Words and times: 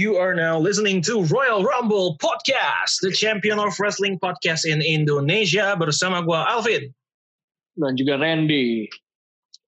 You 0.00 0.16
are 0.16 0.32
now 0.32 0.56
listening 0.56 1.04
to 1.12 1.28
Royal 1.28 1.60
Rumble 1.60 2.16
Podcast, 2.24 3.04
the 3.04 3.12
champion 3.12 3.60
of 3.60 3.76
wrestling 3.76 4.16
podcast 4.16 4.64
in 4.64 4.80
Indonesia 4.80 5.76
bersama 5.76 6.24
gua 6.24 6.48
Alvin. 6.48 6.88
Dan 7.76 8.00
juga 8.00 8.16
Randy. 8.16 8.88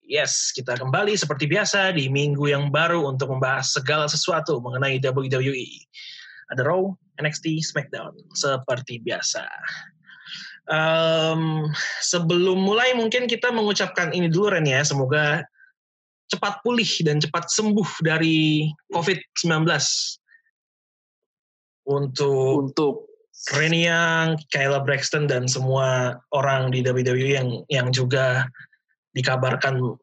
Yes, 0.00 0.48
kita 0.56 0.80
kembali 0.80 1.20
seperti 1.20 1.44
biasa 1.52 1.92
di 1.92 2.08
minggu 2.08 2.48
yang 2.48 2.72
baru 2.72 3.04
untuk 3.12 3.29
membahas 3.29 3.76
segala 3.76 4.08
sesuatu 4.08 4.56
mengenai 4.64 5.04
WWE. 5.04 5.68
Ada 6.48 6.64
Raw, 6.64 6.80
NXT, 7.21 7.60
SmackDown, 7.68 8.16
seperti 8.32 9.04
biasa. 9.04 9.44
Um, 10.64 11.68
sebelum 12.00 12.57
mulai 12.57 12.96
mungkin 12.96 13.29
kita 13.29 13.52
mengucapkan 13.52 14.16
ini 14.16 14.32
dulu 14.32 14.57
Ren 14.57 14.64
ya, 14.64 14.80
semoga 14.80 15.44
cepat 16.32 16.64
pulih 16.64 16.88
dan 17.04 17.21
cepat 17.21 17.52
sembuh 17.52 18.00
dari 18.00 18.72
COVID-19 18.96 19.68
untuk 21.89 22.71
Untuk 22.71 22.95
Renny 23.50 23.89
Young, 23.91 24.39
Kayla 24.54 24.85
Braxton 24.86 25.27
dan 25.27 25.49
semua 25.50 26.21
orang 26.31 26.71
di 26.71 26.85
WWE 26.85 27.29
yang 27.32 27.49
yang 27.67 27.89
juga 27.91 28.46
dikabarkan 29.17 29.99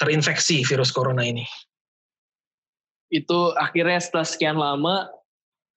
terinfeksi 0.00 0.64
virus 0.66 0.90
corona 0.90 1.22
ini. 1.22 1.44
itu 3.14 3.38
akhirnya 3.54 4.02
setelah 4.02 4.26
sekian 4.26 4.58
lama 4.58 5.06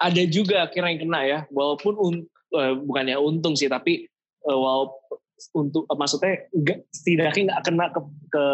ada 0.02 0.24
juga 0.26 0.66
akhirnya 0.66 0.90
yang 0.98 1.02
kena 1.06 1.22
ya. 1.22 1.40
Walaupun 1.54 1.94
un- 1.98 2.28
eh, 2.58 2.74
bukannya 2.82 3.18
untung 3.22 3.54
sih 3.54 3.70
tapi 3.70 4.10
eh, 4.42 4.58
walaupun 4.58 5.22
untuk 5.54 5.86
eh, 5.86 5.98
maksudnya 5.98 6.34
enggak 6.50 6.80
setidaknya 6.90 7.44
nggak 7.54 7.64
kena 7.68 7.86
ke, 7.94 8.02
ke 8.34 8.46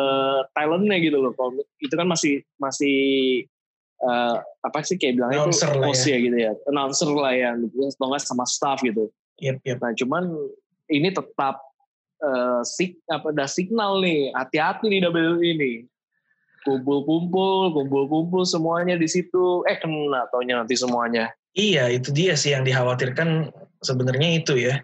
talentnya 0.51 0.97
gitu 0.99 1.17
loh. 1.21 1.31
Kalau 1.31 1.63
itu 1.79 1.93
kan 1.95 2.07
masih 2.11 2.43
masih 2.59 2.97
eh, 4.03 4.35
apa 4.63 4.77
sih 4.83 4.99
kayak 4.99 5.19
bilangnya 5.19 5.47
Announcer 5.47 5.71
itu 5.71 5.79
host 5.81 6.05
ya. 6.05 6.17
gitu 6.19 6.37
ya. 6.37 6.51
Announcer 6.67 7.09
lah 7.09 7.33
ya 7.33 7.49
gitu. 7.57 7.75
Atau 7.87 8.05
nggak 8.11 8.21
sama 8.23 8.45
staff 8.45 8.79
gitu. 8.83 9.07
Yep, 9.39 9.63
yep. 9.63 9.77
Nah, 9.79 9.91
cuman 9.95 10.23
ini 10.91 11.09
tetap 11.09 11.63
eh, 12.21 12.61
sig 12.67 12.99
apa 13.07 13.31
ada 13.31 13.45
signal 13.47 14.03
nih, 14.03 14.31
hati-hati 14.35 14.87
di 14.91 14.99
WWE 15.03 15.39
ini. 15.41 15.73
Kumpul-kumpul, 16.63 17.75
kumpul-kumpul 17.75 18.47
semuanya 18.47 18.95
di 18.95 19.07
situ. 19.07 19.67
Eh 19.67 19.75
kena 19.79 20.31
taunya 20.31 20.63
nanti 20.63 20.79
semuanya. 20.79 21.27
Iya, 21.53 21.91
itu 21.91 22.09
dia 22.15 22.33
sih 22.33 22.55
yang 22.55 22.63
dikhawatirkan 22.63 23.51
sebenarnya 23.83 24.29
itu 24.41 24.55
ya. 24.55 24.79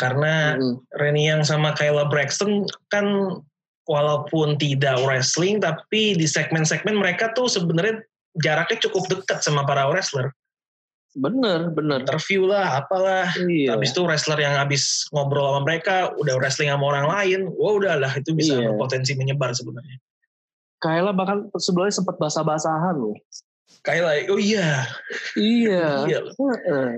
Karena 0.00 0.56
Mm-mm. 0.56 0.80
Renny 0.96 1.28
yang 1.28 1.44
sama 1.44 1.76
Kayla 1.76 2.08
Braxton 2.08 2.64
kan 2.88 3.36
walaupun 3.84 4.54
tidak 4.56 5.02
wrestling 5.02 5.58
tapi 5.58 6.14
di 6.14 6.24
segmen-segmen 6.24 6.94
mereka 6.94 7.34
tuh 7.36 7.50
sebenarnya 7.50 8.00
jaraknya 8.40 8.78
cukup 8.82 9.04
dekat 9.08 9.40
sama 9.40 9.62
para 9.62 9.86
wrestler. 9.86 10.32
Bener, 11.10 11.74
bener. 11.74 12.06
Interview 12.06 12.46
lah, 12.46 12.78
apalah. 12.78 13.34
Iya. 13.34 13.74
Habis 13.74 13.90
itu 13.90 14.06
wrestler 14.06 14.38
yang 14.38 14.54
habis 14.54 15.10
ngobrol 15.10 15.50
sama 15.50 15.60
mereka 15.64 16.14
udah 16.14 16.38
wrestling 16.38 16.70
sama 16.70 16.86
orang 16.86 17.06
lain, 17.08 17.40
wah 17.50 17.74
udahlah 17.74 18.12
itu 18.14 18.30
bisa 18.30 18.54
Iya. 18.54 18.70
berpotensi 18.70 19.18
menyebar 19.18 19.50
sebenarnya. 19.50 19.98
Kayla 20.78 21.10
bahkan 21.10 21.50
sebelumnya 21.58 21.92
sempat 21.92 22.14
basah-basahan 22.16 22.94
loh. 22.94 23.18
Kayla, 23.82 24.30
oh 24.30 24.38
iya, 24.38 24.86
Iya. 25.34 25.84
iya. 26.08 26.18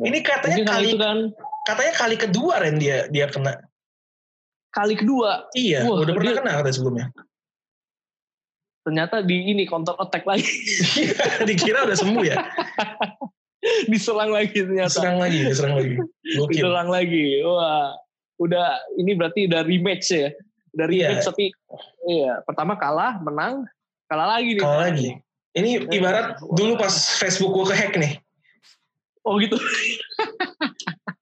Ini 0.03 0.19
katanya 0.21 0.61
Mungkin 0.61 0.69
kali 0.69 0.91
kan 0.97 1.19
katanya 1.65 1.93
kali 1.95 2.17
kedua 2.17 2.55
Ren 2.61 2.77
dia 2.77 3.09
dia 3.09 3.27
kena. 3.27 3.55
kali 4.73 4.97
kedua 4.97 5.53
Iya, 5.53 5.85
Wah, 5.85 6.01
udah 6.01 6.15
pernah 6.17 6.33
dia- 6.33 6.41
kena 6.41 6.51
katanya 6.61 6.77
sebelumnya. 6.77 7.07
Ternyata 8.83 9.23
di 9.23 9.51
ini 9.51 9.63
counter 9.65 9.95
attack 9.97 10.27
lagi 10.27 10.47
Dikira 11.49 11.87
udah 11.87 11.95
sembuh 11.95 12.25
ya. 12.25 12.37
diserang 13.91 14.31
lagi 14.31 14.59
ternyata 14.59 14.91
Diserang 14.91 15.19
lagi, 15.19 15.39
diserang 15.41 15.75
lagi. 15.79 15.95
Gokil. 16.35 16.51
diserang 16.51 16.89
lagi 16.91 17.25
wah 17.43 17.95
udah 18.37 18.67
ini 18.97 19.15
berarti 19.15 19.47
udah 19.47 19.63
rematch 19.63 20.09
ya 20.11 20.29
udah 20.73 20.87
Iya. 20.89 21.07
rematch 21.09 21.27
tapi 21.27 21.45
iya 22.05 22.43
pertama 22.43 22.75
kalah 22.75 23.23
menang 23.23 23.63
kalah 24.07 24.35
lagi 24.35 24.59
nih 24.59 24.63
Kalau 24.63 24.81
lagi. 24.81 25.09
Ini 25.53 25.85
ibarat 25.91 26.41
dulu 26.49 26.75
pas 26.75 26.91
Facebook 27.21 27.53
gua 27.53 27.69
kehack 27.69 27.95
nih. 27.95 28.17
oh 29.23 29.37
gitu 29.37 29.61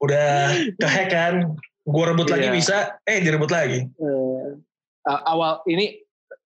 Udah 0.00 0.54
kehack 0.78 1.09
kan. 1.10 1.34
Gua 1.82 2.04
rebut 2.09 2.31
lagi 2.31 2.47
Iya. 2.47 2.54
bisa, 2.54 2.76
eh 3.03 3.19
direbut 3.19 3.50
lagi. 3.50 3.91
A- 5.03 5.25
awal 5.26 5.60
ini 5.66 5.99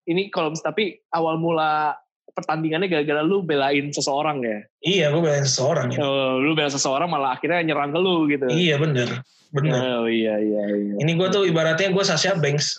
ini 0.05 0.29
kalau 0.29 0.53
tapi 0.55 1.01
awal 1.09 1.37
mula 1.37 1.97
pertandingannya 2.35 2.91
gara-gara 2.91 3.23
lu 3.23 3.41
belain 3.41 3.89
seseorang 3.89 4.43
ya 4.43 4.59
Iya, 4.83 5.05
gua 5.15 5.21
belain 5.23 5.47
seseorang 5.47 5.87
ya. 5.95 6.03
Oh, 6.03 6.35
lu 6.37 6.51
belain 6.51 6.69
seseorang 6.69 7.07
malah 7.07 7.39
akhirnya 7.39 7.63
nyerang 7.63 7.95
ke 7.95 7.99
lu 8.01 8.27
gitu 8.27 8.45
Iya 8.51 8.75
bener, 8.75 9.23
bener. 9.55 10.03
oh 10.03 10.07
iya 10.11 10.35
iya 10.37 10.63
iya 10.67 10.93
Ini 10.99 11.11
gue 11.15 11.27
tuh 11.31 11.47
ibaratnya 11.47 11.95
gue 11.95 12.03
Sasha 12.03 12.35
Banks. 12.35 12.75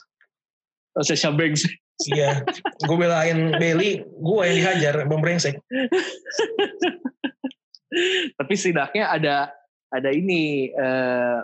oh, 0.93 1.03
Sasha 1.03 1.33
Banks 1.33 1.65
Iya, 2.13 2.45
gue 2.85 2.97
belain 3.01 3.57
Bailey, 3.57 4.05
gue 4.05 4.41
yang 4.45 4.57
dihajar, 4.61 4.95
emang 5.01 5.25
brengsek. 5.25 5.57
tapi 8.37 8.53
setidaknya 8.53 9.09
ada 9.09 9.37
ada 9.89 10.11
ini 10.13 10.69
eh, 10.69 11.41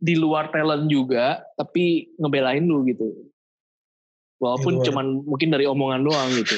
di 0.00 0.16
luar 0.16 0.48
talent 0.50 0.88
juga 0.88 1.44
tapi 1.54 2.08
ngebelain 2.16 2.64
lu 2.64 2.82
gitu 2.88 3.12
walaupun 4.40 4.80
luar. 4.80 4.86
cuman 4.88 5.06
mungkin 5.22 5.48
dari 5.48 5.64
omongan 5.64 6.00
doang 6.02 6.30
gitu 6.34 6.56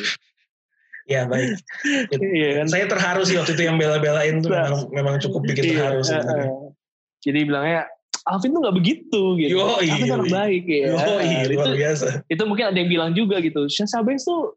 Ya 1.03 1.27
baik. 1.27 1.59
iya 2.39 2.63
kan 2.63 2.67
Saya 2.71 2.87
terharu 2.87 3.27
sih 3.27 3.35
waktu 3.35 3.59
itu 3.59 3.67
yang 3.67 3.75
bela-belain 3.75 4.39
tuh 4.39 4.49
Nah. 4.49 4.71
memang, 4.71 4.83
memang 4.95 5.15
cukup 5.19 5.43
bikin 5.45 5.75
Iya, 5.75 5.99
terharu 5.99 6.01
eh. 6.07 6.47
jadi 7.21 7.41
bilangnya 7.43 7.81
Alvin 8.23 8.55
tuh 8.55 8.63
nggak 8.63 8.77
begitu 8.79 9.21
gitu 9.35 9.51
Yoi, 9.59 9.87
Alvin 9.91 10.11
orang 10.15 10.31
yoi. 10.31 10.39
baik 10.39 10.65
ya 10.65 10.87
Yoi, 10.95 11.27
itu, 11.43 11.59
luar 11.59 11.75
biasa. 11.75 12.07
itu 12.25 12.43
mungkin 12.47 12.65
ada 12.71 12.79
yang 12.79 12.87
bilang 12.89 13.11
juga 13.13 13.43
gitu 13.43 13.67
Sasha 13.67 13.99
Banks 13.99 14.23
tuh 14.23 14.55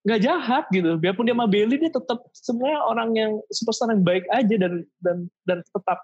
nggak 0.00 0.20
jahat 0.22 0.64
gitu 0.70 0.96
biarpun 0.96 1.26
dia 1.26 1.34
sama 1.34 1.44
Bailey 1.44 1.76
dia 1.76 1.90
tetap 1.90 2.24
sebenarnya 2.32 2.80
orang 2.80 3.10
yang 3.12 3.32
superstar 3.50 3.90
yang 3.90 4.00
baik 4.00 4.24
aja 4.30 4.54
dan 4.56 4.72
dan 5.02 5.16
dan 5.44 5.58
tetap 5.60 5.98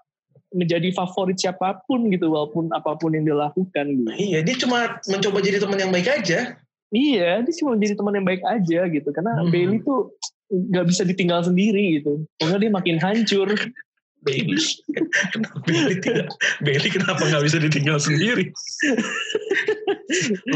menjadi 0.57 0.89
favorit 0.91 1.37
siapa 1.37 1.79
pun 1.85 2.09
gitu 2.09 2.27
walaupun 2.27 2.67
apa 2.73 2.97
pun 2.97 3.13
yang 3.13 3.23
dilakukan 3.23 3.85
gitu. 3.93 4.09
Iya, 4.11 4.41
dia 4.41 4.55
cuma 4.57 4.97
mencoba 5.05 5.37
jadi 5.39 5.61
teman 5.61 5.77
yang 5.77 5.93
baik 5.93 6.09
aja. 6.09 6.57
Iya, 6.89 7.45
dia 7.45 7.53
cuma 7.61 7.77
jadi 7.77 7.93
teman 7.93 8.11
yang 8.11 8.25
baik 8.25 8.41
aja 8.41 8.79
gitu. 8.87 9.09
Karena 9.11 9.37
Hmm. 9.37 9.51
Bailey 9.53 9.79
tuh 9.79 10.11
nggak 10.49 10.85
bisa 10.87 11.03
ditinggal 11.03 11.43
sendiri 11.43 12.01
gitu. 12.01 12.25
Pokoknya 12.35 12.57
dia 12.57 12.71
makin 12.73 12.97
hancur. 12.97 13.47
Bailey, 14.17 14.57
kenapa 15.29 15.61
Bailey 15.69 15.95
tidak? 16.01 16.27
Bailey 16.59 16.89
kenapa 16.89 17.21
nggak 17.21 17.43
bisa 17.45 17.57
ditinggal 17.61 18.01
sendiri? 18.01 18.49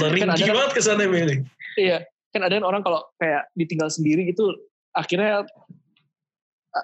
Lari 0.01 0.17
Kan 0.19 0.33
ada- 0.33 0.49
banget 0.49 0.71
kesannya 0.73 1.07
Bailey. 1.07 1.37
iya, 1.77 2.03
kan 2.31 2.41
ada 2.41 2.57
orang 2.59 2.81
kalau 2.81 3.05
kayak 3.15 3.47
ditinggal 3.53 3.87
sendiri 3.87 4.25
gitu 4.25 4.49
akhirnya 4.91 5.45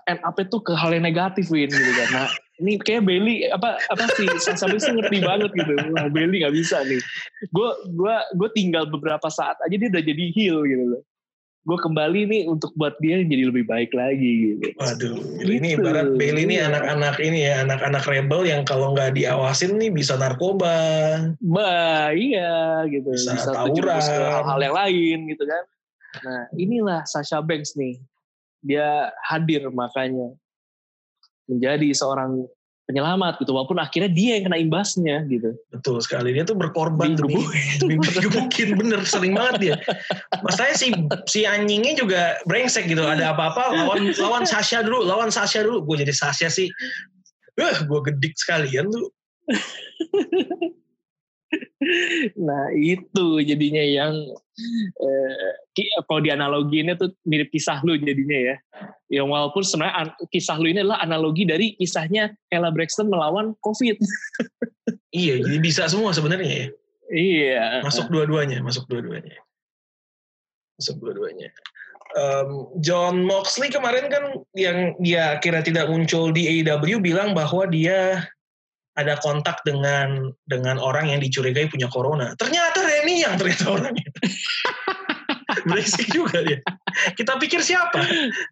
end 0.07 0.19
up 0.23 0.35
itu 0.35 0.57
ke 0.59 0.75
hal 0.75 0.91
yang 0.91 1.07
negatif 1.07 1.47
Win 1.47 1.71
gitu 1.71 1.91
kan. 1.95 2.07
Nah, 2.11 2.27
ini 2.59 2.75
kayak 2.81 3.07
Bailey 3.07 3.47
apa 3.47 3.79
apa 3.87 4.03
sih 4.19 4.27
Banks 4.35 4.83
tuh 4.83 4.99
ngerti 4.99 5.23
banget 5.23 5.51
gitu. 5.55 5.73
Wah, 5.95 6.11
Bailey 6.11 6.43
nggak 6.43 6.55
bisa 6.55 6.83
nih. 6.83 6.99
Gue 7.55 7.69
gua 7.95 8.25
gue 8.35 8.49
tinggal 8.51 8.89
beberapa 8.89 9.31
saat 9.31 9.55
aja 9.63 9.75
dia 9.75 9.87
udah 9.87 10.03
jadi 10.03 10.23
heel 10.35 10.65
gitu 10.67 10.85
loh. 10.97 11.03
Gue 11.67 11.75
kembali 11.83 12.31
nih 12.31 12.41
untuk 12.47 12.71
buat 12.79 12.95
dia 13.03 13.19
jadi 13.27 13.51
lebih 13.51 13.67
baik 13.67 13.91
lagi 13.91 14.55
gitu. 14.55 14.71
Waduh, 14.79 15.19
ini 15.43 15.75
Gitu. 15.75 15.83
ibarat 15.83 16.15
Bailey 16.15 16.47
ini 16.47 16.63
anak-anak 16.63 17.19
ini 17.19 17.43
ya, 17.43 17.67
anak-anak 17.67 18.07
rebel 18.07 18.47
yang 18.47 18.63
kalau 18.63 18.95
nggak 18.95 19.11
diawasin 19.19 19.75
nih 19.75 19.91
bisa 19.91 20.15
narkoba. 20.15 20.71
Bah, 21.43 22.15
iya 22.15 22.87
gitu. 22.87 23.11
Bisa 23.11 23.35
Bisa, 23.35 23.51
tawuran. 23.51 23.99
hal-hal 23.99 24.59
yang 24.63 24.75
lain 24.79 25.17
gitu 25.27 25.43
kan. 25.43 25.63
Nah, 26.23 26.43
inilah 26.55 27.03
Sasha 27.03 27.43
Banks 27.43 27.75
nih. 27.75 27.99
Dia 28.65 29.13
hadir 29.25 29.69
makanya 29.69 30.33
menjadi 31.47 31.89
seorang 31.95 32.45
penyelamat 32.87 33.43
gitu. 33.43 33.51
Walaupun 33.51 33.77
akhirnya 33.83 34.07
dia 34.07 34.39
yang 34.39 34.47
kena 34.47 34.57
imbasnya 34.63 35.27
gitu. 35.27 35.53
Betul 35.69 35.99
sekali, 35.99 36.31
dia 36.31 36.47
tuh 36.47 36.55
berkorban 36.55 37.19
demi, 37.19 37.35
demi 37.83 37.99
digebukin, 37.99 38.79
bener 38.79 39.03
sering 39.03 39.35
banget 39.35 39.55
dia. 39.59 39.75
Masalahnya 40.39 40.77
si 40.79 40.87
si 41.27 41.43
anjingnya 41.43 41.99
juga 41.99 42.39
brengsek 42.47 42.87
gitu. 42.87 43.03
Ada 43.03 43.35
apa-apa 43.35 43.75
lawan 43.75 44.15
lawan 44.15 44.43
Sasha 44.47 44.79
dulu, 44.81 45.03
lawan 45.03 45.29
Sasha 45.29 45.61
dulu. 45.67 45.83
Gue 45.83 45.99
jadi 46.01 46.15
Sasha 46.15 46.47
sih, 46.47 46.71
eh 47.59 47.77
gue 47.83 47.99
gedik 48.07 48.39
sekalian 48.39 48.87
tuh. 48.87 49.11
Nah, 52.35 52.67
itu 52.75 53.39
jadinya 53.45 53.79
yang 53.79 54.13
eh, 54.99 56.03
kalau 56.03 56.19
dianalogiinnya 56.19 56.99
tuh 56.99 57.13
mirip 57.23 57.47
kisah 57.53 57.79
lu 57.87 57.95
jadinya 57.95 58.53
ya. 58.53 58.55
Yang 59.07 59.27
walaupun 59.31 59.63
sebenarnya 59.63 60.11
kisah 60.27 60.59
lu 60.59 60.67
ini 60.67 60.83
adalah 60.83 60.99
analogi 60.99 61.47
dari 61.47 61.77
kisahnya 61.79 62.35
Ella 62.51 62.73
Braxton 62.73 63.07
melawan 63.07 63.55
COVID. 63.63 63.97
Iya, 65.07 65.39
jadi 65.39 65.57
bisa 65.63 65.87
semua 65.87 66.11
sebenarnya 66.11 66.51
ya. 66.51 66.67
iya. 67.09 67.65
Masuk 67.81 68.11
dua-duanya, 68.11 68.59
masuk 68.59 68.85
dua-duanya. 68.91 69.39
Masuk 70.77 70.99
dua-duanya. 70.99 71.49
um, 72.19 72.69
John 72.83 73.23
Moxley 73.23 73.71
kemarin 73.71 74.11
kan 74.11 74.43
yang 74.53 74.93
dia 75.01 75.39
kira 75.41 75.63
tidak 75.63 75.89
muncul 75.89 76.29
di 76.29 76.61
AEW 76.61 77.01
bilang 77.01 77.33
bahwa 77.33 77.65
dia 77.71 78.29
ada 78.97 79.13
kontak 79.21 79.61
dengan 79.61 80.33
dengan 80.49 80.81
orang 80.81 81.13
yang 81.13 81.21
dicurigai 81.21 81.69
punya 81.69 81.85
corona. 81.87 82.33
Ternyata 82.35 82.81
Reni 82.81 83.21
yang 83.21 83.37
ternyata 83.37 83.65
orangnya. 83.69 84.09
Berisik 85.69 86.09
juga 86.09 86.41
dia. 86.41 86.59
Kita 87.13 87.37
pikir 87.37 87.61
siapa? 87.61 88.01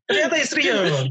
Ternyata 0.05 0.35
istrinya 0.37 0.85
memang. 0.85 1.05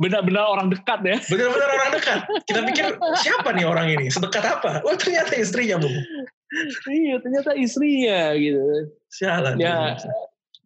Benar-benar 0.00 0.44
orang 0.48 0.68
dekat 0.72 1.00
ya. 1.04 1.16
Benar-benar 1.28 1.68
orang 1.68 1.90
dekat. 1.92 2.20
Kita 2.48 2.60
pikir 2.64 2.84
siapa 3.20 3.48
nih 3.52 3.64
orang 3.68 3.92
ini? 3.92 4.06
Sedekat 4.08 4.44
apa? 4.44 4.80
Oh 4.84 4.96
ternyata 4.96 5.36
istrinya 5.36 5.80
bu. 5.80 5.88
iya 6.86 7.18
ternyata 7.18 7.50
istrinya 7.58 8.32
gitu. 8.38 8.88
Sialan. 9.10 9.58
Ya 9.60 9.98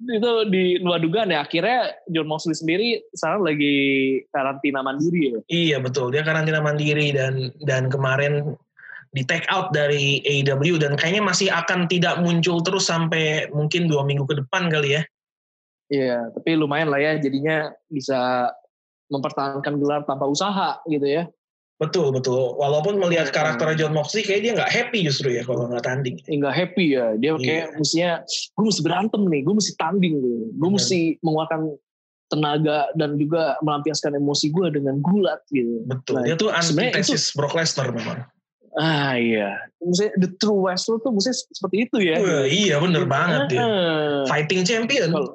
itu 0.06 0.30
di 0.46 0.78
luar 0.78 1.02
dugaan 1.02 1.34
ya. 1.34 1.42
Akhirnya 1.42 1.90
John 2.10 2.30
Moxley 2.30 2.54
sendiri 2.54 3.02
sekarang 3.14 3.42
lagi 3.42 3.76
karantina 4.30 4.80
mandiri 4.86 5.20
ya. 5.34 5.38
Iya 5.50 5.76
betul. 5.82 6.14
Dia 6.14 6.22
karantina 6.22 6.62
mandiri 6.62 7.10
dan 7.10 7.50
dan 7.66 7.90
kemarin 7.90 8.54
di 9.16 9.24
take 9.24 9.48
out 9.48 9.72
dari 9.72 10.20
AEW 10.22 10.78
dan 10.78 10.94
kayaknya 10.94 11.24
masih 11.24 11.48
akan 11.50 11.88
tidak 11.88 12.20
muncul 12.20 12.60
terus 12.60 12.86
sampai 12.86 13.48
mungkin 13.50 13.88
dua 13.88 14.04
minggu 14.04 14.28
ke 14.28 14.38
depan 14.38 14.68
kali 14.68 15.00
ya. 15.00 15.02
Iya, 15.88 16.28
tapi 16.36 16.52
lumayan 16.52 16.92
lah 16.92 17.00
ya 17.00 17.12
jadinya 17.16 17.72
bisa 17.88 18.52
mempertahankan 19.08 19.80
gelar 19.80 20.04
tanpa 20.04 20.28
usaha 20.28 20.84
gitu 20.84 21.08
ya. 21.08 21.24
Betul 21.78 22.10
betul. 22.10 22.58
Walaupun 22.58 22.98
melihat 22.98 23.30
karakter 23.30 23.70
John 23.78 23.94
Moxley 23.94 24.26
kayak 24.26 24.42
dia 24.42 24.52
nggak 24.58 24.66
happy 24.70 25.06
justru 25.06 25.30
ya 25.30 25.46
kalau 25.46 25.70
nggak 25.70 25.86
tanding. 25.86 26.18
Nggak 26.26 26.54
happy 26.54 26.98
ya. 26.98 27.14
Dia 27.14 27.38
Iya. 27.38 27.38
kayak 27.38 27.66
mestinya 27.78 28.10
gue 28.26 28.64
mesti 28.66 28.82
berantem 28.82 29.22
nih, 29.30 29.40
gue 29.46 29.54
mesti 29.54 29.72
tanding 29.78 30.14
nih, 30.18 30.38
gue 30.50 30.58
Benar. 30.58 30.74
mesti 30.74 30.98
mengeluarkan 31.22 31.60
tenaga 32.28 32.78
dan 32.98 33.14
juga 33.16 33.56
melampiaskan 33.62 34.18
emosi 34.18 34.50
gue 34.50 34.66
dengan 34.74 34.98
gulat 35.00 35.40
gitu. 35.54 35.86
Betul. 35.86 36.18
Nah, 36.18 36.22
dia 36.26 36.36
tuh 36.36 36.50
antitesis 36.50 37.30
Brock 37.32 37.54
Lesnar 37.54 37.94
memang. 37.94 38.26
Ah 38.78 39.16
iya, 39.16 39.58
maksudnya 39.82 40.12
the 40.22 40.30
true 40.38 40.60
wrestler 40.60 41.02
tuh 41.02 41.10
mesti 41.10 41.30
seperti 41.50 41.88
itu 41.88 41.98
ya. 41.98 42.18
Wah, 42.20 42.46
iya 42.46 42.76
bener 42.78 43.06
banget 43.10 43.54
dia. 43.54 43.58
Heeh. 43.64 44.22
Fighting 44.28 44.62
champion. 44.62 45.10
Kalau 45.14 45.34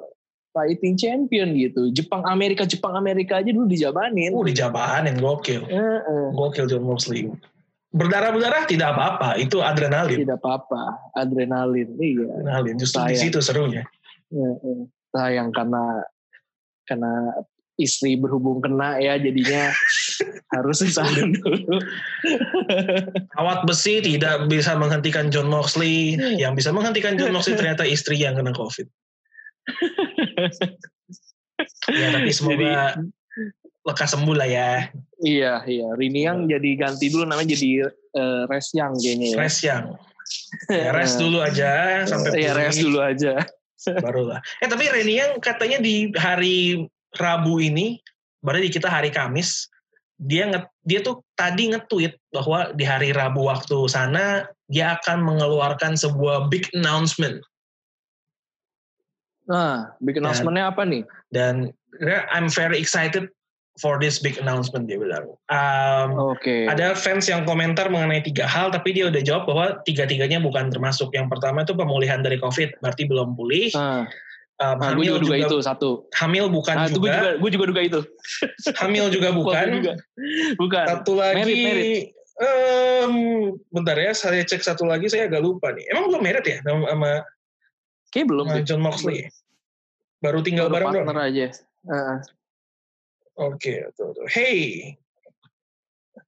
fighting 0.54 0.94
champion 0.94 1.52
gitu. 1.58 1.90
Jepang 1.90 2.22
Amerika 2.30 2.62
Jepang 2.62 2.94
Amerika 2.94 3.42
aja 3.42 3.50
dulu 3.50 3.66
dijabanin. 3.66 4.30
Uh, 4.30 4.46
dijabanin 4.46 5.18
gokil. 5.18 5.66
Heeh. 5.66 6.30
Gokil 6.32 6.70
John 6.70 6.86
Moxley. 6.86 7.28
Berdarah-berdarah 7.94 8.66
tidak 8.66 8.94
apa-apa, 8.94 9.38
itu 9.38 9.62
adrenalin. 9.62 10.18
Tidak 10.26 10.38
apa-apa, 10.38 11.14
adrenalin. 11.14 11.94
Iya. 11.98 12.26
Adrenalin 12.42 12.74
justru 12.78 13.02
di 13.10 13.18
Sayang. 13.18 13.22
situ 13.28 13.38
serunya. 13.42 13.82
Heeh. 14.30 14.86
Sayang 15.10 15.50
karena 15.50 16.02
karena 16.86 17.12
istri 17.74 18.14
berhubung 18.14 18.62
kena 18.62 19.02
ya 19.02 19.18
jadinya 19.18 19.74
harus 20.54 20.78
usahain 20.82 21.34
dulu. 21.34 21.82
Kawat 23.34 23.66
besi 23.66 23.98
tidak 23.98 24.46
bisa 24.46 24.78
menghentikan 24.78 25.30
John 25.34 25.50
Moxley. 25.50 26.14
Hmm. 26.14 26.38
Yang 26.38 26.62
bisa 26.62 26.70
menghentikan 26.70 27.18
John 27.18 27.34
Moxley 27.34 27.58
ternyata 27.58 27.82
istri 27.82 28.18
yang 28.22 28.38
kena 28.38 28.54
COVID. 28.54 28.86
Ya, 31.90 32.06
tapi 32.14 32.30
semoga 32.36 32.98
lekas 33.84 34.16
sembuh 34.16 34.36
lah 34.36 34.48
ya. 34.48 34.70
iya, 35.20 35.60
iya. 35.68 35.88
Rini 35.92 36.24
yang 36.24 36.48
jadi 36.48 36.70
ganti 36.80 37.12
dulu 37.12 37.28
namanya 37.28 37.52
jadi 37.52 37.88
eh, 37.92 38.42
Res 38.48 38.72
Yang 38.72 38.92
kayaknya 39.00 39.26
ya. 39.28 39.36
Rest 39.38 39.60
yang. 39.64 39.84
Ya, 40.72 40.88
rest 40.96 41.20
dulu 41.20 41.44
aja 41.44 42.00
sampai 42.08 42.48
Iya, 42.48 42.56
rest 42.56 42.80
dulu 42.80 42.98
aja. 43.04 43.44
barulah. 44.04 44.40
Eh 44.64 44.68
tapi 44.70 44.88
Reni 44.88 45.20
yang 45.20 45.36
katanya 45.36 45.78
di 45.84 46.08
hari 46.16 46.88
Rabu 47.14 47.60
ini, 47.60 48.00
berarti 48.40 48.66
di 48.66 48.72
kita 48.72 48.88
hari 48.88 49.12
Kamis, 49.12 49.68
dia 50.16 50.48
nge, 50.48 50.64
dia 50.86 51.04
tuh 51.04 51.20
tadi 51.36 51.70
nge-tweet 51.74 52.16
bahwa 52.32 52.72
di 52.72 52.84
hari 52.88 53.12
Rabu 53.12 53.46
waktu 53.46 53.76
sana 53.90 54.48
dia 54.72 54.96
akan 54.98 55.20
mengeluarkan 55.22 55.94
sebuah 55.94 56.48
big 56.48 56.64
announcement 56.72 57.44
Nah, 59.44 59.92
Dan- 60.00 60.24
announcement-nya 60.24 60.64
apa 60.72 60.82
nih? 60.84 61.02
dan 61.30 61.70
dia, 62.00 62.24
I'm 62.30 62.48
very 62.48 62.78
excited 62.78 63.28
for 63.76 63.98
this 63.98 64.22
big 64.22 64.38
announcement 64.38 64.86
dia 64.86 64.96
bilang. 64.96 65.34
Um, 65.50 66.14
Oke. 66.34 66.70
Ada 66.70 66.94
fans 66.94 67.26
yang 67.26 67.42
komentar 67.42 67.90
mengenai 67.90 68.22
tiga 68.22 68.46
hal, 68.46 68.70
tapi 68.70 68.94
dia 68.94 69.10
udah 69.10 69.18
jawab 69.18 69.50
bahwa 69.50 69.66
tiga-tiganya 69.82 70.38
bukan 70.38 70.70
termasuk. 70.70 71.10
Yang 71.10 71.34
pertama 71.34 71.62
itu 71.62 71.74
pemulihan 71.74 72.22
dari 72.22 72.38
COVID, 72.38 72.78
berarti 72.78 73.02
belum 73.06 73.34
pulih. 73.34 73.70
Nah, 73.74 74.06
Um, 74.54 74.78
nah 74.78 74.94
gue 74.94 75.02
hamil 75.02 75.18
juga 75.18 75.34
juga, 75.34 75.50
itu 75.50 75.56
satu. 75.66 75.90
hamil 76.14 76.46
bukan 76.46 76.78
Nah, 76.78 76.86
itu 76.86 77.02
gue 77.02 77.10
juga, 77.10 77.18
juga, 77.18 77.30
gue 77.42 77.50
juga 77.50 77.64
duga 77.74 77.82
itu. 77.82 78.00
hamil 78.86 79.04
juga 79.10 79.28
bukan. 79.34 79.66
juga. 79.82 79.92
Bukan. 80.54 80.84
Satu 80.94 81.12
lagi, 81.18 81.42
Merit, 81.42 81.58
merit. 81.58 82.02
em, 82.38 83.14
bentar 83.74 83.98
ya, 83.98 84.14
saya 84.14 84.46
cek 84.46 84.62
satu 84.62 84.86
lagi, 84.86 85.10
saya 85.10 85.26
agak 85.26 85.42
lupa 85.42 85.74
nih. 85.74 85.82
Emang 85.90 86.06
belum 86.06 86.22
merit 86.22 86.46
ya 86.46 86.62
sama, 86.62 86.86
sama 86.86 87.10
Kayak 88.14 88.30
belum 88.30 88.46
sih. 88.54 88.62
John 88.62 88.78
Moxley? 88.78 89.26
Baru 90.22 90.38
tinggal 90.38 90.70
Baru 90.70 90.94
bareng 90.94 91.02
partner 91.02 91.18
aja. 91.18 91.46
Heeh. 91.90 92.18
Oke, 93.34 93.90
tuh. 93.98 94.14
Hey, 94.30 94.94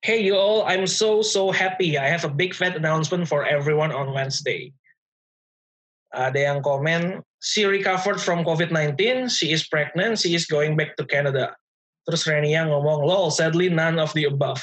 hey 0.03 0.19
you 0.19 0.35
all, 0.35 0.67
I'm 0.67 0.91
so 0.91 1.23
so 1.23 1.55
happy. 1.55 1.95
I 1.95 2.11
have 2.11 2.27
a 2.27 2.33
big 2.33 2.51
fat 2.59 2.75
announcement 2.75 3.31
for 3.31 3.47
everyone 3.47 3.95
on 3.95 4.11
Wednesday. 4.11 4.75
Ada 6.11 6.51
yang 6.51 6.61
komen, 6.67 7.23
she 7.39 7.63
recovered 7.63 8.19
from 8.19 8.43
COVID-19, 8.43 9.31
she 9.31 9.55
is 9.55 9.71
pregnant, 9.71 10.19
she 10.19 10.35
is 10.35 10.51
going 10.51 10.75
back 10.75 10.99
to 10.99 11.07
Canada. 11.07 11.55
Terus 12.11 12.27
Renia 12.27 12.67
ngomong, 12.67 13.07
lol, 13.07 13.31
sadly 13.31 13.71
none 13.71 14.03
of 14.03 14.11
the 14.19 14.27
above. 14.27 14.63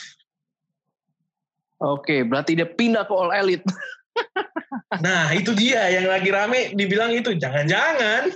Oke, 1.80 2.28
berarti 2.28 2.60
dia 2.60 2.68
pindah 2.68 3.08
ke 3.08 3.14
All 3.16 3.32
Elite. 3.32 3.64
Nah, 5.02 5.34
itu 5.34 5.52
dia 5.58 5.90
yang 5.90 6.06
lagi 6.10 6.30
rame 6.30 6.74
dibilang 6.78 7.14
itu. 7.14 7.34
Jangan-jangan. 7.34 8.34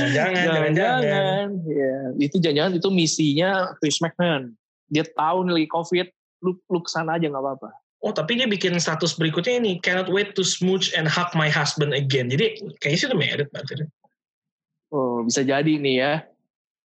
Jangan-jangan, 0.00 0.72
jangan-jangan. 0.72 1.46
Ya, 1.68 1.96
itu 2.16 2.36
jangan-jangan 2.40 2.72
itu 2.78 2.88
misinya 2.88 3.76
Chris 3.82 4.00
McMahon. 4.00 4.56
Dia 4.88 5.04
tahu 5.04 5.44
nih 5.44 5.52
lagi 5.60 5.68
COVID, 5.74 6.06
lu, 6.46 6.56
lu 6.70 6.78
ke 6.80 6.90
sana 6.90 7.18
aja 7.18 7.26
nggak 7.26 7.42
apa-apa. 7.42 7.68
Oh, 8.04 8.14
tapi 8.14 8.38
dia 8.38 8.46
bikin 8.46 8.78
status 8.78 9.18
berikutnya 9.18 9.58
ini, 9.58 9.82
cannot 9.82 10.06
wait 10.06 10.38
to 10.38 10.46
smooch 10.46 10.94
and 10.94 11.10
hug 11.10 11.32
my 11.34 11.50
husband 11.50 11.90
again. 11.90 12.30
Jadi, 12.30 12.62
kayaknya 12.78 12.98
sih 13.02 13.08
udah 13.10 13.18
married 13.18 13.48
berarti. 13.50 13.84
Oh, 14.94 15.26
bisa 15.26 15.42
jadi 15.42 15.72
nih 15.76 15.96
ya. 15.98 16.12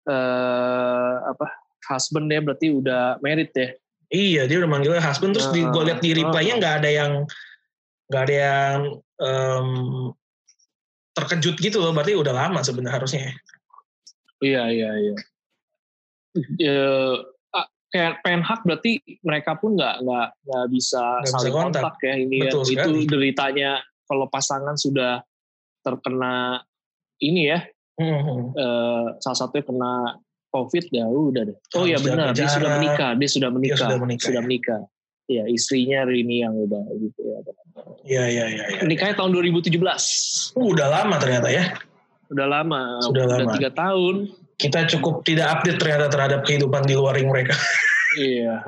Eh 0.06 1.16
apa 1.26 1.48
husband 1.90 2.30
ya 2.30 2.44
berarti 2.44 2.68
udah 2.70 3.18
married 3.24 3.50
ya. 3.56 3.74
Iya, 4.12 4.46
dia 4.46 4.58
udah 4.62 4.70
manggilnya 4.70 5.02
husband. 5.02 5.34
Terus 5.34 5.50
di, 5.50 5.62
gue 5.66 5.84
liat 5.86 6.00
di 6.02 6.12
reply-nya 6.14 6.56
nggak 6.62 6.76
ada 6.84 6.90
yang 6.90 7.12
nggak 8.06 8.22
ada 8.30 8.36
yang 8.36 8.80
em, 9.18 9.68
terkejut 11.18 11.56
gitu 11.58 11.78
loh. 11.82 11.92
Berarti 11.96 12.14
udah 12.14 12.34
lama 12.34 12.60
sebenarnya 12.62 12.96
harusnya. 13.02 13.34
Iya, 14.44 14.64
iya, 14.70 14.92
iya. 15.00 15.16
Eh, 16.60 17.16
kayak 17.96 18.20
pengen 18.28 18.44
hak 18.44 18.68
berarti 18.68 19.00
mereka 19.24 19.56
pun 19.56 19.80
nggak 19.80 20.04
nggak 20.04 20.28
nggak 20.44 20.66
bisa 20.68 21.04
bisa 21.24 21.38
saling 21.40 21.56
kontak. 21.56 21.82
kontak. 21.88 21.96
ya 22.04 22.16
ini 22.20 22.36
ya. 22.44 22.52
Itu 22.52 22.92
deritanya 23.08 23.80
kalau 24.04 24.28
pasangan 24.28 24.76
sudah 24.76 25.24
terkena 25.82 26.60
ini 27.24 27.50
ya 27.50 27.62
Hmm. 27.96 28.52
eh, 28.52 29.08
salah 29.24 29.40
satunya 29.40 29.64
kena 29.64 30.20
COVID 30.56 30.86
ya 30.96 31.06
udah 31.12 31.44
deh. 31.52 31.58
Oh 31.76 31.84
iya 31.84 32.00
benar, 32.00 32.32
dia 32.32 32.48
sudah 32.48 32.80
menikah, 32.80 33.12
dia 33.20 33.28
sudah 33.28 33.50
menikah, 33.52 33.78
sudah 33.84 34.00
menikah, 34.00 34.32
ya. 34.32 34.42
menikah. 34.42 34.82
Iya, 35.26 35.44
istrinya 35.50 36.06
Rini 36.06 36.46
yang 36.46 36.54
udah 36.54 36.86
gitu 37.02 37.20
ya. 37.26 37.38
Iya, 38.06 38.24
iya, 38.30 38.44
iya. 38.46 38.64
Ya. 38.78 38.86
Nikahnya 38.86 39.18
tahun 39.18 39.34
2017. 39.34 39.74
Uh, 40.54 40.70
udah 40.70 40.88
lama 40.88 41.18
ternyata 41.18 41.50
ya. 41.50 41.74
Udah 42.30 42.46
lama, 42.46 43.02
Sudah 43.02 43.26
udah 43.26 43.38
lama. 43.42 43.54
tiga 43.58 43.70
tahun. 43.74 44.30
Kita 44.56 44.86
cukup 44.86 45.26
tidak 45.26 45.50
update 45.50 45.82
ternyata 45.82 46.08
terhadap 46.14 46.46
kehidupan 46.46 46.86
di 46.86 46.94
luar 46.96 47.18
ring 47.18 47.28
mereka. 47.30 47.54
Iya. 48.16 48.64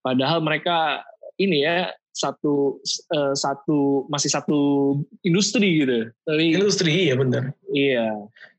Padahal 0.00 0.40
mereka 0.40 1.04
ini 1.36 1.68
ya 1.68 1.92
satu 2.16 2.80
eh, 3.12 3.34
satu 3.36 4.08
masih 4.08 4.32
satu 4.32 4.60
industri 5.20 5.84
gitu. 5.84 6.08
Tapi 6.24 6.56
Industri, 6.56 7.12
iya 7.12 7.14
bener. 7.20 7.52
iya. 7.76 8.08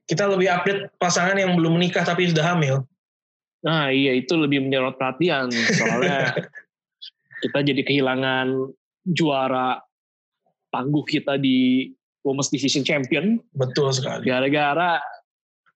Kita 0.03 0.27
lebih 0.27 0.51
update 0.51 0.99
pasangan 0.99 1.39
yang 1.39 1.55
belum 1.55 1.79
menikah 1.79 2.03
tapi 2.03 2.27
sudah 2.27 2.43
hamil. 2.55 2.83
Nah 3.63 3.87
iya 3.87 4.11
itu 4.19 4.35
lebih 4.35 4.59
menyorot 4.67 4.99
perhatian 4.99 5.47
soalnya 5.51 6.35
kita 7.43 7.59
jadi 7.63 7.81
kehilangan 7.87 8.71
juara 9.07 9.79
tangguh 10.71 11.07
kita 11.07 11.39
di 11.39 11.91
Women's 12.23 12.51
Division 12.51 12.83
Champion 12.83 13.39
Betul 13.55 13.91
sekali. 13.95 14.27
gara-gara 14.27 14.99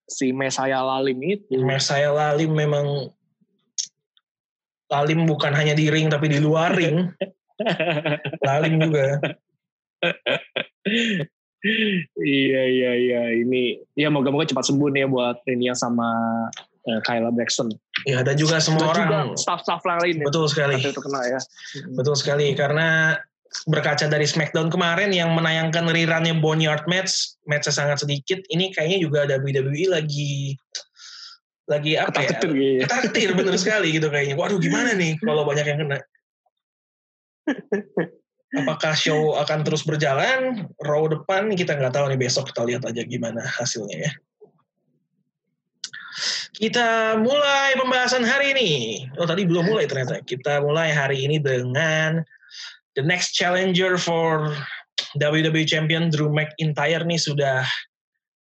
si 0.08 0.32
Mesaya 0.32 0.80
Lalim 0.80 1.20
itu. 1.20 1.60
Mes 1.60 1.84
saya 1.84 2.12
Lalim 2.12 2.56
memang 2.56 3.12
Lalim 4.88 5.28
bukan 5.28 5.52
hanya 5.52 5.76
di 5.76 5.92
ring 5.92 6.08
tapi 6.08 6.32
di 6.32 6.40
luar 6.40 6.72
ring. 6.72 7.12
Lalim 8.48 8.80
juga. 8.80 9.20
iya 12.22 12.62
iya 12.70 12.92
iya 12.94 13.22
ini 13.34 13.82
ya 13.98 14.08
moga-moga 14.14 14.46
cepat 14.46 14.66
sembuh 14.70 14.94
nih 14.94 15.02
ya 15.04 15.08
buat 15.10 15.36
Renia 15.42 15.74
sama 15.74 16.06
uh, 16.88 17.00
Kyla 17.04 17.30
Braxton. 17.34 17.68
Ya 18.06 18.22
dan 18.22 18.38
juga 18.38 18.62
semua 18.62 18.94
Dan 18.94 19.10
orang. 19.10 19.26
staff-staff 19.34 19.82
lain 19.84 20.22
ya. 20.22 20.26
Betul 20.26 20.46
sekali. 20.46 20.78
Sampai 20.78 20.94
terkena 20.94 21.20
ya. 21.26 21.40
Betul 21.98 22.14
sekali 22.14 22.46
karena 22.54 23.18
berkaca 23.64 24.06
dari 24.06 24.28
SmackDown 24.28 24.68
kemarin 24.68 25.10
yang 25.10 25.32
menayangkan 25.32 25.88
rerunnya 25.88 26.36
Boneyard 26.36 26.84
match, 26.86 27.36
matchnya 27.48 27.72
sangat 27.74 28.04
sedikit. 28.04 28.38
Ini 28.48 28.70
kayaknya 28.76 28.98
juga 29.02 29.24
WWE 29.26 29.84
lagi 29.90 30.54
lagi 31.68 31.92
apa 32.00 32.24
ya? 32.24 32.30
Gitu 32.38 32.48
ya. 32.56 32.84
Ketar-ketir 32.86 33.30
bener 33.36 33.56
sekali 33.60 33.92
gitu 33.92 34.08
kayaknya. 34.08 34.36
Waduh 34.38 34.60
gimana 34.60 34.96
nih 34.96 35.20
kalau 35.20 35.44
banyak 35.44 35.66
yang 35.68 35.78
kena? 35.84 35.98
Apakah 38.48 38.96
show 38.96 39.36
akan 39.36 39.60
terus 39.60 39.84
berjalan? 39.84 40.64
Raw 40.80 41.04
depan 41.12 41.52
kita 41.52 41.76
nggak 41.76 41.92
tahu 41.92 42.08
nih 42.08 42.20
besok 42.20 42.48
kita 42.48 42.64
lihat 42.64 42.82
aja 42.88 43.04
gimana 43.04 43.44
hasilnya 43.44 44.08
ya. 44.08 44.12
Kita 46.56 47.20
mulai 47.20 47.76
pembahasan 47.76 48.24
hari 48.24 48.56
ini. 48.56 48.70
Oh 49.20 49.28
tadi 49.28 49.44
belum 49.44 49.68
mulai 49.68 49.84
ternyata. 49.84 50.24
Kita 50.24 50.64
mulai 50.64 50.90
hari 50.90 51.28
ini 51.28 51.36
dengan 51.36 52.24
the 52.96 53.04
next 53.04 53.36
challenger 53.36 54.00
for 54.00 54.50
WWE 55.20 55.68
Champion 55.68 56.08
Drew 56.08 56.32
McIntyre 56.32 57.04
nih 57.04 57.20
sudah 57.20 57.62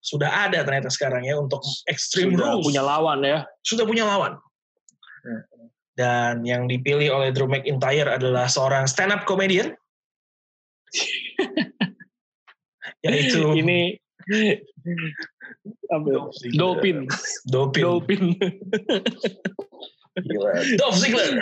sudah 0.03 0.51
ada 0.51 0.67
ternyata 0.67 0.91
sekarang 0.91 1.23
ya 1.23 1.39
untuk 1.39 1.63
Extreme 1.87 2.35
Sudah 2.35 2.59
Rules. 2.59 2.65
punya 2.67 2.83
lawan 2.83 3.19
ya. 3.23 3.39
Sudah 3.63 3.85
punya 3.87 4.03
lawan. 4.09 4.35
Dan 5.95 6.43
yang 6.43 6.67
dipilih 6.67 7.13
oleh 7.13 7.31
Drew 7.31 7.47
McIntyre 7.47 8.19
adalah 8.19 8.51
seorang 8.51 8.91
stand 8.91 9.15
up 9.15 9.23
comedian. 9.29 9.79
Yaitu 13.07 13.43
Ini 13.59 13.99
apa? 15.91 16.07
ya? 16.09 16.21
Dopin. 16.57 17.09
Dopin. 17.49 17.83
Dopin. 17.83 18.23
Dolph 20.77 20.99
Ziggler. 21.01 21.41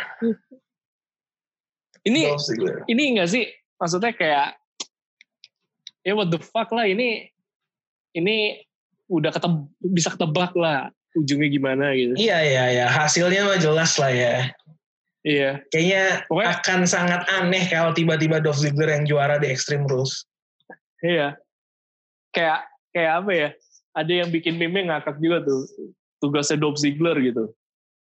ini 2.07 2.31
Dolph 2.31 2.47
Ziggler. 2.47 2.87
ini 2.87 3.03
enggak 3.13 3.29
sih 3.29 3.45
maksudnya 3.77 4.15
kayak 4.15 4.57
ya 6.07 6.13
what 6.15 6.31
the 6.31 6.39
fuck 6.41 6.71
lah 6.73 6.87
ini 6.87 7.29
ini 8.15 8.63
udah 9.11 9.35
keteb, 9.35 9.67
bisa 9.83 10.15
ketebak 10.15 10.55
lah 10.55 10.95
ujungnya 11.19 11.51
gimana 11.51 11.91
gitu. 11.99 12.15
Iya 12.15 12.39
iya 12.47 12.65
iya 12.71 12.87
hasilnya 12.87 13.43
mah 13.43 13.59
jelas 13.59 13.99
lah 13.99 14.15
ya. 14.15 14.55
Iya. 15.21 15.61
Kayaknya 15.69 16.25
Pokoknya- 16.27 16.53
akan 16.61 16.81
sangat 16.89 17.23
aneh 17.29 17.65
kalau 17.69 17.93
tiba-tiba 17.93 18.41
Dolph 18.41 18.61
Ziggler 18.61 18.89
yang 18.89 19.05
juara 19.05 19.37
di 19.37 19.53
Extreme 19.53 19.85
Rules. 19.85 20.25
Iya. 21.05 21.37
Kayak 22.33 22.65
kayak 22.97 23.13
apa 23.25 23.31
ya? 23.33 23.49
Ada 23.93 24.13
yang 24.25 24.29
bikin 24.33 24.57
meme 24.57 24.89
ngakak 24.89 25.21
juga 25.21 25.45
tuh. 25.45 25.67
Tugasnya 26.21 26.57
Dolph 26.61 26.81
Ziggler 26.81 27.17
gitu. 27.21 27.53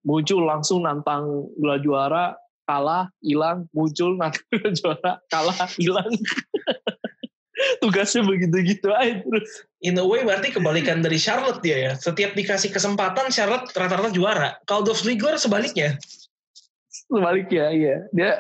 Muncul 0.07 0.47
langsung 0.47 0.81
nantang 0.87 1.51
gelar 1.59 1.79
juara, 1.83 2.25
kalah, 2.65 3.11
hilang, 3.21 3.67
muncul 3.75 4.15
nantang 4.17 4.45
gelar 4.49 4.73
juara, 4.73 5.11
kalah, 5.29 5.57
hilang. 5.77 6.09
Tugasnya 7.83 8.25
begitu-gitu 8.25 8.89
aja 8.89 9.21
terus. 9.21 9.67
In 9.85 9.99
a 9.99 10.05
way 10.05 10.25
berarti 10.25 10.49
kebalikan 10.49 11.03
dari 11.05 11.21
Charlotte 11.21 11.61
dia 11.61 11.77
ya. 11.77 11.91
Setiap 11.93 12.33
dikasih 12.33 12.73
kesempatan 12.73 13.29
Charlotte 13.29 13.69
rata-rata 13.75 14.09
juara. 14.09 14.57
Kalau 14.65 14.81
Dolph 14.81 15.03
Ziggler 15.03 15.37
sebaliknya. 15.37 15.99
Sebaliknya, 17.11 17.65
iya. 17.75 17.95
Dia 18.15 18.31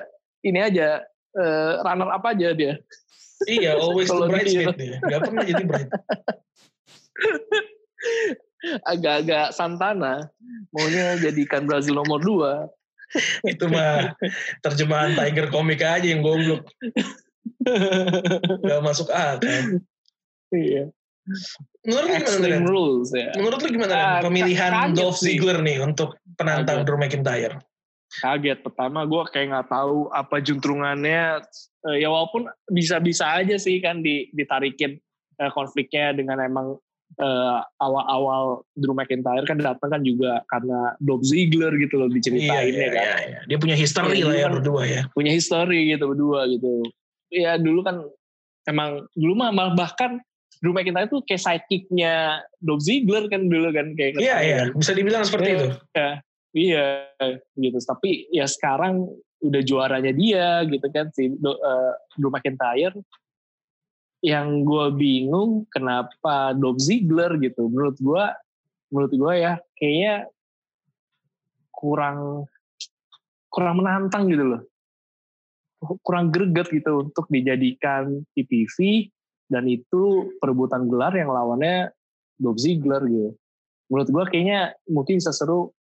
ini 0.47 0.59
aja 0.63 1.03
eh, 1.35 1.73
runner 1.83 2.09
apa 2.15 2.31
aja 2.31 2.55
dia. 2.55 2.79
Iya, 3.43 3.75
always 3.75 4.07
the 4.07 4.15
Kalau 4.15 4.29
bridesmaid 4.29 4.77
dia. 4.77 4.97
Gak 5.01 5.21
pernah 5.27 5.43
jadi 5.43 5.63
bride. 5.65 5.91
Agak-agak 8.85 9.47
Santana 9.57 10.29
maunya 10.69 11.17
jadikan 11.17 11.65
Brazil 11.65 11.97
nomor 11.97 12.21
dua. 12.21 12.53
Itu 13.43 13.67
mah 13.67 14.15
terjemahan 14.63 15.17
Tiger 15.17 15.49
Comic 15.49 15.81
aja 15.81 16.05
yang 16.05 16.21
goblok. 16.21 16.69
Gak 18.61 18.81
masuk 18.85 19.09
akal. 19.09 19.81
Iya. 20.53 20.93
Menurut 21.81 22.07
lu 22.13 22.17
gimana, 22.21 22.57
rules 22.65 23.09
ya. 23.13 23.29
Menurut 23.37 23.59
lu 23.61 23.69
gimana? 23.73 23.93
Ah, 23.93 24.19
pemilihan 24.21 24.93
Dolph 24.93 25.17
sih. 25.17 25.37
Ziggler 25.37 25.61
nih 25.65 25.81
untuk 25.81 26.17
penantang. 26.37 26.85
Drew 26.85 26.97
McIntyre? 26.97 27.57
Kaget 28.13 28.59
pertama 28.59 29.03
gue 29.03 29.21
kayak 29.29 29.47
nggak 29.49 29.69
tahu 29.69 30.11
apa 30.11 30.35
juntrungannya 30.39 31.39
Eh, 31.81 31.97
ya 31.97 32.13
walaupun 32.13 32.45
bisa-bisa 32.69 33.25
aja 33.33 33.57
sih 33.57 33.81
kan 33.81 34.05
di, 34.05 34.29
ditarikin 34.29 35.01
eh, 35.35 35.49
konfliknya 35.49 36.13
dengan 36.13 36.37
emang 36.37 36.77
eh, 37.17 37.57
awal-awal 37.75 38.61
Drew 38.71 38.93
McIntyre 38.93 39.41
kan 39.43 39.57
datang 39.57 39.89
kan 39.89 40.01
juga 40.01 40.45
karena 40.45 40.93
Dolph 40.97 41.25
Ziggler 41.25 41.73
gitu 41.75 41.97
loh 41.97 42.05
diceritain 42.05 42.69
iya, 42.69 42.77
ya 42.77 42.89
kan 42.91 43.01
iya, 43.01 43.17
iya. 43.25 43.39
Dia 43.47 43.57
punya 43.57 43.73
history 43.73 44.21
Iya, 44.21 44.25
lah 44.25 44.35
ya 44.35 44.45
kan- 44.45 44.53
berdua 44.53 44.81
ya. 44.85 45.01
punya 45.09 45.31
history 45.33 45.89
gitu 45.89 46.05
berdua 46.05 46.45
gitu 46.47 46.85
ya 47.33 47.57
dulu 47.57 47.81
kan 47.81 48.05
emang 48.63 49.09
dulu 49.11 49.33
mah 49.33 49.49
malah 49.49 49.73
bahkan 49.73 50.21
Drew 50.61 50.77
McIntyre 50.77 51.09
tuh 51.09 51.25
kayak 51.25 51.41
sidekicknya 51.41 52.45
Dolph 52.61 52.85
Ziggler 52.85 53.25
kan 53.25 53.49
dulu 53.49 53.73
kan 53.73 53.97
kayak 53.97 54.21
Iya, 54.21 54.37
iya. 54.37 54.57
kan. 54.69 54.77
Bisa 54.77 54.93
dibilang 54.93 55.25
seperti 55.25 55.49
Iya. 55.49 55.57
itu. 55.57 55.67
Iya 56.51 57.07
gitu. 57.55 57.79
Tapi 57.79 58.27
ya 58.31 58.43
sekarang 58.43 59.07
udah 59.41 59.61
juaranya 59.65 60.13
dia 60.13 60.61
gitu 60.67 60.85
kan 60.91 61.09
si 61.15 61.31
Do- 61.39 61.59
eh, 61.59 61.93
Drew 62.19 62.31
McIntyre. 62.31 62.95
Yang 64.21 64.47
gue 64.69 64.85
bingung 64.93 65.65
kenapa 65.71 66.53
Dolph 66.53 66.83
Ziggler 66.83 67.41
gitu. 67.41 67.65
Menurut 67.71 67.97
gue, 67.97 68.23
menurut 68.93 69.13
gue 69.15 69.33
ya 69.39 69.57
kayaknya 69.79 70.29
kurang 71.73 72.45
kurang 73.49 73.81
menantang 73.81 74.29
gitu 74.29 74.45
loh. 74.45 74.61
Kurang 76.05 76.29
greget 76.29 76.69
gitu 76.69 77.09
untuk 77.09 77.25
dijadikan 77.33 78.21
di 78.37 78.45
TV 78.45 79.09
dan 79.49 79.65
itu 79.65 80.29
perebutan 80.37 80.85
gelar 80.85 81.15
yang 81.17 81.33
lawannya 81.33 81.89
Dolph 82.37 82.61
Ziggler 82.61 83.01
gitu. 83.09 83.33
Menurut 83.89 84.09
gue 84.13 84.23
kayaknya 84.29 84.77
mungkin 84.85 85.17
bisa 85.17 85.33
seru 85.33 85.73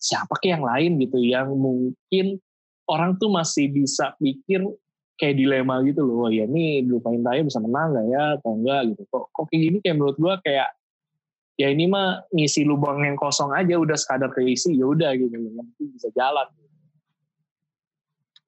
siapa 0.00 0.34
ke 0.40 0.52
yang 0.52 0.64
lain 0.64 0.96
gitu 1.00 1.20
yang 1.20 1.52
mungkin 1.52 2.40
orang 2.88 3.20
tuh 3.20 3.28
masih 3.28 3.68
bisa 3.68 4.16
pikir 4.16 4.64
kayak 5.20 5.36
dilema 5.36 5.80
gitu 5.84 6.04
loh. 6.04 6.24
Wah 6.24 6.32
ya 6.32 6.44
ini 6.44 6.84
Drew 6.84 7.00
McIntyre 7.00 7.44
bisa 7.44 7.60
menang 7.60 7.96
gak 7.96 8.06
ya 8.08 8.24
atau 8.40 8.50
enggak 8.56 8.80
gitu. 8.94 9.02
Kok, 9.10 9.24
kok 9.32 9.44
kayak 9.48 9.62
gini 9.68 9.76
kayak 9.82 9.96
menurut 9.96 10.16
gue 10.20 10.34
kayak 10.44 10.68
ya 11.56 11.68
ini 11.72 11.84
mah 11.88 12.20
ngisi 12.36 12.68
lubang 12.68 13.00
yang 13.00 13.16
kosong 13.16 13.52
aja 13.56 13.80
udah 13.80 13.96
sekadar 13.96 14.30
keisi 14.32 14.76
ya 14.76 14.86
udah 14.86 15.12
gitu. 15.16 15.34
Yang 15.34 15.56
penting 15.56 15.88
bisa 15.96 16.08
jalan. 16.14 16.46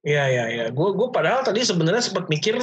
Iya, 0.06 0.24
iya, 0.30 0.44
iya. 0.48 0.64
Gue 0.70 0.94
gue 0.94 1.08
padahal 1.10 1.42
tadi 1.42 1.64
sebenarnya 1.64 2.04
sempat 2.04 2.30
mikir 2.30 2.56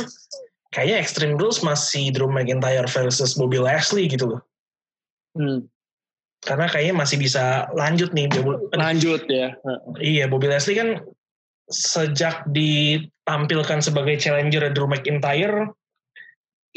kayaknya 0.71 0.97
Extreme 1.01 1.35
Rules 1.35 1.61
masih 1.65 2.13
Drew 2.13 2.31
McIntyre 2.31 2.87
versus 2.87 3.35
Bobby 3.35 3.59
Lashley 3.59 4.07
gitu 4.07 4.37
loh. 4.37 4.41
Hmm. 5.35 5.67
Karena 6.45 6.69
kayaknya 6.69 6.95
masih 6.95 7.17
bisa 7.17 7.65
lanjut 7.73 8.13
nih. 8.13 8.29
Lanjut 8.77 9.25
ya. 9.25 9.57
Iya, 9.97 10.29
Bobby 10.29 10.47
Lashley 10.47 10.77
kan 10.77 11.01
sejak 11.65 12.45
ditampilkan 12.53 13.81
sebagai 13.81 14.21
challenger 14.21 14.69
Drew 14.69 14.85
McIntyre, 14.85 15.73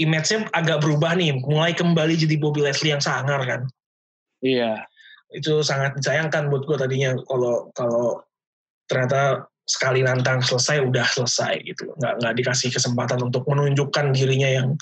image-nya 0.00 0.48
agak 0.56 0.80
berubah 0.80 1.12
nih. 1.20 1.36
Mulai 1.44 1.76
kembali 1.76 2.16
jadi 2.16 2.40
Bobby 2.40 2.64
Lashley 2.64 2.96
yang 2.96 3.04
sangar 3.04 3.44
kan. 3.44 3.68
Iya. 4.40 4.88
Itu 5.28 5.60
sangat 5.60 6.00
disayangkan 6.00 6.48
buat 6.48 6.64
gue 6.64 6.76
tadinya 6.80 7.12
kalau 7.28 7.68
kalau 7.76 8.24
ternyata 8.88 9.44
sekali 9.68 10.00
nantang 10.00 10.40
selesai 10.40 10.80
udah 10.80 11.04
selesai 11.04 11.60
gitu 11.60 11.92
nggak 12.00 12.24
nggak 12.24 12.34
dikasih 12.40 12.72
kesempatan 12.72 13.20
untuk 13.20 13.44
menunjukkan 13.44 14.16
dirinya 14.16 14.48
yang 14.48 14.72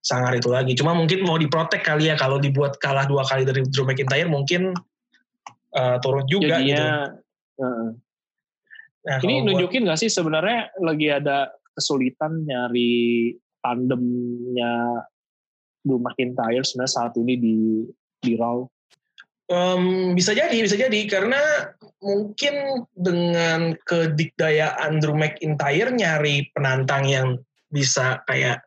sangar 0.00 0.32
itu 0.32 0.48
lagi 0.48 0.72
cuma 0.72 0.96
mungkin 0.96 1.22
mau 1.28 1.36
diprotek 1.36 1.84
kali 1.84 2.08
ya 2.08 2.16
kalau 2.16 2.40
dibuat 2.40 2.80
kalah 2.80 3.04
dua 3.04 3.20
kali 3.28 3.44
dari 3.44 3.60
Drew 3.68 3.84
McIntyre 3.84 4.28
mungkin 4.32 4.72
uh, 5.76 5.96
turun 6.00 6.24
juga 6.24 6.56
gitu 6.60 6.72
Jadinya 6.72 7.12
heeh. 7.60 7.88
nah, 9.04 9.18
Ini 9.20 9.34
buat- 9.40 9.46
nunjukin 9.52 9.84
gak 9.84 10.00
sih 10.00 10.08
sebenarnya 10.08 10.72
lagi 10.80 11.06
ada 11.12 11.52
kesulitan 11.76 12.48
nyari 12.48 13.32
tandemnya 13.60 15.04
Drew 15.84 16.00
McIntyre 16.00 16.64
sebenarnya 16.64 16.92
saat 16.92 17.12
ini 17.20 17.34
di 17.36 17.56
di 18.20 18.36
Raw. 18.36 18.64
Em, 19.50 20.14
bisa 20.14 20.30
jadi, 20.30 20.54
bisa 20.62 20.76
jadi 20.78 21.00
karena 21.10 21.40
mungkin 22.04 22.86
dengan 22.94 23.74
kedikdayaan 23.82 25.00
Drew 25.02 25.16
McIntyre 25.16 25.90
nyari 25.90 26.48
penantang 26.54 27.08
yang 27.08 27.28
bisa 27.72 28.22
kayak 28.30 28.62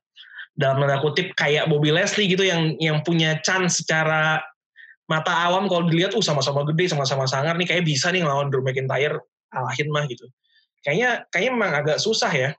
dalam 0.54 0.86
tanda 0.86 1.02
kutip 1.02 1.34
kayak 1.34 1.66
Bobby 1.66 1.90
Leslie 1.90 2.30
gitu 2.30 2.46
yang 2.46 2.78
yang 2.78 3.02
punya 3.02 3.42
chance 3.42 3.82
secara 3.82 4.42
mata 5.10 5.34
awam 5.50 5.66
kalau 5.68 5.90
dilihat 5.90 6.14
uh 6.14 6.24
sama-sama 6.24 6.64
gede 6.72 6.94
sama-sama 6.94 7.28
sangar 7.28 7.58
nih 7.58 7.68
kayak 7.68 7.84
bisa 7.84 8.14
nih 8.14 8.24
ngelawan 8.24 8.54
Drew 8.54 8.64
McIntyre 8.64 9.20
alahin 9.54 9.90
mah 9.90 10.06
gitu. 10.08 10.30
Kayaknya 10.86 11.26
kayaknya 11.34 11.52
memang 11.58 11.74
agak 11.74 11.98
susah 11.98 12.32
ya. 12.32 12.50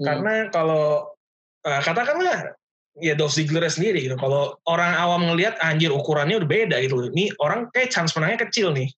Hmm. 0.00 0.06
Karena 0.06 0.32
kalau 0.50 1.14
uh, 1.64 1.80
katakanlah 1.84 2.56
ya 2.98 3.14
Dolph 3.14 3.38
Ziggler 3.38 3.64
sendiri 3.70 4.02
gitu. 4.04 4.16
Kalau 4.18 4.58
orang 4.66 4.92
awam 4.98 5.30
ngelihat 5.30 5.56
anjir 5.62 5.94
ukurannya 5.94 6.42
udah 6.42 6.50
beda 6.50 6.76
gitu. 6.82 7.08
Ini 7.12 7.38
orang 7.38 7.70
kayak 7.70 7.94
chance 7.94 8.12
menangnya 8.18 8.50
kecil 8.50 8.74
nih. 8.74 8.88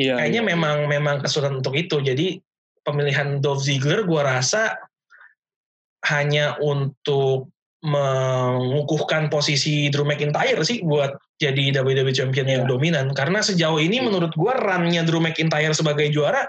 Iya. 0.00 0.14
Kayaknya 0.20 0.42
iya. 0.44 0.50
memang 0.56 0.76
memang 0.86 1.16
kesulitan 1.24 1.60
untuk 1.60 1.74
itu. 1.76 1.98
Jadi 2.00 2.40
pemilihan 2.84 3.40
Dolph 3.40 3.64
Ziggler 3.64 4.04
gue 4.04 4.20
rasa 4.20 4.76
hanya 6.08 6.56
untuk 6.60 7.52
mengukuhkan 7.80 9.32
posisi 9.32 9.88
Drew 9.88 10.04
McIntyre 10.04 10.60
sih 10.68 10.84
buat 10.84 11.16
jadi 11.40 11.72
WWE 11.72 12.12
Champion 12.12 12.44
yeah. 12.44 12.54
yang 12.60 12.64
iya. 12.68 12.70
dominan. 12.70 13.06
Karena 13.16 13.40
sejauh 13.40 13.80
ini 13.80 14.04
menurut 14.04 14.36
gue 14.36 14.52
runnya 14.52 15.00
Drew 15.08 15.20
McIntyre 15.20 15.72
sebagai 15.72 16.12
juara 16.12 16.44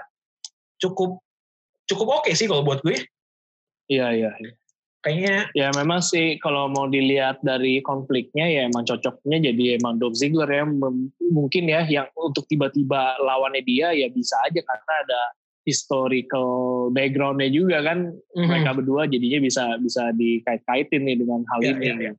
cukup 0.76 1.24
cukup 1.88 2.20
oke 2.20 2.28
okay 2.28 2.36
sih 2.36 2.44
kalau 2.44 2.60
buat 2.60 2.84
gue. 2.84 3.00
Iya 3.88 4.12
iya. 4.12 4.30
iya. 4.36 4.52
Kayaknya 5.02 5.36
ya 5.58 5.68
memang 5.74 5.98
sih 5.98 6.38
kalau 6.38 6.70
mau 6.70 6.86
dilihat 6.86 7.42
dari 7.42 7.82
konfliknya 7.82 8.46
ya 8.46 8.70
emang 8.70 8.86
cocoknya 8.86 9.50
jadi 9.50 9.82
emang 9.82 9.98
Dolph 9.98 10.14
Ziggler 10.14 10.46
ya 10.46 10.62
mungkin 11.26 11.66
ya 11.66 11.82
yang 11.90 12.06
untuk 12.14 12.46
tiba-tiba 12.46 13.18
lawannya 13.18 13.66
dia 13.66 13.90
ya 13.90 14.06
bisa 14.14 14.38
aja 14.46 14.62
karena 14.62 14.92
ada 15.02 15.20
historical 15.62 16.90
backgroundnya 16.90 17.50
juga 17.50 17.82
kan 17.86 18.10
mm-hmm. 18.10 18.46
mereka 18.50 18.70
berdua 18.74 19.06
jadinya 19.06 19.38
bisa 19.42 19.64
bisa 19.78 20.10
dikait-kaitin 20.14 21.06
nih 21.06 21.16
dengan 21.22 21.46
hal 21.54 21.60
ya, 21.62 21.70
ini. 21.74 21.86
Ya, 21.86 21.96
ya. 21.96 22.12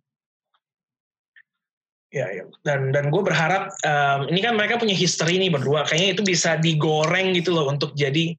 Ya, 2.14 2.30
ya. 2.30 2.46
dan 2.62 2.94
dan 2.94 3.10
gue 3.10 3.24
berharap 3.26 3.74
um, 3.82 4.30
ini 4.30 4.38
kan 4.46 4.54
mereka 4.54 4.78
punya 4.78 4.94
history 4.94 5.42
nih 5.42 5.50
berdua, 5.50 5.82
kayaknya 5.90 6.14
itu 6.14 6.22
bisa 6.22 6.62
digoreng 6.62 7.34
gitu 7.34 7.58
loh 7.58 7.66
untuk 7.66 7.98
jadi 7.98 8.38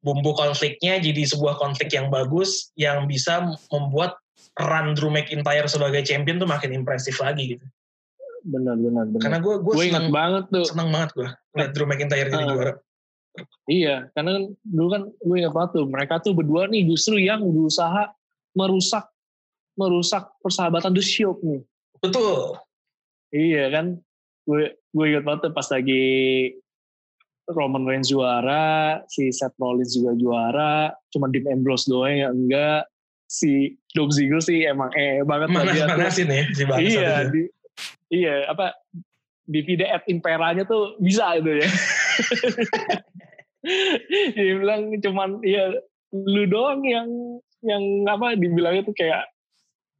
bumbu 0.00 0.32
konfliknya 0.32 0.96
jadi 0.96 1.22
sebuah 1.28 1.60
konflik 1.60 1.92
yang 1.92 2.08
bagus 2.08 2.72
yang 2.74 3.04
bisa 3.04 3.52
membuat 3.68 4.16
run 4.58 4.96
Drew 4.96 5.12
McIntyre 5.12 5.68
sebagai 5.68 6.02
champion 6.08 6.40
tuh 6.40 6.48
makin 6.48 6.72
impresif 6.72 7.20
lagi 7.20 7.56
gitu. 7.56 7.66
Benar 8.48 8.80
benar 8.80 9.04
benar. 9.12 9.22
Karena 9.22 9.38
gue 9.38 9.54
gue 9.60 9.74
seneng 9.76 10.08
banget 10.10 10.44
tuh. 10.50 10.64
Seneng 10.66 10.88
banget 10.90 11.10
gue 11.14 11.28
lihat 11.60 11.70
Drew 11.76 11.86
McIntyre 11.86 12.28
jadi 12.32 12.44
uh, 12.44 12.50
juara. 12.50 12.72
Iya, 13.64 14.12
karena 14.12 14.36
kan 14.36 14.44
dulu 14.60 14.88
kan 14.92 15.02
gue 15.08 15.36
ingat 15.40 15.54
banget 15.56 15.70
tuh, 15.80 15.86
mereka 15.88 16.14
tuh 16.20 16.32
berdua 16.36 16.68
nih 16.68 16.84
justru 16.84 17.16
yang 17.16 17.40
berusaha 17.40 18.12
merusak 18.52 19.08
merusak 19.72 20.28
persahabatan 20.44 20.92
The 20.92 21.00
Shield 21.00 21.40
nih. 21.40 21.62
Betul. 22.02 22.60
Iya 23.32 23.72
kan, 23.72 23.86
gue 24.44 24.76
gue 24.76 25.04
ingat 25.08 25.24
banget 25.24 25.40
tuh 25.48 25.52
pas 25.56 25.64
lagi 25.72 26.04
Roman 27.48 27.88
Reigns 27.88 28.12
juara, 28.12 29.00
si 29.08 29.32
Seth 29.32 29.56
Rollins 29.56 29.96
juga 29.96 30.12
juara, 30.14 30.92
cuma 31.10 31.32
Dean 31.32 31.48
Ambrose 31.48 31.88
doang 31.88 32.12
yang 32.12 32.34
enggak. 32.36 32.86
Si 33.32 33.80
Dolph 33.96 34.12
Ziggler 34.12 34.44
sih 34.44 34.68
emang 34.68 34.92
eh 34.92 35.24
banget 35.24 35.48
Manas, 35.48 35.72
dia 35.72 35.88
ya 35.88 36.08
si 36.12 36.22
Iya, 36.68 37.12
di, 37.32 37.42
iya 38.12 38.44
apa 38.44 38.76
di 39.48 39.64
video 39.64 39.88
at 39.88 40.04
imperanya 40.04 40.68
tuh 40.68 41.00
bisa 41.00 41.40
itu 41.40 41.64
ya. 41.64 41.68
dia 44.36 44.54
bilang 44.58 44.90
cuman 44.98 45.38
ya 45.46 45.70
lu 46.12 46.44
doang 46.50 46.82
yang 46.84 47.08
yang 47.62 47.82
apa 48.10 48.34
dibilangnya 48.34 48.82
tuh 48.84 48.96
kayak 48.96 49.30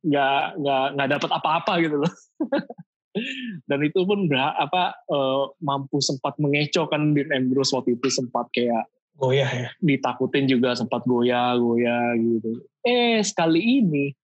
nggak 0.03 0.59
nggak 0.59 0.87
nggak 0.99 1.11
dapat 1.19 1.31
apa-apa 1.31 1.73
gitu 1.81 1.97
loh. 2.03 2.13
Dan 3.69 3.85
itu 3.85 4.09
pun 4.09 4.25
berha, 4.25 4.57
apa 4.57 4.97
uh, 5.13 5.53
mampu 5.61 6.01
sempat 6.01 6.33
mengecoh 6.41 6.89
kan 6.89 7.13
Dean 7.13 7.29
Ambrose 7.29 7.77
waktu 7.77 8.01
itu 8.01 8.09
sempat 8.09 8.49
kayak 8.57 8.89
goyah 9.21 9.53
ya? 9.53 9.69
ditakutin 9.85 10.49
juga 10.49 10.73
sempat 10.73 11.05
goyah 11.05 11.55
goyah 11.61 12.17
gitu. 12.17 12.65
Eh 12.83 13.21
sekali 13.21 13.85
ini 13.85 14.17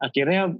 akhirnya 0.00 0.54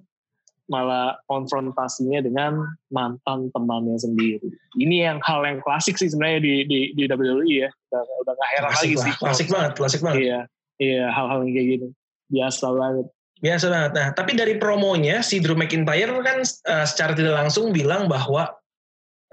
malah 0.71 1.19
konfrontasinya 1.27 2.23
dengan 2.23 2.63
mantan 2.95 3.51
temannya 3.51 3.99
sendiri. 3.99 4.47
Ini 4.79 5.11
yang 5.11 5.19
hal 5.27 5.43
yang 5.43 5.59
klasik 5.67 5.99
sih 5.99 6.07
sebenarnya 6.07 6.41
di 6.47 6.55
di, 6.65 6.81
di 6.95 7.03
WWE 7.11 7.67
ya. 7.67 7.71
Udah, 7.91 8.03
udah 8.23 8.33
gak 8.39 8.51
heran 8.55 8.71
lagi 8.71 8.95
lah. 8.95 9.05
sih. 9.05 9.13
Klasik 9.19 9.47
banget, 9.51 9.73
klasik 9.75 10.01
banget. 10.01 10.23
Iya, 10.23 10.39
iya 10.79 11.05
hal-hal 11.11 11.43
yang 11.43 11.53
kayak 11.59 11.69
gini. 11.75 11.89
Biasa 12.31 12.67
banget. 12.71 13.07
Biasa 13.43 13.67
banget. 13.67 13.93
Nah, 13.99 14.09
tapi 14.15 14.33
dari 14.39 14.55
promonya 14.63 15.17
si 15.27 15.43
Drew 15.43 15.59
McIntyre 15.59 16.15
kan 16.23 16.39
uh, 16.47 16.87
secara 16.87 17.19
tidak 17.19 17.35
langsung 17.35 17.75
bilang 17.75 18.07
bahwa 18.07 18.47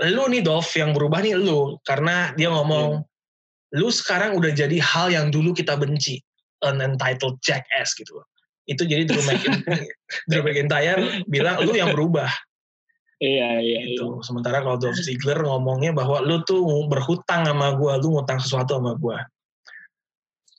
lu 0.10 0.26
nih 0.30 0.42
Dolph 0.42 0.74
yang 0.74 0.94
berubah 0.94 1.22
nih 1.22 1.38
lu 1.38 1.78
karena 1.86 2.34
dia 2.34 2.50
ngomong 2.54 3.02
hmm. 3.02 3.78
lu 3.78 3.90
sekarang 3.90 4.38
udah 4.38 4.54
jadi 4.54 4.78
hal 4.78 5.14
yang 5.14 5.30
dulu 5.30 5.54
kita 5.54 5.78
benci, 5.78 6.22
an 6.66 6.82
entitled 6.82 7.38
jackass 7.46 7.94
gitu 7.94 8.18
itu 8.68 8.84
jadi 8.84 9.08
Drew 9.08 9.24
McIntyre, 9.24 9.88
Drew 10.30 10.44
McIntyre 10.44 11.24
bilang 11.26 11.64
lu 11.64 11.72
yang 11.74 11.96
berubah. 11.96 12.28
Iya 13.18 13.64
iya. 13.64 13.80
Itu. 13.96 14.20
Iya. 14.20 14.22
Sementara 14.22 14.62
kalau 14.62 14.78
Dolph 14.78 15.00
Ziggler 15.02 15.42
ngomongnya 15.42 15.96
bahwa 15.96 16.22
lu 16.22 16.44
tuh 16.46 16.62
berhutang 16.86 17.48
sama 17.48 17.74
gua, 17.74 17.98
lu 17.98 18.20
ngutang 18.20 18.38
sesuatu 18.38 18.78
sama 18.78 18.94
gua. 19.00 19.26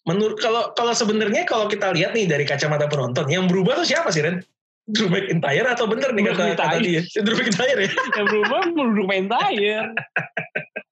Menurut 0.09 0.40
kalau 0.40 0.73
kalau 0.73 0.97
sebenarnya 0.97 1.44
kalau 1.44 1.68
kita 1.68 1.92
lihat 1.92 2.16
nih 2.16 2.25
dari 2.25 2.49
kacamata 2.49 2.88
penonton, 2.88 3.29
yang 3.29 3.44
berubah 3.47 3.79
tuh 3.79 3.87
siapa 3.87 4.09
sih 4.09 4.25
Ren? 4.25 4.40
Drew 4.88 5.12
McIntyre 5.12 5.68
atau 5.68 5.85
bener 5.85 6.16
nih 6.16 6.33
kata, 6.33 6.57
kata 6.57 6.81
dia? 6.81 7.05
Drew 7.21 7.37
McIntyre 7.37 7.77
ya? 7.77 7.92
yang 7.92 8.27
berubah 8.27 8.61
Drew 8.73 9.05
McIntyre. 9.05 9.92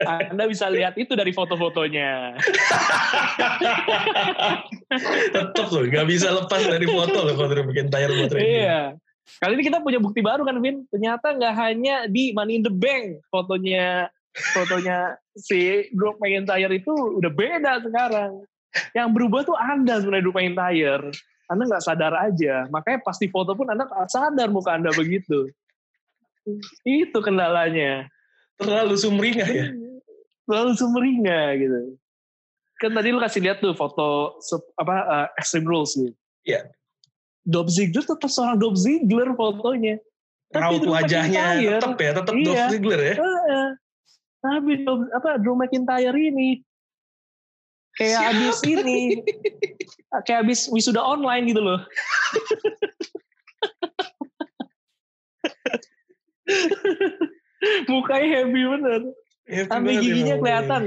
Anda 0.04 0.44
bisa 0.44 0.68
lihat 0.68 0.92
itu 1.00 1.16
dari 1.16 1.32
foto-fotonya. 1.32 2.36
Tetap 5.32 5.68
loh, 5.72 5.84
gak 5.88 6.04
bisa 6.04 6.36
lepas 6.36 6.60
dari 6.60 6.84
foto 6.84 7.24
loh 7.24 7.32
kalau 7.32 7.48
Drew 7.48 7.64
McIntyre 7.64 8.12
buat 8.12 8.36
Iya. 8.36 9.00
Kali 9.40 9.52
ini 9.56 9.64
kita 9.64 9.80
punya 9.80 9.96
bukti 9.96 10.20
baru 10.20 10.44
kan, 10.44 10.60
Vin? 10.60 10.84
Ternyata 10.92 11.34
nggak 11.34 11.54
hanya 11.56 12.04
di 12.06 12.30
Money 12.36 12.60
in 12.60 12.62
the 12.62 12.70
Bank 12.70 13.24
fotonya 13.32 14.12
fotonya 14.54 15.16
si 15.32 15.88
Drew 15.96 16.12
McIntyre 16.20 16.76
itu 16.76 16.92
udah 16.92 17.32
beda 17.32 17.80
sekarang. 17.80 18.44
Yang 18.92 19.08
berubah 19.16 19.40
tuh 19.48 19.56
Anda 19.56 20.04
sebenarnya 20.04 20.24
Drew 20.28 20.36
McIntyre. 20.36 21.08
Anda 21.48 21.62
nggak 21.72 21.84
sadar 21.88 22.12
aja. 22.20 22.68
Makanya 22.68 23.00
pasti 23.00 23.32
foto 23.32 23.56
pun 23.56 23.72
Anda 23.72 23.88
nggak 23.88 24.12
sadar 24.12 24.52
muka 24.52 24.76
Anda 24.76 24.92
begitu. 24.92 25.48
Itu 26.84 27.18
kendalanya. 27.24 28.12
Terlalu 28.60 28.94
sumringah 28.96 29.48
ya? 29.48 29.66
Terlalu 30.46 30.72
sumringah 30.78 31.46
gitu. 31.58 31.78
Kan 32.78 32.94
tadi 32.94 33.10
lu 33.10 33.18
kasih 33.18 33.42
lihat 33.42 33.58
tuh 33.58 33.74
foto 33.74 34.38
apa 34.78 34.94
uh, 35.06 35.26
Extreme 35.38 35.66
Rules 35.66 35.98
gitu. 35.98 36.14
Iya. 36.46 36.70
Dolph 37.46 37.70
Ziggler 37.70 38.02
tetap 38.02 38.30
seorang 38.30 38.58
Dolph 38.58 38.78
Ziggler 38.78 39.34
fotonya. 39.34 39.98
Raut 40.54 40.86
wajahnya 40.86 41.58
tetap 41.58 41.98
ya, 41.98 42.14
tetap 42.14 42.34
iya. 42.38 42.46
Dolph 42.46 42.66
Ziggler 42.70 43.00
ya. 43.02 43.14
Uh, 43.18 43.70
tapi 44.46 44.86
apa 44.86 45.42
Drew 45.42 45.58
McIntyre 45.58 46.14
ini 46.14 46.62
kayak 47.96 48.20
Siapa? 48.20 48.36
abis 48.36 48.60
ini 48.68 48.98
kayak 50.28 50.44
abis 50.44 50.68
wisuda 50.68 51.00
online 51.00 51.48
gitu 51.48 51.64
loh 51.64 51.80
mukanya 57.90 58.44
happy 58.44 58.62
bener 58.68 59.00
happy 59.46 59.70
sampai 59.70 59.94
giginya 60.02 60.36
kelihatan 60.38 60.82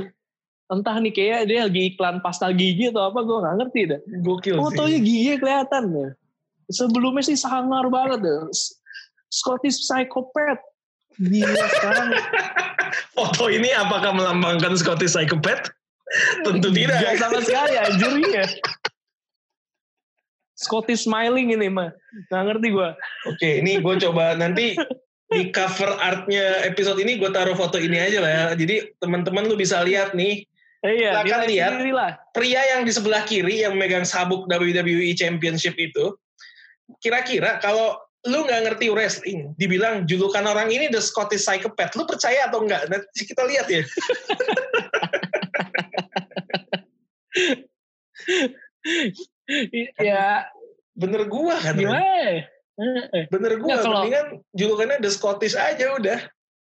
entah 0.70 0.96
nih 1.02 1.14
kayak 1.16 1.40
dia 1.50 1.60
lagi 1.66 1.82
iklan 1.96 2.22
pasta 2.22 2.54
gigi 2.54 2.94
atau 2.94 3.10
apa 3.10 3.20
gue 3.26 3.38
nggak 3.42 3.56
ngerti 3.58 3.82
dah 3.90 4.02
gokil 4.22 4.56
fotonya 4.62 5.00
giginya 5.02 5.36
kelihatan 5.42 5.84
ya 5.90 6.10
sebelumnya 6.70 7.24
sih 7.26 7.40
sangar 7.40 7.90
banget 7.90 8.22
deh 8.22 8.38
Scottish 9.30 9.86
Psychopath 9.86 10.62
Gila 11.20 11.66
sekarang 11.76 12.10
foto 13.18 13.52
ini 13.52 13.74
apakah 13.74 14.14
melambangkan 14.14 14.78
Scottish 14.78 15.18
Psychopath 15.18 15.74
Tentu 16.42 16.70
tidak. 16.74 16.98
Gak 17.06 17.18
sama 17.22 17.40
sekali 17.46 17.76
anjir 17.78 18.12
ya. 18.34 18.46
Scottish 20.58 21.06
smiling 21.08 21.54
ini 21.56 21.70
mah. 21.70 21.94
Gak 22.28 22.44
ngerti 22.50 22.68
gue. 22.74 22.90
Oke, 23.30 23.50
ini 23.62 23.80
gue 23.80 23.96
coba 24.10 24.36
nanti 24.36 24.76
di 25.30 25.54
cover 25.54 25.94
artnya 26.02 26.66
episode 26.66 26.98
ini 26.98 27.22
gue 27.22 27.30
taruh 27.30 27.54
foto 27.54 27.78
ini 27.78 28.02
aja 28.02 28.18
lah 28.18 28.32
ya. 28.34 28.46
Jadi 28.58 28.98
teman-teman 28.98 29.46
lu 29.46 29.54
bisa 29.54 29.78
lihat 29.86 30.18
nih. 30.18 30.46
Iya, 30.80 31.28
akan 31.28 31.44
lihat 31.52 31.76
pria 32.32 32.64
yang 32.72 32.88
di 32.88 32.92
sebelah 32.96 33.28
kiri 33.28 33.68
yang 33.68 33.76
megang 33.76 34.08
sabuk 34.08 34.48
WWE 34.48 35.12
Championship 35.14 35.76
itu. 35.76 36.16
Kira-kira 37.04 37.60
kalau 37.60 38.00
lu 38.28 38.48
nggak 38.48 38.64
ngerti 38.64 38.88
wrestling, 38.88 39.52
dibilang 39.60 40.08
julukan 40.08 40.48
orang 40.48 40.72
ini 40.72 40.88
the 40.88 41.04
Scottish 41.04 41.44
Psychopath, 41.44 42.00
lu 42.00 42.08
percaya 42.08 42.48
atau 42.48 42.64
enggak? 42.64 42.88
Nanti 42.88 43.28
kita 43.28 43.44
lihat 43.44 43.68
ya. 43.68 43.84
ya 50.00 50.48
bener 50.96 51.28
gua 51.28 51.60
kan 51.60 51.76
gimana? 51.76 52.48
Bener 53.28 53.52
gua 53.60 53.68
Nggak, 53.68 53.82
kalau, 53.84 54.00
mendingan 54.02 54.28
julukannya 54.56 54.98
The 55.04 55.12
Scottish 55.12 55.56
aja 55.60 55.86
udah 56.00 56.20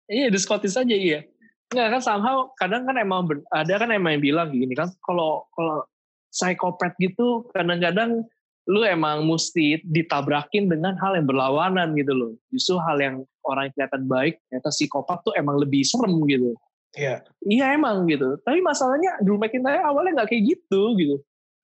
iya 0.08 0.28
The 0.30 0.40
Scottish 0.40 0.78
aja 0.78 0.96
iya 0.96 1.26
Nggak 1.74 1.98
kan 1.98 2.02
somehow 2.02 2.54
kadang 2.62 2.86
kan 2.86 2.96
emang 3.02 3.26
ada 3.50 3.74
kan 3.82 3.90
emang 3.90 4.22
yang 4.22 4.24
bilang 4.24 4.48
gini 4.54 4.78
kan 4.78 4.94
kalau 5.02 5.50
kalau 5.58 5.82
psikopat 6.30 6.94
gitu 7.02 7.50
kadang-kadang 7.56 8.22
lu 8.66 8.82
emang 8.82 9.30
mesti 9.30 9.82
ditabrakin 9.86 10.66
dengan 10.66 10.98
hal 10.98 11.14
yang 11.14 11.30
berlawanan 11.30 11.94
gitu 11.94 12.14
loh. 12.18 12.32
Justru 12.50 12.82
hal 12.82 12.98
yang 12.98 13.16
orang 13.46 13.70
yang 13.70 13.74
kelihatan 13.78 14.04
baik, 14.10 14.34
ternyata 14.50 14.70
psikopat 14.74 15.22
tuh 15.22 15.34
emang 15.38 15.62
lebih 15.62 15.86
serem 15.86 16.18
gitu. 16.26 16.58
Iya. 16.98 17.22
Iya 17.46 17.66
emang 17.78 18.10
gitu. 18.10 18.42
Tapi 18.42 18.66
masalahnya 18.66 19.22
Drew 19.22 19.38
McIntyre 19.38 19.86
awalnya 19.86 20.22
nggak 20.22 20.30
kayak 20.34 20.44
gitu 20.58 20.82
gitu. 20.98 21.16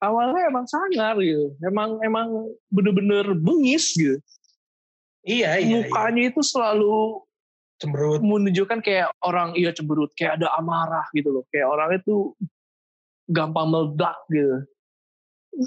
Awalnya 0.02 0.50
emang 0.50 0.66
sangar 0.66 1.16
gitu. 1.22 1.54
Emang 1.62 2.02
emang 2.02 2.50
bener-bener 2.74 3.38
bengis 3.38 3.94
gitu. 3.94 4.18
Iya, 5.22 5.62
iya. 5.62 5.86
Mukanya 5.86 6.34
itu 6.34 6.42
selalu 6.42 7.22
Cemberut. 7.78 8.22
menunjukkan 8.22 8.82
kayak 8.82 9.14
orang 9.22 9.54
iya 9.54 9.74
cemberut, 9.74 10.10
kayak 10.18 10.42
ada 10.42 10.50
amarah 10.58 11.06
gitu 11.14 11.30
loh. 11.30 11.46
Kayak 11.54 11.70
orang 11.70 11.90
itu 12.02 12.34
gampang 13.30 13.70
meledak 13.70 14.18
gitu. 14.34 14.66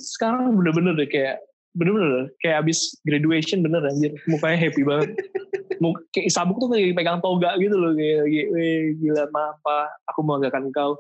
Sekarang 0.03 0.51
bener-bener 0.59 0.99
deh 0.99 1.07
kayak 1.07 1.39
bener-bener 1.75 2.31
kayak 2.39 2.63
abis 2.65 2.95
graduation 3.03 3.59
bener 3.67 3.83
anjir 3.83 4.15
mukanya 4.31 4.59
happy 4.63 4.87
banget 4.87 5.11
Muk, 5.83 6.07
kayak 6.15 6.31
sabuk 6.31 6.63
tuh 6.63 6.71
kayak 6.71 6.95
pegang 6.95 7.19
toga 7.19 7.59
gitu 7.59 7.75
loh 7.75 7.91
kayak 7.99 8.31
gila 9.03 9.27
maaf 9.35 9.59
pak 9.59 9.91
aku 10.07 10.23
membanggakan 10.23 10.71
kau 10.71 10.95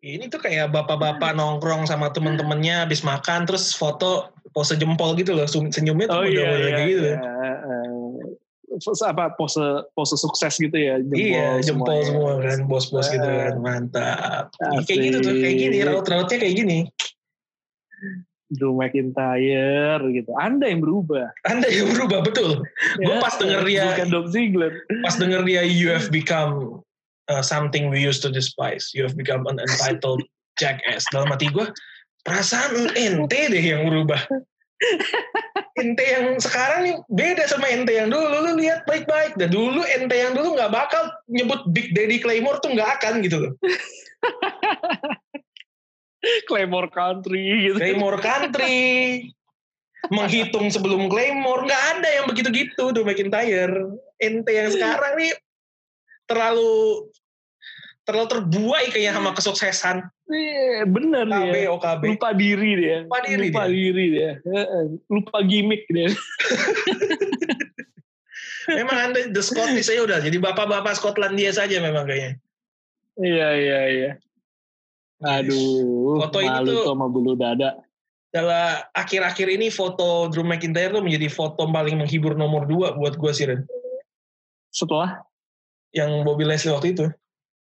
Ini 0.00 0.28
tuh 0.28 0.40
kayak 0.40 0.72
bapak-bapak 0.72 1.36
nongkrong 1.36 1.84
sama 1.84 2.08
temen-temennya 2.10 2.84
habis 2.84 3.00
makan 3.00 3.44
terus 3.44 3.72
foto 3.72 4.32
pose 4.50 4.74
jempol 4.74 5.14
gitu 5.14 5.32
loh. 5.32 5.44
Senyumnya 5.46 6.06
tuh 6.10 6.18
oh 6.20 6.24
udah 6.24 6.32
iya 6.32 6.42
udah 6.42 6.58
iya, 6.58 6.70
kayak 6.72 6.88
gitu. 6.88 7.04
iya. 7.04 7.18
Eh, 8.70 8.78
pose 8.80 9.02
apa 9.02 9.34
pose 9.34 9.60
pose 9.92 10.14
sukses 10.14 10.54
gitu 10.56 10.72
ya 10.72 10.96
jempol 11.02 11.18
iya, 11.18 11.46
jempol 11.58 11.90
semuanya. 11.90 12.06
semua 12.06 12.32
kan, 12.38 12.58
bos-bos 12.70 13.06
gitu 13.10 13.26
Eh, 13.26 13.36
kan, 13.50 13.54
mantap. 13.58 14.44
asik. 14.56 14.86
Kayak 14.86 14.98
gitu 15.04 15.16
tuh, 15.20 15.34
kayak 15.36 15.56
gini, 15.58 15.76
raut-rautnya 15.82 16.38
kayak 16.38 16.54
gini. 16.56 16.78
Drew 18.50 18.74
McIntyre 18.74 20.02
gitu 20.10 20.34
anda 20.34 20.66
yang 20.66 20.82
berubah 20.82 21.30
Anda 21.46 21.70
yang 21.70 21.94
berubah 21.94 22.26
betul. 22.26 22.66
Gue 22.98 23.14
Ya, 23.14 23.22
pas 23.22 23.38
denger 23.38 23.62
dia, 23.62 23.84
bukan 23.94 24.08
Dolph 24.10 24.30
Ziggler 24.34 24.72
pas 25.06 25.14
denger 25.14 25.40
dia, 25.46 25.62
you 25.62 25.86
have 25.86 26.10
become 26.10 26.82
uh, 27.30 27.40
something 27.40 27.88
we 27.88 28.02
used 28.02 28.20
to 28.26 28.30
despise. 28.30 28.90
You 28.90 29.06
have 29.06 29.14
become 29.14 29.46
an 29.46 29.62
entitled 29.62 30.26
jackass. 30.60 31.06
Dalam 31.14 31.30
hati 31.30 31.46
gue, 31.48 31.70
perasaan 32.26 32.90
ente 32.98 33.40
deh 33.48 33.62
yang 33.62 33.86
berubah. 33.86 34.18
ente 35.80 36.04
yang 36.04 36.36
sekarang 36.40 36.80
nih 36.84 36.96
beda 37.08 37.46
sama 37.46 37.70
ente 37.70 37.94
yang 37.94 38.10
dulu. 38.10 38.50
Lu 38.50 38.52
lihat 38.58 38.84
baik-baik. 38.90 39.38
Dan 39.38 39.54
dulu 39.54 39.86
ente 39.86 40.18
yang 40.18 40.34
dulu 40.34 40.58
nggak 40.58 40.74
bakal 40.74 41.08
nyebut 41.30 41.62
Big 41.70 41.94
Daddy 41.94 42.18
Claymore 42.18 42.58
tuh 42.58 42.74
nggak 42.74 43.00
akan 43.00 43.22
gitu 43.22 43.38
loh. 43.38 43.52
Claymore 46.52 46.92
Country 46.92 47.70
gitu 47.70 47.80
Claymore 47.80 48.20
Country. 48.20 48.76
Menghitung 50.12 50.68
sebelum 50.68 51.08
Claymore. 51.08 51.64
Nggak 51.64 51.82
ada 51.96 52.08
yang 52.20 52.26
begitu-gitu 52.28 52.92
tuh 52.92 53.04
McIntyre. 53.06 53.96
Ente 54.20 54.52
yang 54.52 54.68
sekarang 54.68 55.16
nih 55.16 55.32
terlalu 56.28 57.08
terlalu 58.10 58.28
terbuai 58.28 58.90
kayaknya 58.90 59.14
sama 59.14 59.30
kesuksesan. 59.30 59.96
Iya, 60.26 60.86
bener 60.86 61.26
OKB, 61.26 61.54
ya 61.56 61.68
OKB. 61.70 62.02
lupa 62.14 62.30
diri 62.30 62.70
dia 62.74 62.96
Lupa 63.02 63.18
diri 63.22 63.46
lupa 63.46 63.62
dia. 63.62 63.72
diri 63.72 64.04
dia 64.10 64.30
lupa 65.06 65.38
gimmick 65.42 65.82
dia 65.86 66.06
Memang 68.70 69.10
anda 69.10 69.26
the 69.26 69.42
Scottish 69.42 69.88
saya 69.88 70.04
udah 70.04 70.22
jadi 70.22 70.36
bapak-bapak 70.38 70.94
Skotlandia 70.94 71.50
saja 71.50 71.82
memang 71.82 72.06
kayaknya. 72.06 72.38
iya 73.18 73.48
iya 73.52 73.80
iya 73.90 74.10
aduh 75.20 76.22
Foto 76.22 76.38
malu 76.40 76.64
tuh- 76.64 76.76
tuh 76.78 76.84
sama 76.86 77.06
bulu 77.06 77.34
dada 77.34 77.76
Dalam 78.30 78.86
akhir-akhir 78.94 79.50
ini 79.50 79.66
foto 79.68 80.30
Drew 80.30 80.46
McIntyre 80.46 80.94
tuh 80.94 81.02
menjadi 81.02 81.26
foto 81.26 81.66
paling 81.66 81.98
menghibur 81.98 82.38
nomor 82.38 82.62
dua 82.64 82.94
buat 82.94 83.18
gue 83.18 83.32
sih 83.34 83.50
Ren. 83.50 83.66
setelah 84.70 85.26
Yang 85.90 86.22
Bobby 86.22 86.46
Leslie 86.46 86.70
waktu 86.70 86.94
itu. 86.94 87.06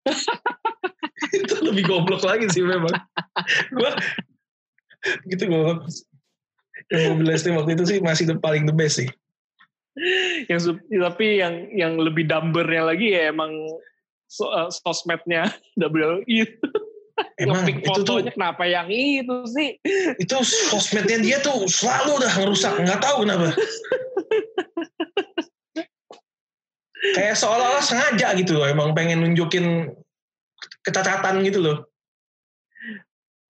itu 1.36 1.54
lebih 1.62 1.84
goblok 1.86 2.22
lagi 2.22 2.46
sih 2.50 2.62
memang. 2.62 2.92
gue 3.72 3.90
gitu 5.32 5.44
goblok. 5.50 5.86
Yang 6.92 7.02
Bobby 7.10 7.24
Leslie 7.24 7.56
waktu 7.56 7.72
itu 7.74 7.84
sih 7.88 7.98
masih 7.98 8.24
the, 8.30 8.34
paling 8.38 8.68
the 8.68 8.74
best 8.76 9.02
sih. 9.02 9.08
yang 10.52 10.60
tapi 11.08 11.40
yang 11.40 11.72
yang 11.72 11.96
lebih 11.96 12.28
dumbernya 12.28 12.92
lagi 12.92 13.16
ya 13.16 13.32
emang 13.32 13.48
so- 14.28 14.52
eh, 14.52 14.68
sosmednya 14.68 15.48
WWE 15.80 16.60
Emang 17.40 17.64
itu 17.64 18.00
tuh 18.04 18.20
kenapa 18.28 18.68
yang 18.68 18.92
itu 18.92 19.48
sih 19.48 19.80
itu 20.20 20.36
sosmednya 20.44 21.16
dia 21.24 21.40
tuh 21.40 21.64
selalu 21.64 22.20
udah 22.20 22.32
ngerusak 22.36 22.76
nggak 22.76 23.00
tahu 23.00 23.24
kenapa 23.24 23.56
kayak 27.14 27.38
seolah-olah 27.38 27.84
sengaja 27.84 28.34
gitu 28.34 28.58
loh 28.58 28.66
emang 28.66 28.96
pengen 28.96 29.22
nunjukin 29.22 29.92
kecacatan 30.82 31.44
gitu 31.46 31.62
loh. 31.62 31.78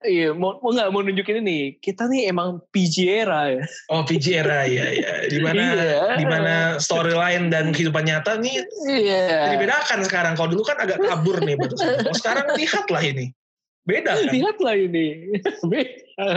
Iya 0.06 0.36
mau 0.36 0.60
mau 0.60 0.70
nggak 0.70 0.90
mau 0.92 1.00
nunjukin 1.02 1.40
ini? 1.42 1.80
Kita 1.80 2.06
nih 2.06 2.28
emang 2.30 2.60
PG 2.70 2.96
era 3.26 3.48
ya. 3.48 3.64
Oh 3.88 4.04
PG 4.04 4.24
era 4.36 4.68
ya 4.68 4.86
ya 4.92 5.12
di 5.26 5.40
mana 5.40 5.62
Iya. 5.72 6.20
di 6.20 6.26
mana 6.28 6.54
storyline 6.76 7.48
dan 7.48 7.72
kehidupan 7.72 8.04
nyata 8.04 8.38
nih 8.38 8.60
iya. 8.86 9.56
dibedakan 9.56 10.04
sekarang. 10.04 10.36
Kalau 10.36 10.52
dulu 10.52 10.62
kan 10.62 10.78
agak 10.78 11.00
kabur 11.00 11.40
nih 11.42 11.56
batasannya. 11.56 11.98
kalau 12.06 12.16
sekarang 12.20 12.46
lihatlah 12.54 13.02
ini. 13.02 13.26
Beda 13.86 14.12
kan? 14.18 14.30
Lihatlah 14.30 14.74
ini. 14.76 15.06
Beda 15.72 16.28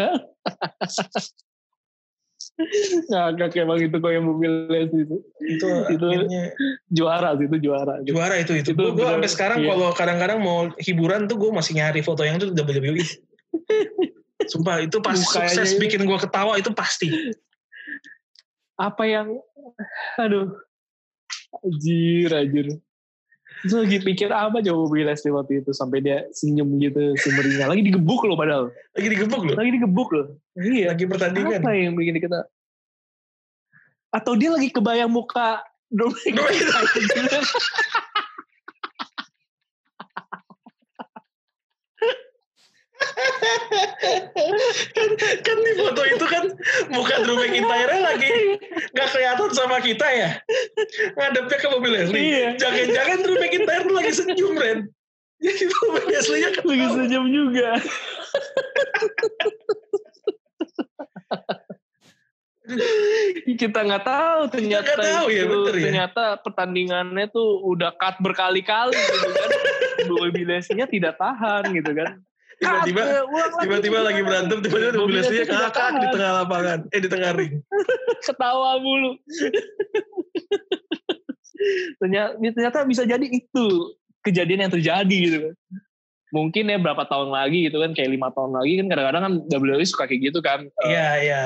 ngakak 3.07 3.55
emang 3.63 3.79
itu 3.79 3.95
kok 3.97 4.11
yang 4.11 4.25
mobil 4.27 4.67
les 4.67 4.91
itu. 4.91 5.17
Itu 5.39 5.67
itu 5.95 6.05
akhirnya 6.05 6.43
juara 6.91 7.35
sih 7.39 7.47
itu 7.47 7.57
juara. 7.63 7.95
Juara 8.03 8.35
itu 8.35 8.53
itu, 8.59 8.75
Itu 8.75 8.83
gue 8.95 9.07
sampai 9.07 9.31
sekarang 9.31 9.57
iya. 9.63 9.71
kalau 9.71 9.89
kadang-kadang 9.95 10.39
mau 10.43 10.67
hiburan 10.79 11.31
tuh 11.31 11.39
gue 11.39 11.51
masih 11.55 11.79
nyari 11.79 12.03
foto 12.03 12.27
yang 12.27 12.35
itu 12.37 12.51
WWE 12.51 13.03
sumpah 14.51 14.83
itu 14.83 14.97
pas 14.99 15.15
Mukanya 15.15 15.51
sukses 15.51 15.69
itu. 15.75 15.79
bikin 15.83 16.03
gue 16.03 16.17
ketawa 16.19 16.59
itu 16.59 16.71
pasti. 16.75 17.07
Apa 18.75 19.03
yang 19.07 19.39
aduh. 20.19 20.51
Anjir 21.59 22.29
anjir 22.29 22.67
Terus 23.59 23.75
lagi 23.75 23.97
pikir 23.99 24.29
apa 24.31 24.63
coba 24.63 24.77
mobil 24.87 25.03
les 25.03 25.19
waktu 25.19 25.53
itu? 25.59 25.71
Sampai 25.75 25.99
dia 25.99 26.23
senyum 26.31 26.79
gitu 26.79 27.15
sumringah. 27.19 27.67
Lagi 27.67 27.83
digebuk 27.83 28.23
loh 28.23 28.39
padahal. 28.39 28.71
Lagi 28.95 29.07
digebuk 29.11 29.41
loh? 29.43 29.55
Lagi 29.55 29.71
digebuk 29.75 30.09
loh. 30.15 30.25
Iya. 30.55 30.95
Lagi 30.95 31.05
pertandingan. 31.07 31.59
Apa 31.59 31.71
yang 31.75 31.93
bikin 31.99 32.23
kita? 32.23 32.47
Atau 34.15 34.39
dia 34.39 34.49
lagi 34.55 34.71
kebayang 34.71 35.11
muka 35.11 35.61
Dominic 35.89 36.37
Dominic. 36.37 37.45
kan, 44.95 45.09
kan 45.43 45.57
di 45.59 45.71
foto 45.77 46.01
itu 46.05 46.25
kan 46.27 46.43
muka 46.91 47.15
Drew 47.23 47.37
McIntyre 47.39 47.95
lagi. 48.03 48.31
Gak 48.95 49.07
kelihatan 49.15 49.49
sama 49.55 49.77
kita 49.81 50.07
ya. 50.07 50.29
Ngadepnya 51.15 51.57
ke 51.57 51.67
mobil 51.71 51.91
Leslie. 51.95 52.23
Iya. 52.33 52.47
jangan-jangan 52.59 53.17
Drew 53.23 53.37
McIntyre 53.39 53.83
tuh 53.87 53.95
lagi 53.95 54.11
senyum 54.13 54.53
Ren. 54.57 54.79
Jadi 55.39 55.63
mobil 55.71 56.05
Leslie-nya 56.11 56.49
lagi 56.51 56.57
ketawa 56.59 56.89
senyum 56.99 57.25
juga. 57.31 57.69
Kita 63.57 63.79
nggak 63.81 64.05
tahu 64.05 64.41
ternyata 64.53 64.93
nggak 64.93 65.09
tahu 65.09 65.27
ya, 65.33 65.41
itu, 65.41 65.49
bener 65.49 65.73
ya. 65.73 65.83
ternyata 65.89 66.23
pertandingannya 66.37 67.25
tuh 67.33 67.65
udah 67.65 67.97
cut 67.97 68.21
berkali-kali 68.21 68.93
gitu 68.93 69.29
kan. 69.33 69.49
Bobby 70.05 70.45
Leslie-nya 70.45 70.85
tidak 70.85 71.17
tahan 71.17 71.73
gitu 71.73 71.91
kan 71.97 72.21
Tiba-tiba- 72.59 73.07
ya, 73.07 73.21
tiba-tiba 73.63 73.99
lagi 74.03 74.21
berantem 74.21 74.57
tiba-tiba 74.59 74.91
mobil 74.99 75.23
Leslie 75.23 75.47
ngakak 75.47 75.95
di 75.95 76.07
tengah 76.11 76.31
lapangan. 76.43 76.79
Eh 76.91 76.99
di 76.99 77.07
tengah 77.07 77.31
ring. 77.39 77.63
Ketawa 78.27 78.83
mulu. 78.83 79.15
Ternyata, 81.99 82.35
ternyata 82.39 82.77
bisa 82.87 83.03
jadi 83.07 83.23
itu 83.23 83.65
kejadian 84.23 84.67
yang 84.67 84.73
terjadi 84.75 85.17
gitu 85.27 85.37
kan. 85.47 85.55
Mungkin 86.29 86.69
ya 86.69 86.77
berapa 86.77 87.03
tahun 87.09 87.31
lagi 87.33 87.71
gitu 87.71 87.81
kan 87.81 87.95
kayak 87.95 88.11
lima 88.13 88.29
tahun 88.35 88.53
lagi 88.53 88.73
kan 88.83 88.85
kadang-kadang 88.91 89.23
kan 89.25 89.33
WWE 89.49 89.85
suka 89.87 90.05
kayak 90.05 90.21
gitu 90.29 90.39
kan. 90.43 90.67
Eh, 90.85 90.91
iya. 90.91 91.07
Iya 91.23 91.41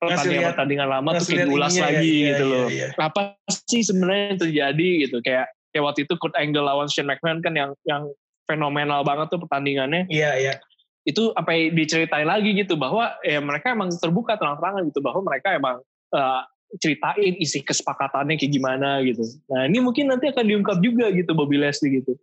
Ngasih 0.00 0.32
lihat- 0.32 0.56
pertandingan-pertandingan 0.56 0.88
lama 0.88 1.10
tuh 1.16 1.26
kayak 1.28 1.46
ininya 1.48 1.68
ya, 1.68 1.84
lagi 1.92 2.08
iya, 2.08 2.28
gitu 2.32 2.44
iya, 2.44 2.52
loh. 2.56 2.68
iya. 2.72 2.88
apa 2.96 3.20
sih 3.68 3.80
sebenarnya 3.84 4.24
yang 4.32 4.40
terjadi 4.40 4.88
gitu? 5.08 5.16
Kayak 5.20 5.46
kayak 5.72 5.84
waktu 5.84 6.00
itu 6.08 6.14
Kurt 6.16 6.34
Angle 6.36 6.64
lawan 6.64 6.88
Shane 6.88 7.08
McMahon 7.08 7.40
kan 7.44 7.52
yang 7.52 7.70
yang 7.84 8.02
fenomenal 8.50 9.06
banget 9.06 9.30
tuh 9.30 9.40
pertandingannya 9.46 10.10
iya 10.10 10.34
iya 10.34 10.58
itu 11.08 11.32
apa 11.32 11.56
yang 11.56 11.72
diceritain 11.72 12.28
lagi 12.28 12.52
gitu 12.52 12.76
bahwa 12.76 13.16
ya 13.24 13.40
mereka 13.40 13.72
emang 13.72 13.88
terbuka 13.88 14.36
terang-terangan 14.36 14.84
gitu 14.92 15.00
bahwa 15.00 15.20
mereka 15.24 15.56
emang 15.56 15.80
eh, 16.12 16.42
ceritain 16.78 17.34
isi 17.40 17.64
kesepakatannya 17.66 18.38
kayak 18.38 18.52
gimana 18.52 19.02
gitu. 19.02 19.24
Nah 19.50 19.66
ini 19.66 19.82
mungkin 19.82 20.12
nanti 20.12 20.30
akan 20.30 20.44
diungkap 20.46 20.78
juga 20.78 21.10
gitu 21.10 21.32
Bobby 21.34 21.58
Leslie 21.58 22.04
gitu. 22.04 22.14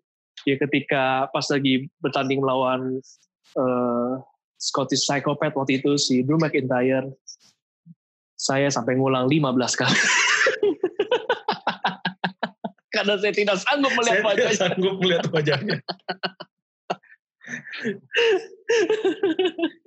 Ya 0.46 0.56
ketika 0.56 1.28
pas 1.34 1.44
lagi 1.50 1.90
bertanding 2.00 2.40
melawan 2.40 3.02
eh, 3.58 4.14
Scottish 4.62 5.04
Psychopath 5.04 5.58
waktu 5.58 5.82
itu 5.82 5.98
si 5.98 6.22
Drew 6.26 6.40
McIntyre 6.40 7.14
Saya 8.38 8.70
sampai 8.70 8.94
ngulang 8.94 9.26
15 9.26 9.82
kali. 9.82 9.98
Karena 12.98 13.14
saya 13.22 13.34
tidak 13.34 13.58
sanggup 13.62 13.92
melihat 13.94 14.10
Saya 14.10 14.18
tidak 14.18 14.34
wajahnya. 14.34 14.58
sanggup 14.58 14.96
melihat 14.98 15.26
wajahnya. 15.30 15.78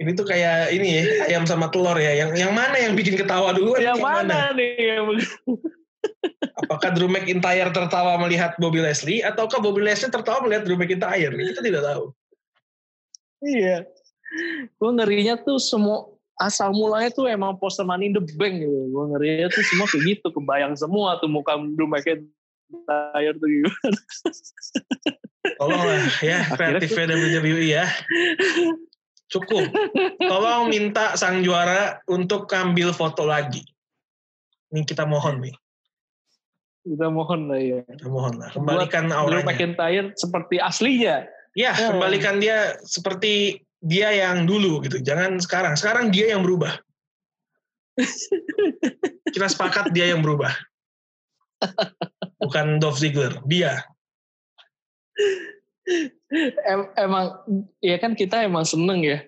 ini 0.01 0.11
tuh 0.17 0.25
kayak 0.25 0.73
ini 0.73 0.89
ya, 0.97 1.03
ayam 1.29 1.45
sama 1.45 1.69
telur 1.69 1.99
ya. 1.99 2.15
Yang 2.17 2.41
yang 2.41 2.53
mana 2.55 2.77
yang 2.79 2.95
bikin 2.97 3.19
ketawa 3.19 3.53
duluan? 3.53 3.83
Yang 3.83 4.01
mana 4.01 4.55
nih? 4.55 4.73
Yang 4.79 5.27
Apakah 6.65 6.93
Drew 6.97 7.11
McIntyre 7.11 7.73
tertawa 7.73 8.17
melihat 8.21 8.57
Bobby 8.57 8.81
Leslie 8.81 9.21
ataukah 9.25 9.61
Bobby 9.61 9.85
Leslie 9.85 10.13
tertawa 10.13 10.45
melihat 10.45 10.65
Drew 10.65 10.79
McIntyre? 10.79 11.33
Kita 11.33 11.61
tidak 11.61 11.83
tahu. 11.85 12.15
Iya. 13.45 13.85
Gue 14.79 14.91
ngerinya 14.95 15.41
tuh 15.41 15.59
semua 15.61 16.09
asal 16.41 16.73
mulanya 16.73 17.13
tuh 17.13 17.29
emang 17.29 17.57
poster 17.61 17.85
Money 17.85 18.13
in 18.13 18.17
the 18.17 18.23
Bank 18.37 18.65
gitu. 18.65 18.81
Gue 18.93 19.05
ngerinya 19.13 19.49
tuh 19.53 19.65
semua 19.69 19.87
kayak 19.89 20.03
gitu. 20.09 20.27
Kebayang 20.33 20.75
semua 20.77 21.21
tuh 21.21 21.29
muka 21.29 21.57
Drew 21.77 21.89
McIntyre 21.89 22.25
tuh 22.71 23.49
gitu. 23.49 23.71
Tolonglah 25.57 26.01
ya 26.21 26.45
Akhirnya 26.47 26.79
kreatif 26.79 26.91
WWE 26.95 27.65
ya. 27.67 27.87
Cukup. 29.31 29.71
Tolong 30.19 30.71
minta 30.71 31.15
sang 31.15 31.43
juara 31.47 32.03
untuk 32.11 32.51
ambil 32.51 32.91
foto 32.91 33.27
lagi. 33.27 33.63
Ini 34.71 34.83
kita 34.87 35.07
mohon 35.07 35.43
nih. 35.43 35.55
Kita 36.81 37.13
mohon 37.13 37.51
lah 37.51 37.61
ya. 37.61 37.81
Kita 37.87 38.09
mohon 38.09 38.41
lah. 38.41 38.51
Kembalikan 38.51 39.11
Drew 39.11 39.19
auranya. 39.19 39.47
McIntyre 39.47 40.07
seperti 40.17 40.57
aslinya. 40.59 41.29
Ya, 41.55 41.75
Ya. 41.75 41.91
kembalikan 41.91 42.39
dia 42.39 42.79
seperti 42.87 43.67
dia 43.83 44.15
yang 44.15 44.47
dulu 44.47 44.83
gitu. 44.87 45.03
Jangan 45.03 45.43
sekarang. 45.43 45.75
Sekarang 45.75 46.15
dia 46.15 46.31
yang 46.35 46.47
berubah. 46.47 46.79
Kita 49.35 49.47
sepakat 49.51 49.93
dia 49.93 50.15
yang 50.15 50.23
berubah. 50.23 50.51
Bukan 52.41 52.81
Dolph 52.81 52.99
Ziggler, 52.99 53.37
dia. 53.45 53.85
Em- 56.65 56.91
emang 56.97 57.35
ya 57.83 57.99
kan 57.99 58.15
kita 58.15 58.47
emang 58.47 58.63
seneng 58.65 59.03
ya 59.03 59.19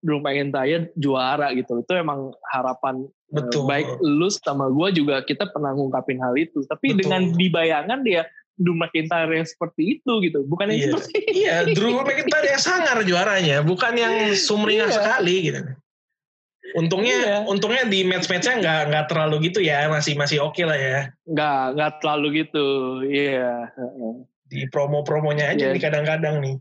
Drew 0.00 0.20
McIntyre 0.20 0.90
juara 0.96 1.52
gitu. 1.54 1.80
Itu 1.80 1.92
emang 1.96 2.32
harapan 2.50 3.04
eh, 3.06 3.40
Betul. 3.40 3.68
baik 3.68 3.88
lu 4.02 4.26
sama 4.32 4.66
gue 4.72 4.88
juga 4.96 5.22
kita 5.22 5.48
pernah 5.52 5.76
ngungkapin 5.76 6.18
hal 6.18 6.34
itu. 6.36 6.64
Tapi 6.66 6.96
Betul. 6.96 7.00
dengan 7.06 7.22
dibayangan 7.36 8.00
dia 8.02 8.24
Drew 8.60 8.76
McIntyre 8.76 9.32
yang 9.40 9.48
seperti 9.48 9.96
itu 10.00 10.12
gitu, 10.20 10.44
bukan 10.44 10.68
yang 10.68 10.76
Iya. 10.76 10.88
seperti 10.92 11.16
Iya, 11.32 11.56
Drew 11.72 11.96
McIntyre 12.04 12.44
yang 12.44 12.60
sangar 12.60 12.98
juaranya, 13.08 13.64
bukan 13.64 13.96
yang 13.96 14.14
sumringah 14.36 14.92
Iya. 14.92 14.96
sekali 15.00 15.34
gitu. 15.48 15.60
Untungnya, 16.76 17.18
Iya. 17.18 17.36
untungnya 17.46 17.82
di 17.86 18.06
match-matchnya 18.06 18.62
nggak 18.62 18.80
nggak 18.92 19.04
terlalu 19.10 19.50
gitu 19.50 19.58
ya, 19.58 19.90
masih 19.90 20.14
masih 20.14 20.38
oke 20.38 20.62
lah 20.62 20.78
ya. 20.78 20.98
nggak 21.26 21.62
nggak 21.74 21.92
terlalu 22.02 22.26
gitu. 22.46 22.66
Iya. 23.04 23.74
heeh. 23.74 24.12
Di 24.50 24.66
promo-promonya 24.70 25.54
aja 25.54 25.70
Iya. 25.70 25.74
nih 25.74 25.82
kadang-kadang 25.82 26.36
nih. 26.42 26.56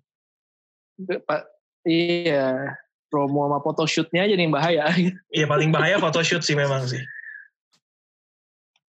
Pak, 1.25 1.41
iya. 1.85 2.77
Promo 3.09 3.49
sama 3.49 3.57
photoshootnya 3.65 4.29
aja 4.29 4.33
nih 4.37 4.45
yang 4.45 4.53
bahaya. 4.53 4.83
Iya 5.37 5.45
paling 5.49 5.73
bahaya 5.73 5.97
photoshoot 5.97 6.45
sih 6.45 6.53
memang 6.53 6.85
sih. 6.85 7.01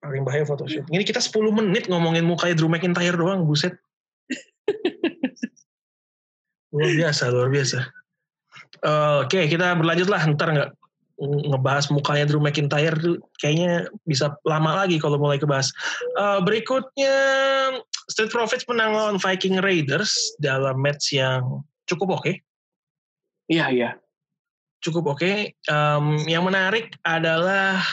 Paling 0.01 0.25
bahaya 0.25 0.45
photoshoot. 0.45 0.85
Ini 0.89 1.05
kita 1.05 1.21
10 1.21 1.53
menit 1.53 1.89
ngomongin 1.89 2.25
mukanya 2.25 2.57
Drew 2.57 2.69
McIntyre 2.69 3.17
doang, 3.17 3.45
buset. 3.49 3.77
luar 6.73 6.93
biasa, 6.95 7.25
luar 7.33 7.49
biasa. 7.51 7.79
Eh, 8.81 9.17
Oke, 9.27 9.45
kita 9.49 9.75
berlanjut 9.77 10.09
lah. 10.09 10.23
Ntar 10.25 10.49
nggak 10.55 10.71
ngebahas 11.21 11.93
mukanya 11.93 12.25
Drew 12.25 12.41
McIntyre 12.41 12.97
tuh 12.97 13.21
kayaknya 13.39 13.93
bisa 14.09 14.33
lama 14.49 14.85
lagi 14.85 14.97
kalau 14.97 15.21
mulai 15.21 15.37
kebahas. 15.37 15.69
Eh, 16.17 16.41
berikutnya 16.41 17.17
Street 18.09 18.33
Profits 18.33 18.65
menang 18.67 18.97
lawan 18.97 19.19
Viking 19.21 19.61
Raiders 19.61 20.35
dalam 20.41 20.81
match 20.81 21.13
yang 21.13 21.63
cukup 21.85 22.21
oke. 22.21 22.33
Iya 23.51 23.69
iya. 23.71 23.91
cukup 24.81 25.13
oke. 25.13 25.53
Em, 25.53 26.07
yang 26.25 26.41
menarik 26.49 26.97
adalah 27.05 27.85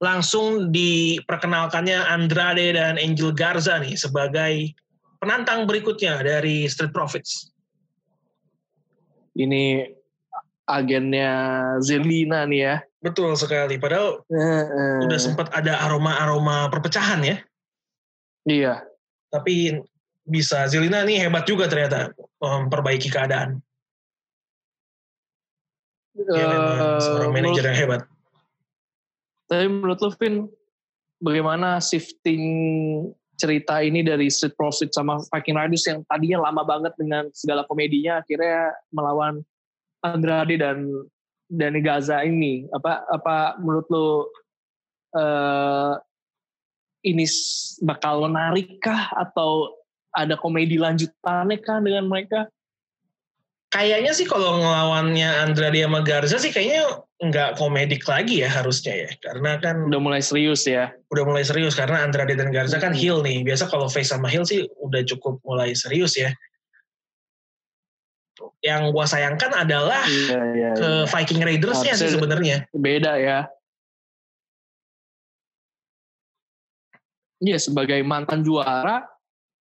langsung 0.00 0.72
diperkenalkannya 0.72 2.08
Andrade 2.08 2.72
dan 2.72 2.96
Angel 2.96 3.36
Garza 3.36 3.76
nih 3.76 4.00
sebagai 4.00 4.72
penantang 5.20 5.68
berikutnya 5.68 6.24
dari 6.24 6.64
Street 6.72 6.96
Profits. 6.96 7.52
Ini 9.36 9.92
agennya 10.66 11.30
Zelina 11.82 12.46
nih 12.46 12.60
ya. 12.62 12.76
Betul 13.02 13.34
sekali. 13.34 13.76
Padahal 13.82 14.22
Heeh. 14.30 15.06
udah 15.06 15.18
sempat 15.18 15.50
ada 15.50 15.82
aroma-aroma 15.86 16.70
perpecahan 16.70 17.20
ya. 17.26 17.36
Iya. 18.46 18.74
Tapi 19.30 19.82
bisa 20.22 20.70
Zelina 20.70 21.02
nih 21.02 21.26
hebat 21.26 21.42
juga 21.46 21.66
ternyata 21.66 22.14
memperbaiki 22.38 23.10
keadaan. 23.10 23.58
Dia 26.14 26.46
memang 26.46 26.76
Eh, 26.78 27.00
seorang 27.00 27.30
manajer 27.32 27.64
yang 27.72 27.78
hebat. 27.78 28.02
Tapi 29.48 29.64
menurut 29.68 29.98
lu, 30.00 30.10
Vin, 30.20 30.34
bagaimana 31.18 31.80
shifting 31.80 32.42
cerita 33.40 33.82
ini 33.82 34.06
dari 34.06 34.30
Street 34.30 34.54
Profit 34.54 34.94
sama 34.94 35.18
Viking 35.34 35.58
Raiders 35.58 35.82
yang 35.88 36.06
tadinya 36.06 36.46
lama 36.46 36.62
banget 36.62 36.94
dengan 36.94 37.26
segala 37.34 37.66
komedinya, 37.66 38.22
akhirnya 38.22 38.70
melawan 38.94 39.42
Andrade 40.02 40.58
dan 40.58 40.90
Danny 41.46 41.80
Gaza 41.80 42.26
ini? 42.26 42.66
Apa 42.74 43.06
apa 43.08 43.56
menurut 43.62 43.86
lu 43.88 44.08
eh, 45.16 45.92
ini 47.02 47.26
bakal 47.82 48.26
menarik 48.26 48.78
kah 48.78 49.10
atau 49.14 49.74
ada 50.14 50.36
komedi 50.38 50.76
lanjutannya 50.78 51.58
kah 51.62 51.78
dengan 51.82 52.06
mereka? 52.06 52.46
Kayaknya 53.72 54.12
sih 54.12 54.28
kalau 54.28 54.60
ngelawannya 54.60 55.48
Andrade 55.48 55.80
sama 55.80 56.04
Garza 56.04 56.36
sih 56.36 56.52
kayaknya 56.52 56.84
nggak 57.24 57.56
komedik 57.56 58.04
lagi 58.04 58.44
ya 58.44 58.52
harusnya 58.52 59.08
ya. 59.08 59.10
Karena 59.24 59.56
kan 59.64 59.88
Udah 59.88 59.96
mulai 59.96 60.20
serius 60.20 60.68
ya? 60.68 60.92
udah 61.08 61.24
mulai 61.24 61.40
serius 61.40 61.72
karena 61.72 62.04
Andrade 62.04 62.36
dan 62.36 62.52
Garza 62.52 62.76
kan 62.76 62.92
Hmm. 62.92 63.00
heel 63.00 63.18
nih. 63.24 63.40
Biasa 63.40 63.72
kalau 63.72 63.88
face 63.88 64.12
sama 64.12 64.28
heel 64.28 64.44
sih 64.44 64.68
udah 64.76 65.00
cukup 65.08 65.40
mulai 65.48 65.72
serius 65.72 66.20
ya. 66.20 66.28
Yang 68.64 68.82
gua 68.96 69.04
sayangkan 69.04 69.52
adalah 69.52 70.02
Iya, 70.08 70.40
iya. 70.56 70.70
ke 70.72 70.88
iya. 71.04 71.08
Viking 71.08 71.42
Raiders-nya 71.44 71.92
sih 71.94 72.10
sebenarnya. 72.16 72.64
beda 72.72 73.12
ya. 73.20 73.38
Iya 77.42 77.58
sebagai 77.58 77.98
mantan 78.06 78.46
juara 78.46 79.02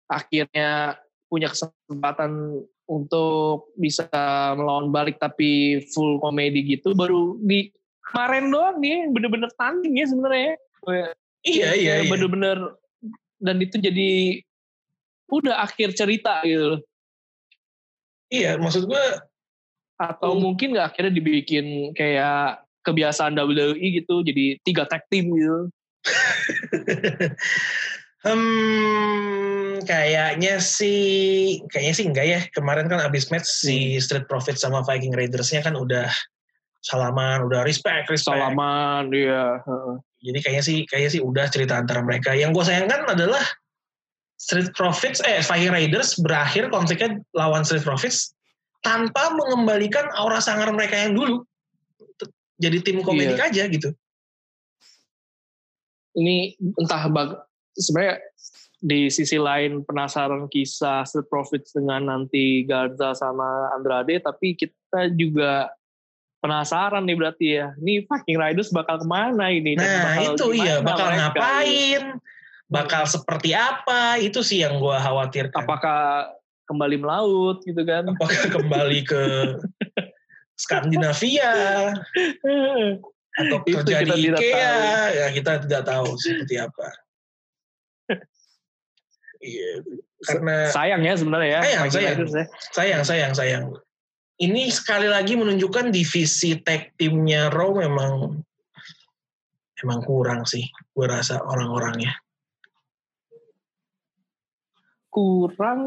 akhirnya 0.06 1.02
punya 1.26 1.50
kesempatan 1.50 2.62
untuk 2.86 3.72
bisa 3.80 4.06
melawan 4.54 4.94
balik 4.94 5.18
tapi 5.18 5.82
full 5.96 6.20
komedi 6.22 6.78
gitu 6.78 6.94
baru 6.94 7.40
di 7.42 7.72
kemarin 8.06 8.52
doang 8.52 8.78
nih 8.78 9.08
bener-bener 9.10 9.50
tanding 9.58 9.98
ya 9.98 10.06
sebenarnya. 10.06 10.54
Iya 11.42 11.70
iya 11.74 11.94
iya. 12.06 12.10
Bener-bener 12.12 12.78
dan 13.42 13.58
itu 13.58 13.82
jadi 13.82 14.44
udah 15.32 15.64
akhir 15.66 15.98
cerita 15.98 16.44
gitu. 16.46 16.78
loh. 16.78 16.82
Iya, 18.32 18.56
maksud 18.58 18.88
gua 18.88 19.28
Atau 20.02 20.34
Hmm. 20.34 20.42
mungkin 20.42 20.74
nggak 20.74 20.98
akhirnya 20.98 21.14
dibikin 21.14 21.94
kayak 21.94 22.66
kebiasaan 22.82 23.38
WWE 23.38 24.02
gitu 24.02 24.26
jadi 24.26 24.58
tiga 24.66 24.90
tag 24.90 25.06
team 25.14 25.30
gitu. 25.38 25.70
hmm, 28.26 29.86
kayaknya 29.86 30.58
sih 30.58 31.62
kayaknya 31.70 31.94
sih 31.94 32.06
enggak 32.10 32.26
ya. 32.26 32.40
Kemarin 32.50 32.90
kan 32.90 33.06
abis 33.06 33.30
match 33.30 33.46
si 33.46 33.94
Hmm. 33.94 34.02
Street 34.02 34.26
Profits 34.26 34.66
sama 34.66 34.82
Viking 34.82 35.14
Raiders-nya 35.14 35.62
kan 35.62 35.78
udah 35.78 36.10
salaman, 36.82 37.46
udah 37.46 37.62
respect, 37.62 38.10
respect. 38.10 38.42
Salaman 38.42 39.14
dia. 39.14 39.62
heeh. 39.62 39.96
Jadi 40.22 40.38
kayaknya 40.42 40.64
sih 40.66 40.78
kayaknya 40.90 41.12
sih 41.14 41.22
udah 41.22 41.46
cerita 41.50 41.78
antara 41.78 42.02
mereka. 42.02 42.34
Yang 42.34 42.58
gue 42.58 42.66
sayangkan 42.74 43.06
adalah 43.06 43.42
Street 44.42 44.74
Profits 44.74 45.22
eh 45.22 45.46
Viking 45.46 45.70
Raiders 45.70 46.18
berakhir 46.18 46.74
konfliknya 46.74 47.22
lawan 47.38 47.62
Street 47.62 47.86
Profits 47.86 48.34
tanpa 48.82 49.30
mengembalikan 49.38 50.10
aura 50.18 50.42
sangar 50.42 50.74
mereka 50.74 50.98
yang 50.98 51.14
dulu. 51.14 51.46
Jadi 52.58 52.82
tim 52.82 53.06
komedik 53.06 53.38
Iya. 53.38 53.48
aja 53.54 53.64
gitu. 53.70 53.90
Ini 56.18 56.58
entah 56.82 57.06
bag 57.14 57.30
sebenarnya 57.78 58.18
di 58.82 59.14
sisi 59.14 59.38
lain 59.38 59.86
penasaran 59.86 60.50
kisah 60.50 61.06
Street 61.06 61.30
Profits 61.30 61.78
dengan 61.78 62.10
nanti 62.10 62.66
Garza 62.66 63.14
sama 63.14 63.70
Andrade, 63.78 64.18
tapi 64.26 64.58
kita 64.58 65.14
juga 65.14 65.70
penasaran 66.42 67.06
nih 67.06 67.16
berarti 67.18 67.48
ya. 67.62 67.78
Ini 67.78 68.10
Viking 68.10 68.38
Raiders 68.42 68.74
bakal 68.74 68.98
ke 68.98 69.06
mana 69.06 69.54
ini? 69.54 69.78
Dan 69.78 69.86
Nah 69.86 70.02
bakal 70.02 70.34
itu 70.34 70.48
iya 70.58 70.76
bakal 70.82 71.08
mereka, 71.14 71.20
ngapain, 71.30 72.04
bakal 72.72 73.04
seperti 73.04 73.52
apa 73.52 74.16
itu 74.24 74.40
sih 74.40 74.64
yang 74.64 74.80
gue 74.80 74.96
khawatirkan. 74.96 75.68
Apakah 75.68 76.32
kembali 76.72 77.04
melaut 77.04 77.60
gitu 77.68 77.84
kan? 77.84 78.08
Apakah 78.08 78.48
kembali 78.48 79.00
ke 79.04 79.24
Skandinavia? 80.64 81.52
atau 83.32 83.58
Itu 83.64 83.80
kerja 83.84 84.04
kita 84.04 84.16
di 84.16 84.28
IKEA 84.28 84.76
tahu. 84.76 85.16
ya 85.16 85.28
kita 85.32 85.52
tidak 85.64 85.84
tahu 85.88 86.08
seperti 86.20 86.56
apa. 86.60 86.88
Iya, 89.42 89.70
karena 90.28 90.56
sayang 90.70 91.02
ya 91.02 91.14
sebenarnya 91.18 91.50
ya. 91.50 91.62
Sayang, 91.64 91.88
sayang. 91.90 92.18
Ya. 92.28 92.46
sayang 92.76 93.02
sayang 93.08 93.34
sayang. 93.34 93.66
Ini 94.42 94.70
sekali 94.70 95.08
lagi 95.10 95.34
menunjukkan 95.38 95.94
divisi 95.94 96.60
tag 96.62 96.94
timnya 96.98 97.50
Raw 97.50 97.74
memang 97.74 98.42
memang 99.82 100.00
kurang 100.06 100.46
sih, 100.46 100.68
gue 100.94 101.06
rasa 101.10 101.42
orang-orangnya. 101.42 102.14
Kurang 105.12 105.80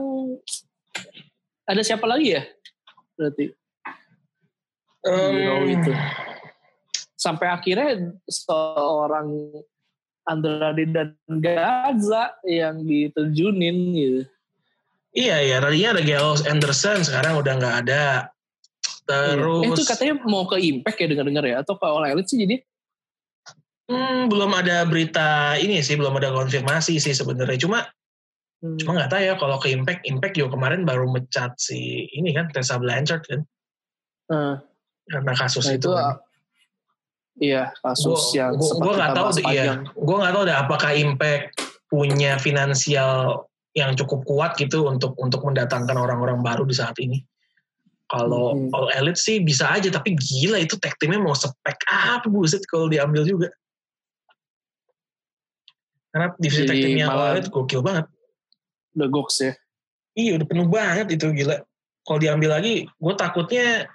ada 1.64 1.80
siapa 1.80 2.04
lagi 2.04 2.36
ya? 2.36 2.44
Berarti 3.16 3.50
Em, 5.04 5.32
di 5.36 5.40
Raw 5.44 5.62
itu. 5.68 5.92
Sampai 7.16 7.48
akhirnya 7.48 8.12
seorang 8.28 9.28
Andrade 10.24 10.88
dan 10.88 11.16
Gaza 11.28 12.36
yang 12.48 12.84
diterjunin 12.84 13.76
gitu. 13.92 14.22
Iya 15.14 15.36
iya, 15.46 15.56
tadinya 15.62 15.94
ada 15.94 16.02
Gallows 16.02 16.42
Anderson, 16.48 17.06
sekarang 17.06 17.38
udah 17.38 17.54
nggak 17.60 17.76
ada. 17.86 18.32
Terus 19.04 19.62
Eh, 19.62 19.70
itu 19.70 19.82
katanya 19.84 20.14
mau 20.24 20.48
ke 20.48 20.56
Impact 20.58 20.98
ya 20.98 21.06
dengar-dengar 21.12 21.44
ya 21.44 21.56
atau 21.60 21.76
ke 21.76 21.84
All 21.84 22.08
Elite 22.08 22.28
sih 22.28 22.40
jadi 22.40 22.56
Hmm, 23.84 24.32
belum 24.32 24.48
ada 24.56 24.88
berita 24.88 25.60
ini 25.60 25.84
sih, 25.84 26.00
belum 26.00 26.16
ada 26.16 26.32
konfirmasi 26.32 26.96
sih 26.96 27.12
sebenarnya. 27.12 27.60
Cuma 27.60 27.84
hmm, 28.64 28.80
cuma 28.80 28.96
nggak 28.96 29.12
tahu 29.12 29.20
ya 29.20 29.34
kalau 29.36 29.56
ke 29.60 29.68
Impact, 29.76 30.00
Impact 30.08 30.34
juga 30.40 30.56
kemarin 30.56 30.88
baru 30.88 31.04
mecat 31.12 31.52
si 31.60 32.08
ini 32.16 32.32
kan 32.32 32.48
Tessa 32.48 32.80
Blanchard 32.80 33.28
kan. 33.28 33.40
Eh, 34.32 34.56
karena 35.12 35.32
kasus 35.36 35.68
nah 35.68 35.76
itu. 35.76 35.84
itu 35.84 35.90
kan. 35.92 36.16
iya 37.36 37.64
kasus 37.84 38.32
yang 38.32 38.56
gue 38.56 38.64
sempat 38.64 38.84
gue 38.88 38.92
nggak 38.94 39.10
kita 39.10 39.18
tahu 39.20 39.28
iya. 39.52 39.64
gue 39.84 40.16
nggak 40.16 40.32
tahu 40.32 40.44
deh 40.48 40.56
apakah 40.56 40.90
Impact 40.96 41.44
punya 41.92 42.40
finansial 42.40 43.44
yang 43.74 43.92
cukup 43.98 44.22
kuat 44.24 44.56
gitu 44.56 44.86
untuk 44.86 45.18
untuk 45.18 45.42
mendatangkan 45.42 45.98
orang-orang 45.98 46.40
baru 46.40 46.62
di 46.64 46.74
saat 46.74 46.94
ini. 47.02 47.20
Kalau 48.06 48.54
Hmm. 48.54 48.70
All 48.70 48.88
Elite 48.94 49.18
sih 49.18 49.42
bisa 49.42 49.66
aja 49.74 49.90
tapi 49.90 50.14
gila 50.14 50.62
itu 50.62 50.78
tag 50.78 50.94
timnya 51.02 51.18
mau 51.18 51.34
spek 51.34 51.78
apa 51.90 52.30
buset 52.30 52.62
kalau 52.70 52.86
diambil 52.86 53.26
juga. 53.26 53.48
Karena 56.14 56.30
divisi 56.38 56.62
Jadi 56.62 56.70
tag 56.70 56.78
timnya 56.78 57.06
All 57.10 57.34
Elite 57.34 57.50
gokil 57.50 57.82
banget 57.82 58.06
The 58.94 59.06
Gox 59.10 59.42
ya. 59.42 59.52
iya 60.14 60.38
udah 60.38 60.46
penuh 60.46 60.70
banget 60.70 61.10
itu 61.10 61.26
gila 61.34 61.58
kalau 62.06 62.18
diambil 62.22 62.54
lagi 62.58 62.86
gue 62.86 63.14
takutnya 63.18 63.90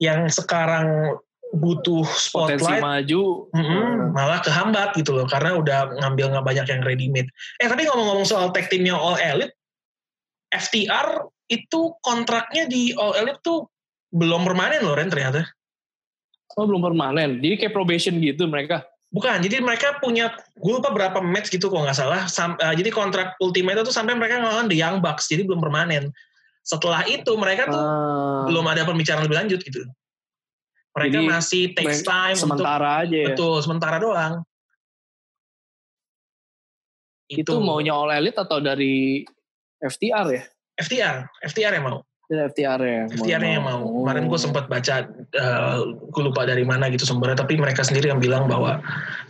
yang 0.00 0.24
sekarang 0.32 1.20
butuh 1.50 2.06
Potensi 2.06 2.62
spotlight 2.62 2.82
maju. 2.82 3.50
Mm-mm, 3.50 4.14
malah 4.14 4.38
kehambat 4.38 4.94
gitu 4.94 5.18
loh 5.18 5.26
karena 5.26 5.58
udah 5.58 5.98
ngambil 5.98 6.30
nggak 6.30 6.46
banyak 6.46 6.66
yang 6.70 6.82
ready 6.86 7.06
made. 7.10 7.30
Eh 7.58 7.66
tapi 7.66 7.86
ngomong-ngomong 7.90 8.26
soal 8.26 8.54
tag 8.54 8.70
timnya 8.70 8.94
All 8.94 9.18
Elite, 9.18 9.54
FTR 10.54 11.26
itu 11.50 11.80
kontraknya 12.06 12.70
di 12.70 12.94
All 12.94 13.18
Elite 13.18 13.42
tuh 13.42 13.66
belum 14.14 14.46
permanen 14.46 14.86
loh 14.86 14.94
Ren 14.94 15.10
ternyata. 15.10 15.42
Oh 16.58 16.66
belum 16.66 16.82
permanen. 16.82 17.38
Jadi 17.42 17.66
kayak 17.66 17.74
probation 17.74 18.18
gitu 18.18 18.46
mereka. 18.46 18.86
Bukan, 19.10 19.42
jadi 19.42 19.58
mereka 19.58 19.98
punya 19.98 20.30
gue 20.54 20.72
lupa 20.72 20.94
berapa 20.94 21.18
match 21.18 21.50
gitu 21.50 21.66
kalau 21.66 21.82
nggak 21.82 21.98
salah. 21.98 22.30
Sam- 22.30 22.54
eh, 22.62 22.74
jadi 22.78 22.94
kontrak 22.94 23.34
Ultimate 23.42 23.82
itu 23.82 23.90
sampai 23.90 24.14
mereka 24.14 24.38
ngelawan 24.38 24.70
The 24.70 24.78
Young 24.78 25.02
Bucks, 25.02 25.26
jadi 25.26 25.42
belum 25.42 25.58
permanen. 25.58 26.14
Setelah 26.62 27.02
itu 27.10 27.34
mereka 27.34 27.66
tuh 27.66 27.82
Ah, 27.82 28.46
belum 28.46 28.62
ada 28.70 28.86
pembicaraan 28.86 29.26
lebih 29.26 29.38
lanjut 29.42 29.60
gitu. 29.66 29.82
Mereka 30.94 31.18
Jadi, 31.22 31.26
masih 31.26 31.62
takes 31.74 32.02
time 32.06 32.38
untuk 32.38 32.62
sementara 32.62 32.88
aja 33.02 33.16
ya. 33.16 33.26
betul 33.34 33.54
sementara 33.62 33.96
doang. 33.98 34.34
Itu 37.30 37.62
maunya 37.62 37.94
All 37.94 38.10
Elite 38.10 38.38
atau 38.42 38.58
dari 38.58 39.22
FTR 39.78 40.26
ya? 40.34 40.42
FTR, 40.82 41.16
FTR 41.46 41.72
yang 41.78 41.86
mau. 41.86 41.98
FTR 42.30 42.80
ya. 42.86 43.02
FTR 43.10 43.42
yang 43.42 43.66
mau. 43.66 43.82
Kemarin 43.82 44.30
gue 44.30 44.38
sempat 44.38 44.70
baca, 44.70 45.10
uh, 45.34 45.76
gue 45.98 46.22
lupa 46.22 46.46
dari 46.46 46.62
mana 46.62 46.86
gitu 46.86 47.02
sumbernya, 47.02 47.42
tapi 47.42 47.58
mereka 47.58 47.82
sendiri 47.82 48.06
yang 48.06 48.22
bilang 48.22 48.46
bahwa 48.46 48.78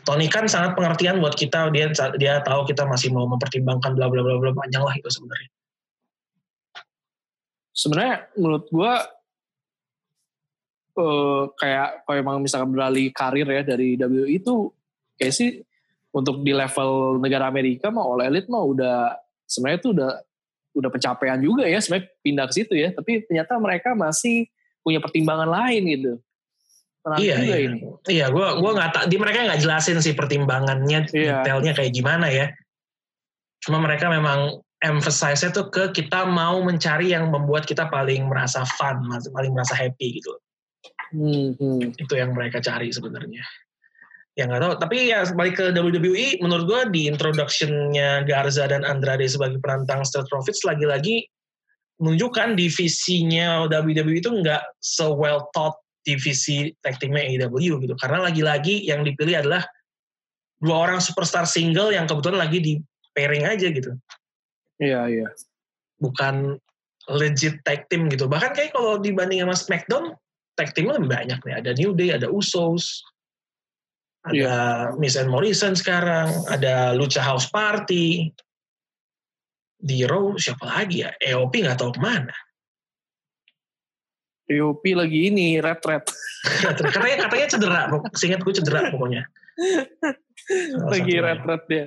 Tony 0.05 0.29
kan 0.29 0.45
sangat 0.45 0.77
pengertian 0.77 1.17
buat 1.17 1.33
kita, 1.33 1.73
dia 1.73 1.89
dia 2.21 2.45
tahu 2.45 2.69
kita 2.69 2.85
masih 2.85 3.09
mau 3.17 3.25
mempertimbangkan 3.25 3.97
bla 3.97 4.13
bla 4.13 4.21
bla 4.21 4.37
bla 4.37 4.53
panjang 4.53 4.85
lah 4.85 4.93
itu 4.93 5.09
sebenarnya. 5.09 5.51
Sebenarnya 7.73 8.17
menurut 8.37 8.65
gua 8.69 8.93
eh 11.01 11.43
kayak 11.57 12.05
kalau 12.05 12.19
emang 12.21 12.37
misalkan 12.45 12.77
beralih 12.77 13.09
karir 13.17 13.49
ya 13.49 13.63
dari 13.65 13.97
WWE 13.97 14.29
itu 14.29 14.69
kayak 15.17 15.33
sih 15.33 15.65
untuk 16.13 16.45
di 16.45 16.53
level 16.53 17.23
negara 17.23 17.49
Amerika 17.49 17.89
mah 17.89 18.05
All 18.05 18.21
Elite 18.21 18.51
mah 18.53 18.61
udah 18.67 18.97
sebenarnya 19.47 19.79
itu 19.81 19.89
udah 19.97 20.11
udah 20.77 20.91
pencapaian 20.91 21.41
juga 21.43 21.67
ya 21.67 21.79
sebenarnya 21.83 22.07
pindah 22.23 22.45
ke 22.47 22.55
situ 22.55 22.75
ya 22.79 22.89
tapi 22.95 23.27
ternyata 23.27 23.59
mereka 23.59 23.93
masih 23.99 24.47
punya 24.81 25.03
pertimbangan 25.03 25.51
lain 25.51 25.83
gitu 25.87 26.13
Menarik 27.01 27.25
iya, 27.25 27.35
juga 27.41 27.57
iya. 27.57 27.59
ini 27.65 27.79
Iya, 28.13 28.27
gue 28.29 28.47
gua 28.61 28.71
nggak 28.77 28.91
tak, 28.93 29.05
di 29.09 29.17
mereka 29.17 29.49
nggak 29.49 29.63
jelasin 29.65 30.05
sih 30.05 30.13
pertimbangannya, 30.13 31.09
Iya. 31.09 31.41
detailnya 31.41 31.73
kayak 31.73 31.97
gimana 31.97 32.29
ya. 32.29 32.53
Cuma 33.65 33.81
mereka 33.81 34.13
memang 34.13 34.61
emphasize-nya 34.85 35.49
tuh 35.49 35.73
ke 35.73 35.97
kita 35.97 36.29
mau 36.29 36.61
mencari 36.61 37.17
yang 37.17 37.33
membuat 37.33 37.65
kita 37.65 37.89
paling 37.89 38.29
merasa 38.29 38.69
fun, 38.69 39.01
paling 39.33 39.53
merasa 39.57 39.73
happy 39.81 40.21
gitu. 40.21 40.33
Hmm, 41.17 41.57
hmm. 41.57 41.97
itu 41.97 42.15
yang 42.15 42.37
mereka 42.37 42.61
cari 42.61 42.93
sebenarnya 42.93 43.43
yang 44.39 44.51
nggak 44.51 44.63
tahu. 44.63 44.75
Tapi 44.79 44.97
ya 45.11 45.27
balik 45.35 45.59
ke 45.59 45.75
WWE 45.75 46.39
menurut 46.45 46.65
gue 46.69 46.81
di 46.95 47.03
introductionnya 47.11 48.23
Garza 48.29 48.71
dan 48.71 48.87
Andrade 48.87 49.27
sebagai 49.27 49.59
penantang 49.59 50.07
Street 50.07 50.29
Profits 50.31 50.63
lagi-lagi 50.63 51.27
menunjukkan 52.01 52.57
divisinya 52.57 53.69
WWE 53.69 54.23
itu 54.23 54.31
nggak 54.31 54.63
se 54.81 55.05
well 55.05 55.51
thought 55.53 55.77
divisi 56.07 56.73
tag 56.81 56.97
teamnya 56.97 57.27
AEW 57.27 57.83
gitu. 57.85 57.95
Karena 58.01 58.31
lagi-lagi 58.31 58.87
yang 58.89 59.05
dipilih 59.05 59.45
adalah 59.45 59.63
dua 60.61 60.89
orang 60.89 60.99
superstar 61.03 61.45
single 61.45 61.93
yang 61.93 62.09
kebetulan 62.09 62.49
lagi 62.49 62.59
di 62.61 62.73
pairing 63.13 63.45
aja 63.45 63.69
gitu. 63.69 63.93
Iya 64.81 65.01
iya. 65.13 65.29
Bukan 66.01 66.57
legit 67.13 67.61
tag 67.69 67.85
team 67.93 68.09
gitu. 68.09 68.25
Bahkan 68.31 68.57
kayak 68.57 68.73
kalau 68.73 68.97
dibanding 68.97 69.45
sama 69.45 69.57
SmackDown 69.57 70.05
tag 70.57 70.73
teamnya 70.73 70.97
lebih 70.97 71.11
banyak 71.13 71.39
nih. 71.45 71.55
Ada 71.61 71.71
New 71.77 71.93
Day 71.93 72.17
ada 72.17 72.33
Usos 72.33 73.05
ada 74.21 74.93
Miss 75.01 75.17
and 75.17 75.33
Morrison 75.33 75.73
sekarang 75.73 76.29
ada 76.53 76.93
Lucha 76.93 77.25
House 77.25 77.49
Party. 77.49 78.29
Di 79.81 80.05
Raw 80.05 80.37
siapa 80.37 80.69
lagi 80.69 81.01
ya? 81.01 81.11
EOP 81.17 81.65
nggak 81.65 81.81
tahu 81.81 81.97
ke 81.97 82.01
mana. 82.05 82.37
EOP 84.51 84.83
lagi 84.93 85.31
ini 85.31 85.63
red 85.63 85.79
red 85.87 86.05
katanya 86.83 87.17
katanya 87.31 87.47
cedera 87.47 87.83
seingat 88.19 88.43
gue 88.45 88.53
cedera 88.61 88.93
pokoknya. 88.93 89.25
Salah 89.57 90.91
lagi 90.91 91.15
red 91.17 91.41
red 91.47 91.63
dia. 91.71 91.87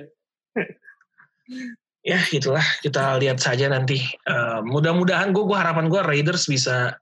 Ya 2.02 2.18
itulah. 2.34 2.64
Kita 2.82 3.14
lihat 3.22 3.38
saja 3.38 3.70
nanti. 3.70 4.02
Eh, 4.02 4.60
mudah-mudahan 4.66 5.30
gue 5.30 5.44
gue 5.46 5.54
harapan 5.54 5.86
gue 5.86 6.00
Raiders 6.02 6.50
bisa 6.50 6.98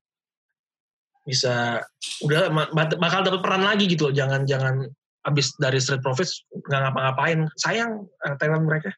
bisa 1.22 1.78
udah 2.26 2.50
bakal 2.98 3.22
dapat 3.24 3.40
peran 3.40 3.64
lagi 3.64 3.88
gitu 3.88 4.10
loh. 4.10 4.14
Jangan 4.14 4.44
jangan 4.44 4.92
abis 5.22 5.54
dari 5.58 5.78
Street 5.78 6.02
Profits 6.02 6.42
nggak 6.50 6.80
ngapa-ngapain. 6.88 7.46
Sayang 7.58 8.06
eh, 8.26 8.34
talent 8.38 8.66
mereka. 8.66 8.90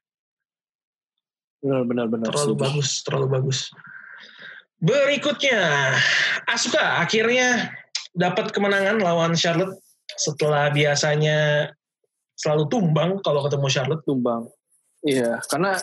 Benar 1.64 1.82
benar 1.88 2.06
benar. 2.08 2.26
Terlalu 2.32 2.54
setuju. 2.54 2.64
bagus 2.64 2.88
terlalu 3.04 3.26
bagus. 3.28 3.58
Berikutnya 4.84 5.60
Asuka 6.44 7.00
akhirnya 7.00 7.72
dapat 8.12 8.52
kemenangan 8.52 9.00
lawan 9.00 9.32
Charlotte 9.32 9.80
setelah 10.20 10.68
biasanya 10.68 11.70
selalu 12.36 12.68
tumbang 12.68 13.10
kalau 13.24 13.40
ketemu 13.46 13.66
Charlotte. 13.72 14.04
Tumbang. 14.04 14.48
Iya, 15.04 15.40
karena 15.52 15.76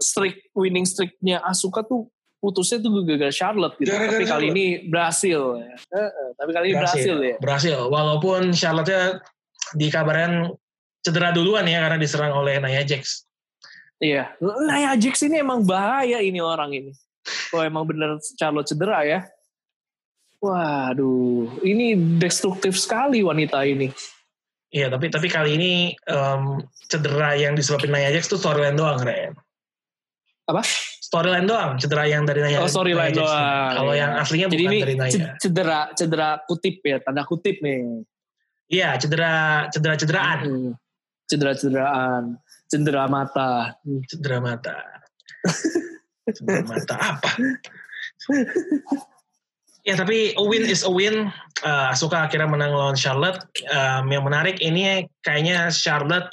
streak 0.00 0.52
winning 0.56 0.84
streaknya 0.84 1.40
Asuka 1.44 1.84
tuh 1.84 2.08
putusnya 2.42 2.82
tuh 2.82 3.06
gara-gara 3.06 3.30
Charlotte 3.30 3.78
gitu. 3.78 3.94
Gara-gara 3.94 4.18
tapi 4.18 4.26
kali 4.26 4.30
Charlotte. 4.50 4.58
ini 4.58 4.66
berhasil. 4.90 5.40
Ya. 5.62 5.74
Tapi 6.34 6.50
kali 6.50 6.66
ini 6.66 6.74
berhasil, 6.74 7.16
ya. 7.22 7.36
berhasil 7.38 7.78
walaupun 7.86 8.50
Charlotte 8.50 9.22
dikabarkan 9.78 10.50
cedera 11.06 11.30
duluan 11.30 11.64
ya 11.70 11.86
karena 11.86 11.98
diserang 12.02 12.34
oleh 12.34 12.58
Nia 12.58 12.82
Jax 12.82 13.30
Iya. 14.02 14.34
Nia 14.42 14.98
Jax 14.98 15.22
ini 15.22 15.38
emang 15.38 15.62
bahaya 15.62 16.18
ini 16.18 16.42
orang 16.42 16.74
ini. 16.74 16.90
Kalau 17.22 17.62
emang 17.62 17.86
bener 17.86 18.18
Charlotte 18.34 18.66
cedera 18.66 19.06
ya. 19.06 19.22
Waduh, 20.42 21.62
ini 21.62 21.94
destruktif 22.18 22.74
sekali 22.74 23.22
wanita 23.22 23.62
ini. 23.62 23.94
Iya, 24.74 24.90
tapi 24.90 25.06
tapi 25.06 25.30
kali 25.30 25.54
ini 25.54 25.72
em, 26.10 26.66
cedera 26.90 27.38
yang 27.38 27.54
disebabkan 27.54 27.94
Nia 27.94 28.10
Jax 28.10 28.26
itu 28.26 28.42
storyline 28.42 28.74
doang, 28.74 28.98
Ren. 28.98 29.38
Apa? 30.42 30.62
Storyline 31.02 31.46
doang, 31.46 31.76
cedera 31.76 32.08
yang 32.08 32.24
dari 32.24 32.40
Nia 32.40 32.64
Oh, 32.64 32.70
storyline 32.70 33.12
doang, 33.14 33.70
Kalau 33.76 33.92
iya. 33.92 34.00
yang 34.02 34.12
aslinya 34.18 34.48
Jadi 34.48 34.64
bukan 34.64 34.72
ini 34.72 34.78
dari 34.80 34.94
ce- 35.12 35.32
cedera 35.38 35.80
cedera 35.92 36.28
kutip 36.48 36.80
ya, 36.82 36.96
tanda 37.04 37.22
kutip 37.28 37.60
nih. 37.60 38.02
Iya, 38.72 38.96
cedera 38.96 39.66
cedera 39.68 39.94
cederaan. 40.00 40.38
Hmm. 40.42 40.72
Cedera-cederaan, 41.30 42.36
cedera 42.68 43.08
mata. 43.08 43.78
Cedera 44.04 44.36
mata. 44.42 44.76
cedera 46.36 46.60
mata 46.68 46.96
apa? 47.00 47.30
Ya 49.82 49.98
tapi 49.98 50.30
a 50.38 50.42
win 50.44 50.62
is 50.68 50.86
a 50.86 50.92
win. 50.92 51.30
Uh, 51.62 51.90
Asuka 51.94 52.26
akhirnya 52.26 52.46
menang 52.46 52.70
lawan 52.74 52.98
Charlotte. 52.98 53.42
Um, 53.70 54.12
yang 54.12 54.22
menarik 54.22 54.62
ini 54.62 55.06
kayaknya 55.24 55.70
Charlotte 55.74 56.30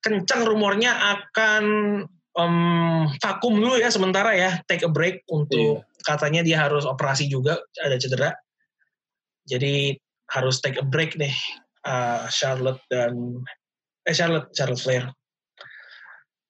kencang 0.00 0.48
rumornya 0.48 0.92
akan 1.16 1.64
um, 2.38 3.06
vakum 3.22 3.54
dulu 3.58 3.78
ya 3.78 3.90
sementara 3.90 4.34
ya 4.34 4.60
take 4.66 4.84
a 4.86 4.90
break 4.90 5.22
untuk 5.30 5.82
Iya. 5.82 6.04
katanya 6.04 6.40
dia 6.44 6.58
harus 6.60 6.84
operasi 6.84 7.30
juga 7.30 7.58
ada 7.80 7.96
cedera. 7.96 8.30
Jadi 9.44 9.94
harus 10.32 10.58
take 10.60 10.80
a 10.80 10.86
break 10.86 11.16
nih 11.20 11.34
uh, 11.84 12.26
Charlotte 12.32 12.80
dan 12.88 13.40
eh 14.04 14.14
Charlotte 14.16 14.48
Charlotte 14.56 14.82
Flair 14.82 15.04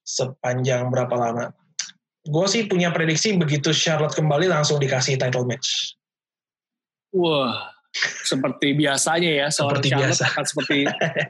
sepanjang 0.04 0.92
berapa 0.92 1.14
lama? 1.16 1.50
Gue 2.24 2.46
sih 2.48 2.64
punya 2.64 2.88
prediksi 2.88 3.36
begitu 3.36 3.72
Charlotte 3.76 4.16
kembali 4.16 4.48
langsung 4.48 4.80
dikasih 4.80 5.20
title 5.20 5.44
match. 5.44 5.96
Wah, 7.12 7.73
seperti 8.26 8.74
biasanya 8.74 9.30
ya 9.30 9.46
seorang 9.54 9.78
Seperti 9.78 9.88
Charlotte 9.94 10.10
biasa. 10.18 10.24
akan 10.34 10.44
seperti 10.50 10.78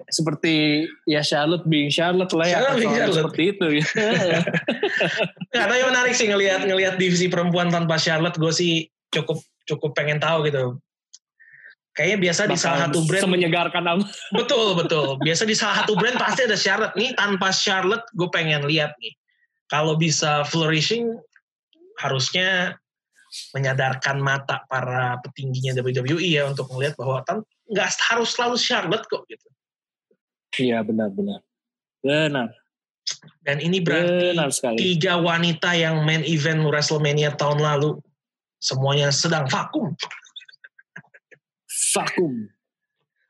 seperti 0.09 0.55
ya 1.05 1.21
Charlotte 1.21 1.65
being 1.69 1.93
Charlotte 1.93 2.33
lah 2.33 2.47
ya 2.49 2.53
Charlotte 2.57 2.73
akan 2.73 2.79
being 2.81 2.89
selalu 2.89 3.01
Charlotte. 3.05 3.19
seperti 3.21 3.43
itu 3.53 3.67
ya. 3.69 3.87
Nggak, 5.53 5.67
tapi 5.69 5.83
menarik 5.85 6.15
sih 6.17 6.27
ngelihat 6.33 6.61
ngelihat 6.65 6.95
divisi 6.97 7.27
perempuan 7.29 7.69
tanpa 7.69 8.01
Charlotte, 8.01 8.41
gue 8.41 8.53
sih 8.53 8.73
cukup 9.13 9.39
cukup 9.69 9.91
pengen 9.93 10.17
tahu 10.19 10.49
gitu. 10.49 10.81
Kayaknya 11.95 12.19
biasa 12.27 12.41
di 12.51 12.57
salah 12.59 12.75
Bakal 12.75 12.91
satu 12.91 12.99
brand 13.07 13.23
semenyegarkan 13.23 13.83
nama. 13.87 14.05
betul 14.35 14.75
betul. 14.75 15.15
Biasa 15.27 15.47
di 15.47 15.55
salah 15.55 15.85
satu 15.85 15.95
brand 15.95 16.19
pasti 16.19 16.43
ada 16.43 16.59
Charlotte 16.59 16.97
nih. 16.99 17.15
Tanpa 17.15 17.55
Charlotte, 17.55 18.03
gue 18.19 18.27
pengen 18.35 18.67
lihat 18.67 18.99
nih. 18.99 19.15
Kalau 19.71 19.95
bisa 19.95 20.43
flourishing, 20.43 21.15
harusnya 22.03 22.75
menyadarkan 23.55 24.19
mata 24.23 24.63
para 24.71 25.19
petingginya 25.23 25.83
WWE 25.83 26.23
ya 26.23 26.47
untuk 26.47 26.71
melihat 26.75 26.95
bahwa 26.99 27.23
tan- 27.27 27.47
nggak 27.71 27.89
harus 28.11 28.35
selalu 28.35 28.57
Charlotte 28.61 29.07
kok 29.11 29.25
gitu. 29.27 29.47
Iya 30.61 30.87
benar-benar. 30.87 31.43
Benar. 32.05 32.49
Dan 33.45 33.61
ini 33.61 33.85
berarti 33.85 34.33
Benar 34.33 34.51
sekali. 34.55 34.77
tiga 34.81 35.21
wanita 35.21 35.77
yang 35.77 36.07
main 36.09 36.25
event 36.25 36.65
WrestleMania 36.65 37.37
tahun 37.37 37.61
lalu 37.61 38.01
semuanya 38.63 39.13
sedang 39.13 39.45
vakum. 39.51 39.93
Vakum. 41.93 42.49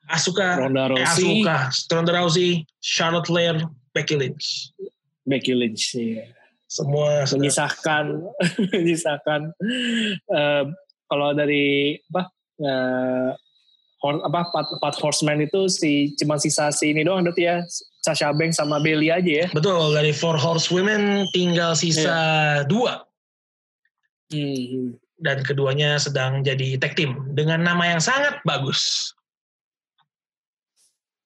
Asuka, 0.05 0.61
Ronda 0.61 0.85
eh, 0.85 0.89
Rousey, 1.01 1.41
Asuka, 1.41 1.57
Ronda 1.97 2.13
Rousey, 2.13 2.51
Charlotte 2.79 3.25
Flair, 3.27 3.57
Becky 3.97 4.21
Lynch. 4.21 4.71
Becky 5.25 5.57
Lynch. 5.57 5.97
Iya. 5.97 6.29
Semua 6.75 7.23
Menyisahkan, 7.23 8.19
menyisahkan. 8.75 9.41
eh, 10.27 10.65
kalau 11.07 11.31
dari 11.31 11.95
apa? 12.11 12.23
eh, 12.59 13.31
hor- 14.03 14.23
apa 14.23 14.41
empat, 14.45 14.67
empat 14.79 14.95
horseman 14.99 15.39
itu 15.41 15.71
si 15.71 16.11
cuma 16.15 16.35
sisa 16.35 16.75
si 16.75 16.91
ini 16.91 17.03
doang 17.03 17.23
berarti 17.23 17.47
ya 17.47 17.63
Sasha 18.03 18.35
Banks 18.35 18.59
sama 18.59 18.83
Bailey 18.83 19.09
aja 19.09 19.33
ya. 19.43 19.47
Betul, 19.55 19.95
dari 19.95 20.11
Four 20.11 20.35
Horsewomen 20.35 21.31
tinggal 21.31 21.73
sisa 21.73 22.03
Iya. 22.03 22.67
dua. 22.67 23.07
Hmm. 24.29 24.99
Dan 25.15 25.41
keduanya 25.41 25.95
sedang 25.97 26.43
jadi 26.43 26.75
tag 26.77 26.99
team 26.99 27.33
dengan 27.33 27.63
nama 27.63 27.87
yang 27.87 28.03
sangat 28.03 28.43
bagus. 28.43 29.15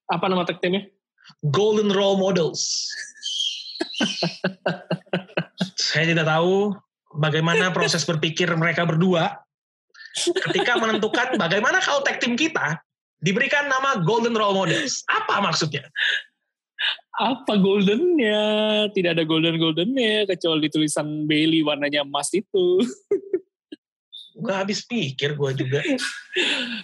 Apa 0.07 0.29
nama 0.29 0.45
tag 0.45 0.61
teamnya? 0.61 0.87
Golden 1.43 1.89
Role 1.89 2.17
Models. 2.17 2.89
Saya 5.89 6.05
tidak 6.13 6.29
tahu 6.29 6.77
bagaimana 7.17 7.73
proses 7.73 8.05
berpikir 8.05 8.53
mereka 8.53 8.85
berdua 8.85 9.41
ketika 10.45 10.77
menentukan 10.77 11.41
bagaimana 11.41 11.81
kalau 11.81 12.05
tag 12.05 12.21
team 12.21 12.37
kita 12.37 12.77
diberikan 13.25 13.73
nama 13.73 14.05
Golden 14.05 14.37
Role 14.37 14.53
Models. 14.53 15.01
Apa 15.09 15.41
maksudnya? 15.41 15.89
Apa 17.19 17.59
goldennya? 17.59 18.39
Tidak 18.95 19.11
ada 19.17 19.25
golden 19.27 19.59
goldennya 19.59 20.29
kecuali 20.29 20.71
tulisan 20.71 21.27
Bailey 21.27 21.67
warnanya 21.67 22.07
emas 22.07 22.31
itu. 22.31 22.79
Gue 24.39 24.55
habis 24.55 24.87
pikir 24.87 25.35
gue 25.35 25.51
juga. 25.59 25.83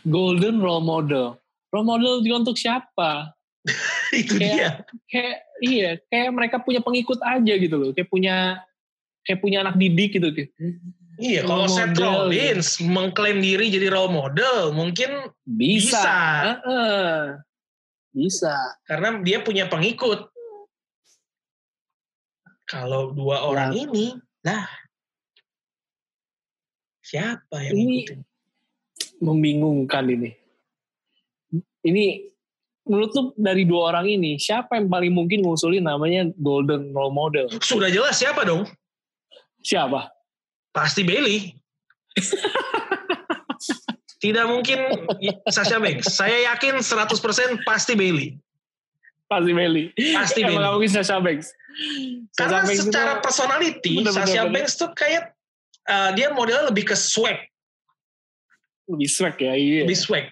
Golden 0.02 0.58
role 0.58 0.82
model. 0.82 1.38
Role 1.70 1.86
model 1.86 2.14
juga 2.26 2.50
untuk 2.50 2.58
siapa? 2.58 3.30
Itu 4.10 4.34
Kayak- 4.42 4.50
dia. 4.50 4.70
Kayak 5.06 5.36
iya, 5.62 5.90
kayak 6.10 6.30
mereka 6.34 6.56
punya 6.58 6.82
pengikut 6.82 7.22
aja 7.22 7.54
gitu 7.54 7.76
loh. 7.78 7.90
Kayak 7.94 8.10
punya 8.10 8.58
kayak 9.24 9.40
punya 9.40 9.64
anak 9.64 9.76
didik 9.80 10.16
gitu. 10.16 10.28
Iya, 11.18 11.46
kalau 11.46 11.66
Seth 11.70 11.94
model. 11.94 12.28
Rollins 12.28 12.68
mengklaim 12.82 13.38
diri 13.38 13.70
jadi 13.70 13.86
role 13.90 14.10
model, 14.10 14.74
mungkin 14.74 15.30
Bisa. 15.46 15.98
Bisa. 15.98 16.82
Bisa. 18.14 18.54
karena 18.86 19.18
dia 19.26 19.42
punya 19.42 19.66
pengikut. 19.66 20.30
Kalau 22.64 23.10
dua 23.10 23.44
orang 23.44 23.74
ini, 23.74 24.14
lah 24.46 24.64
siapa 27.04 27.60
yang 27.60 27.74
Ini- 27.74 27.84
ngikutin? 28.06 28.20
Membingungkan 29.20 30.04
ini. 30.10 30.30
Ini 31.84 32.04
menurut 32.88 33.10
lu 33.14 33.22
dari 33.38 33.62
dua 33.68 33.94
orang 33.94 34.08
ini 34.10 34.36
siapa 34.40 34.76
yang 34.76 34.88
paling 34.90 35.12
mungkin 35.12 35.44
ngusulin 35.44 35.84
namanya 35.84 36.28
golden 36.40 36.90
role 36.90 37.14
model? 37.14 37.46
Sudah 37.62 37.92
jelas 37.92 38.18
siapa 38.18 38.42
dong? 38.42 38.66
Siapa? 39.64 40.12
Pasti 40.70 41.02
Bailey. 41.02 41.56
Tidak 44.20 44.44
mungkin 44.46 44.78
Sasha 45.46 45.76
Banks. 45.76 46.08
Saya 46.10 46.48
yakin 46.48 46.80
100% 46.80 47.12
pasti 47.62 47.92
Bailey. 47.92 48.36
Pasti 49.24 49.52
Bailey. 49.52 49.92
Pasti 50.14 50.40
Emang 50.40 50.48
Bailey. 50.48 50.60
nggak 50.60 50.72
mungkin 50.72 50.90
Sasha 50.90 51.16
Banks. 51.18 51.48
Karena 52.32 52.62
Sasha 52.62 52.66
Banks 52.66 52.82
secara 52.84 53.12
itu- 53.12 53.22
personality, 53.22 53.92
Bener, 53.94 54.04
bener, 54.06 54.16
Sasha 54.16 54.42
bener. 54.42 54.52
Banks 54.54 54.72
tuh 54.74 54.90
kayak 54.92 55.22
uh, 55.84 56.10
dia 56.12 56.28
modelnya 56.30 56.68
lebih 56.68 56.84
ke 56.86 56.96
swag, 56.96 57.36
lebih 58.86 59.08
swag 59.08 59.36
ya 59.36 59.52
iya 59.52 59.84
lebih 59.84 59.98
swag. 59.98 60.24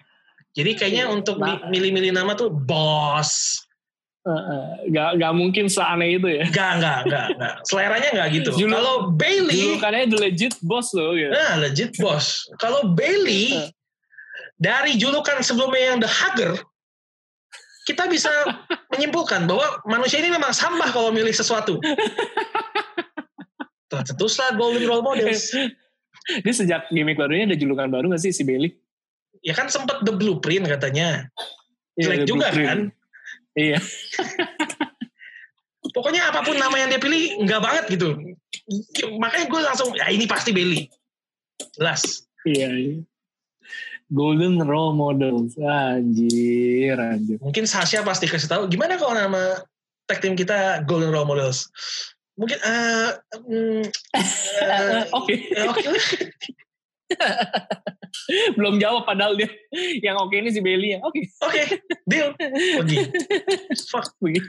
Jadi 0.53 0.71
kayaknya 0.73 1.05
Iya. 1.05 1.13
untuk 1.13 1.37
Nah. 1.37 1.57
mi- 1.61 1.77
milih-milih 1.77 2.13
nama 2.13 2.33
tuh 2.33 2.49
boss. 2.49 3.61
Heeh. 4.23 4.87
nggak 4.87 5.09
nggak 5.19 5.33
mungkin 5.35 5.65
seaneh 5.67 6.15
itu 6.15 6.27
ya 6.31 6.47
Enggak, 6.47 6.71
enggak, 6.79 6.97
enggak, 7.03 7.25
enggak. 7.35 7.53
Seleranya 7.63 8.09
enggak 8.09 8.29
gitu. 8.33 8.49
Julu- 8.55 8.71
Kalau 8.73 8.95
Bailey, 9.11 9.59
julukannya 9.59 10.03
the 10.07 10.17
legit 10.17 10.55
boss 10.61 10.87
loh 10.91 11.11
gitu. 11.11 11.27
nah 11.27 11.59
legit 11.59 11.91
boss. 11.97 12.47
Kalau 12.55 12.87
Bailey 12.89 13.51
Heeh. 13.51 13.67
dari 14.55 14.95
julukan 14.95 15.39
sebelumnya 15.39 15.83
yang 15.85 15.97
The 15.99 16.07
Hugger, 16.07 16.53
kita 17.83 18.07
bisa 18.07 18.31
menyimpulkan 18.95 19.43
bahwa 19.43 19.83
manusia 19.83 20.17
ini 20.17 20.31
memang 20.31 20.51
sampah 20.51 20.87
kalau 20.87 21.11
milih 21.11 21.31
sesuatu. 21.31 21.75
Tercetuslah 23.89 24.55
Golden 24.55 24.83
Role 24.83 25.03
Models. 25.03 25.51
dia 26.23 26.53
sejak 26.55 26.87
gimmick 26.89 27.13
barunya 27.13 27.43
ada 27.45 27.53
julukan 27.53 27.91
baru 27.91 28.07
gak 28.09 28.23
sih 28.23 28.31
si 28.31 28.41
Bailey 28.41 28.71
Ya 29.43 29.51
kan 29.51 29.67
sempet 29.67 29.99
The 30.01 30.15
Blueprint 30.15 30.63
katanya. 30.63 31.27
Iya, 31.93 32.03
Jelek 32.07 32.17
The 32.17 32.25
juga 32.25 32.47
Blueprint. 32.47 32.63
kan. 32.65 32.79
Iya 33.57 33.79
Pokoknya 35.93 36.31
apa 36.31 36.41
pun 36.41 36.57
nama 36.57 36.73
yang 36.79 36.89
dia 36.89 36.97
pilih, 36.97 37.43
enggak 37.43 37.61
banget 37.61 37.85
gitu. 37.93 38.15
Ya, 38.97 39.05
Makanya 39.19 39.45
gue 39.45 39.61
langsung, 39.61 39.89
ya 39.93 40.09
ini 40.09 40.25
pasti 40.25 40.49
Bailey. 40.55 40.89
Jelas. 41.77 42.25
iya 42.47 42.71
iya. 42.71 43.03
Golden 44.13 44.61
Role 44.61 44.93
Models 44.93 45.57
anjir 45.57 46.97
anjir 46.99 47.37
Mungkin 47.41 47.65
Sasha 47.65 48.05
pasti 48.05 48.29
kasih 48.29 48.49
tahu, 48.49 48.63
gimana 48.69 48.99
kalau 48.99 49.15
nama 49.15 49.57
tag 50.05 50.21
team 50.21 50.37
kita 50.37 50.85
Golden 50.85 51.13
Role 51.13 51.29
Models? 51.29 51.69
Mungkin, 52.37 52.57
eh, 52.61 53.09
mm, 53.37 53.83
eh, 54.65 55.03
oke 55.13 55.33
oke 55.69 55.81
lah. 55.85 56.03
belum 58.57 58.77
jawab 58.77 59.03
padahal 59.03 59.33
dia 59.35 59.49
yang 59.99 60.17
oke 60.17 60.33
ini 60.33 60.49
si 60.49 60.59
Bailey 60.59 60.95
ya 60.95 60.99
oke 61.01 61.19
Oke, 61.43 61.61
deal. 62.07 62.29
Pergi. 62.79 62.97
Fuck. 63.89 64.15
begitu 64.21 64.47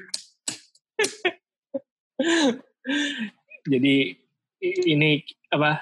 jadi 3.64 3.96
ini 4.64 5.10
apa 5.50 5.80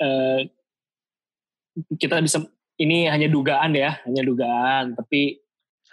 eh, 0.00 0.40
kita 1.96 2.20
bisa 2.20 2.40
ini 2.76 3.08
hanya 3.08 3.28
dugaan 3.28 3.72
ya 3.72 4.00
hanya 4.04 4.22
dugaan 4.24 4.96
tapi 4.96 5.40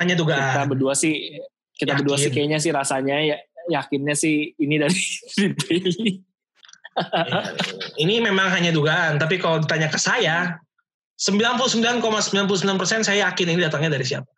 Hanya 0.02 0.18
kita 0.18 0.22
dugaan. 0.26 0.66
berdua 0.68 0.94
sih 0.98 1.38
kita 1.78 1.94
Yakin. 1.94 2.00
berdua 2.02 2.18
sih 2.18 2.30
kayaknya 2.34 2.58
sih 2.58 2.72
rasanya 2.74 3.16
ya 3.22 3.38
yakinnya 3.70 4.16
sih 4.18 4.52
ini 4.58 4.76
dari 4.82 5.00
Bailey 5.62 6.14
ini 8.04 8.22
memang 8.22 8.54
hanya 8.54 8.70
dugaan, 8.70 9.18
tapi 9.18 9.42
kalau 9.42 9.58
ditanya 9.62 9.90
ke 9.90 9.98
saya, 9.98 10.62
99,99% 11.18 13.06
saya 13.06 13.30
yakin 13.30 13.48
ini 13.54 13.62
datangnya 13.62 13.94
dari 13.94 14.06
siapa. 14.06 14.30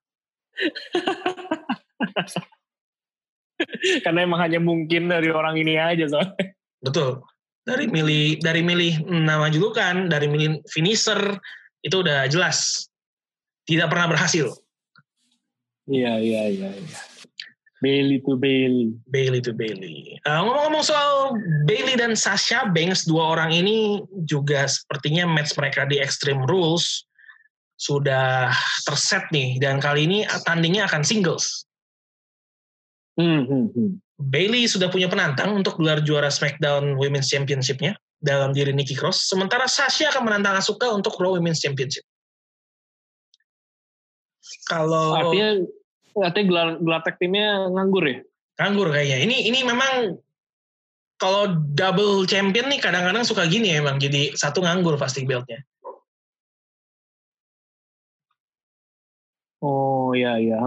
Karena 4.03 4.28
emang 4.28 4.43
hanya 4.43 4.60
mungkin 4.60 5.08
dari 5.08 5.32
orang 5.32 5.56
ini 5.56 5.80
aja 5.80 6.12
soalnya. 6.12 6.51
Betul. 6.84 7.24
Dari 7.66 7.89
milih 7.89 8.38
dari 8.43 8.62
milih 8.62 9.10
nama 9.10 9.49
julukan, 9.49 10.12
dari 10.12 10.28
milih 10.30 10.62
finisher 10.70 11.39
itu 11.82 12.03
udah 12.03 12.28
jelas. 12.30 12.86
Tidak 13.66 13.89
pernah 13.89 14.14
berhasil. 14.14 14.53
Iya, 15.89 16.22
iya, 16.22 16.53
iya, 16.53 16.70
iya. 16.78 16.99
Bailey 17.86 18.17
to 18.25 18.33
Bailey. 18.33 18.89
Bailey 19.13 19.41
to 19.45 19.53
Bailey. 19.53 20.17
Uh, 20.25 20.41
ngomong-ngomong 20.41 20.81
soal 20.81 21.38
Bailey 21.69 21.93
dan 21.93 22.17
Sasha 22.17 22.65
Banks, 22.73 23.05
dua 23.05 23.38
orang 23.38 23.53
ini 23.53 24.01
juga 24.25 24.65
sepertinya 24.65 25.29
match 25.29 25.53
mereka 25.53 25.86
di 25.86 26.01
Extreme 26.01 26.49
Rules 26.49 27.05
sudah 27.77 28.49
terset 28.89 29.29
nih. 29.29 29.61
Dan 29.61 29.77
kali 29.77 30.09
ini 30.09 30.25
tandingnya 30.49 30.89
akan 30.89 31.05
singles. 31.05 31.69
Hmm, 33.21 33.45
hmm, 33.45 33.65
hmm. 33.69 33.91
Bailey 34.17 34.65
sudah 34.65 34.89
punya 34.89 35.05
penantang 35.05 35.53
untuk 35.53 35.77
gelar 35.77 36.01
juara 36.01 36.33
SmackDown 36.33 36.97
Women's 36.97 37.29
Championship-nya 37.29 37.93
dalam 38.17 38.49
diri 38.49 38.73
Nikki 38.73 38.97
Cross. 38.97 39.29
Sementara 39.29 39.69
Sasha 39.69 40.09
akan 40.09 40.25
menantang 40.25 40.57
Asuka 40.57 40.89
untuk 40.89 41.13
Raw 41.21 41.38
Women's 41.38 41.61
Championship. 41.61 42.01
Kalau 44.65 45.13
artinya 45.13 45.61
artinya 46.16 46.45
gelar 46.47 46.68
gelar 46.80 47.01
tag 47.03 47.16
timnya 47.20 47.68
nganggur 47.72 48.03
ya? 48.07 48.20
Nganggur 48.55 48.88
kayaknya. 48.95 49.18
Ini 49.28 49.38
ini 49.51 49.59
memang 49.68 49.91
kalau 51.20 51.51
double 51.76 52.28
champion 52.28 52.68
nih 52.72 52.80
kadang-kadang 52.80 53.24
suka 53.28 53.47
gini 53.47 53.72
ya 53.72 53.84
emang 53.84 53.99
jadi 53.99 54.36
satu 54.36 54.63
nganggur 54.63 54.95
pasti 54.95 55.28
beltnya. 55.28 55.63
Oh 59.59 60.16
ya 60.16 60.39
ya. 60.39 60.59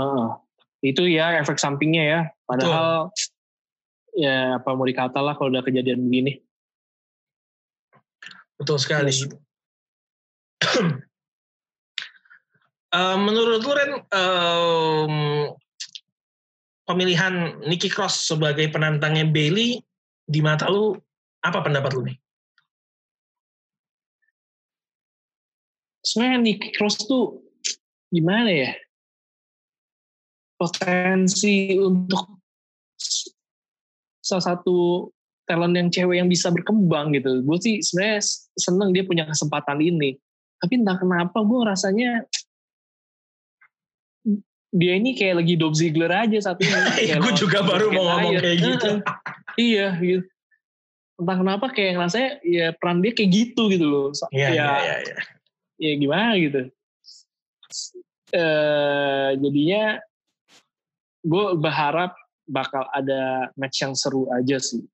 Itu 0.84 1.08
ya 1.08 1.40
efek 1.40 1.56
sampingnya 1.56 2.04
ya. 2.04 2.20
Padahal 2.44 3.08
Betul. 3.12 4.20
ya 4.20 4.60
apa 4.60 4.70
mau 4.76 4.84
dikata 4.84 5.20
lah 5.24 5.36
kalau 5.36 5.52
udah 5.52 5.64
kejadian 5.64 6.04
begini. 6.04 6.40
Betul 8.58 8.76
sekali. 8.82 9.12
Yes. 9.14 9.28
uh, 12.94 13.16
menurut 13.20 13.60
lu 13.64 13.72
Ren, 13.72 13.92
um, 14.12 15.14
pemilihan 16.88 17.60
Nikki 17.68 17.92
Cross 17.92 18.32
sebagai 18.32 18.68
penantangnya 18.72 19.28
Bailey 19.28 19.80
di 20.24 20.40
mata 20.40 20.68
lu 20.68 20.96
apa 21.44 21.60
pendapat 21.60 21.90
lu 21.96 22.02
nih? 22.08 22.16
Sebenarnya 26.04 26.38
Nikki 26.40 26.68
Cross 26.72 27.04
tuh 27.04 27.44
gimana 28.08 28.48
ya? 28.48 28.72
Potensi 30.58 31.76
untuk 31.76 32.40
salah 34.24 34.44
satu 34.56 35.06
talent 35.48 35.72
yang 35.72 35.88
cewek 35.88 36.20
yang 36.20 36.28
bisa 36.28 36.52
berkembang 36.52 37.16
gitu. 37.16 37.40
Gue 37.44 37.58
sih 37.60 37.80
sebenarnya 37.80 38.20
seneng 38.56 38.90
dia 38.92 39.04
punya 39.04 39.24
kesempatan 39.24 39.80
ini. 39.80 40.16
Tapi 40.58 40.82
entah 40.82 40.98
kenapa 40.98 41.38
gue 41.40 41.60
rasanya 41.64 42.26
dia 44.68 44.92
ini 45.00 45.16
kayak 45.16 45.40
lagi 45.40 45.54
Dolph 45.56 45.76
Ziggler 45.80 46.12
aja 46.12 46.38
satu 46.52 46.60
ini. 46.60 47.16
gue 47.24 47.32
juga 47.36 47.64
baru 47.64 47.88
mau 47.92 48.04
ngomong 48.16 48.34
kayak 48.36 48.58
gitu. 48.60 48.90
iya 49.70 49.96
gitu. 49.96 50.24
Entah 51.18 51.36
kenapa 51.40 51.66
kayak 51.72 51.98
ngerasanya 51.98 52.30
ya 52.46 52.66
peran 52.76 53.00
dia 53.00 53.12
kayak 53.16 53.30
gitu 53.32 53.72
gitu 53.72 53.86
loh. 53.88 54.08
Iya, 54.30 54.48
ya, 54.54 54.68
iya, 54.78 54.94
iya. 55.02 55.16
Ya 55.78 55.92
gimana 55.96 56.32
gitu. 56.36 56.60
Uh, 58.28 59.30
jadinya 59.40 60.04
gue 61.24 61.44
berharap 61.56 62.12
bakal 62.44 62.84
ada 62.92 63.48
match 63.56 63.80
yang 63.82 63.96
seru 63.96 64.28
aja 64.36 64.60
sih. 64.60 64.84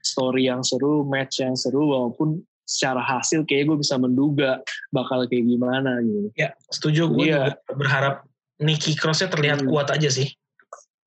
Story 0.00 0.48
yang 0.48 0.64
seru, 0.64 1.04
match 1.04 1.44
yang 1.44 1.52
seru, 1.60 1.92
walaupun 1.92 2.40
secara 2.64 3.04
hasil 3.04 3.44
kayak 3.44 3.68
gue 3.68 3.78
bisa 3.84 4.00
menduga 4.00 4.64
bakal 4.94 5.28
kayak 5.28 5.44
gimana 5.44 6.00
gitu. 6.00 6.28
Ya, 6.40 6.56
setuju. 6.72 7.12
Gue 7.12 7.36
ya. 7.36 7.52
berharap 7.68 8.29
Nicky 8.60 8.92
Crossnya 8.96 9.32
terlihat 9.32 9.64
hmm. 9.64 9.68
kuat 9.68 9.88
aja 9.90 10.08
sih. 10.12 10.28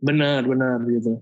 Bener, 0.01 0.43
bener 0.43 0.83
gitu. 0.89 1.21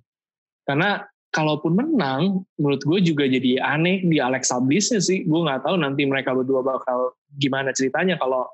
Karena 0.66 1.06
kalaupun 1.32 1.78
menang, 1.78 2.44
menurut 2.58 2.82
gue 2.82 3.00
juga 3.04 3.28
jadi 3.28 3.62
aneh 3.62 4.04
di 4.08 4.18
Alexa 4.18 4.58
Blissnya 4.64 5.04
sih. 5.04 5.28
Gue 5.28 5.44
nggak 5.44 5.68
tahu 5.68 5.76
nanti 5.78 6.08
mereka 6.08 6.34
berdua 6.34 6.64
bakal 6.64 7.14
gimana 7.36 7.76
ceritanya 7.76 8.16
kalau 8.18 8.48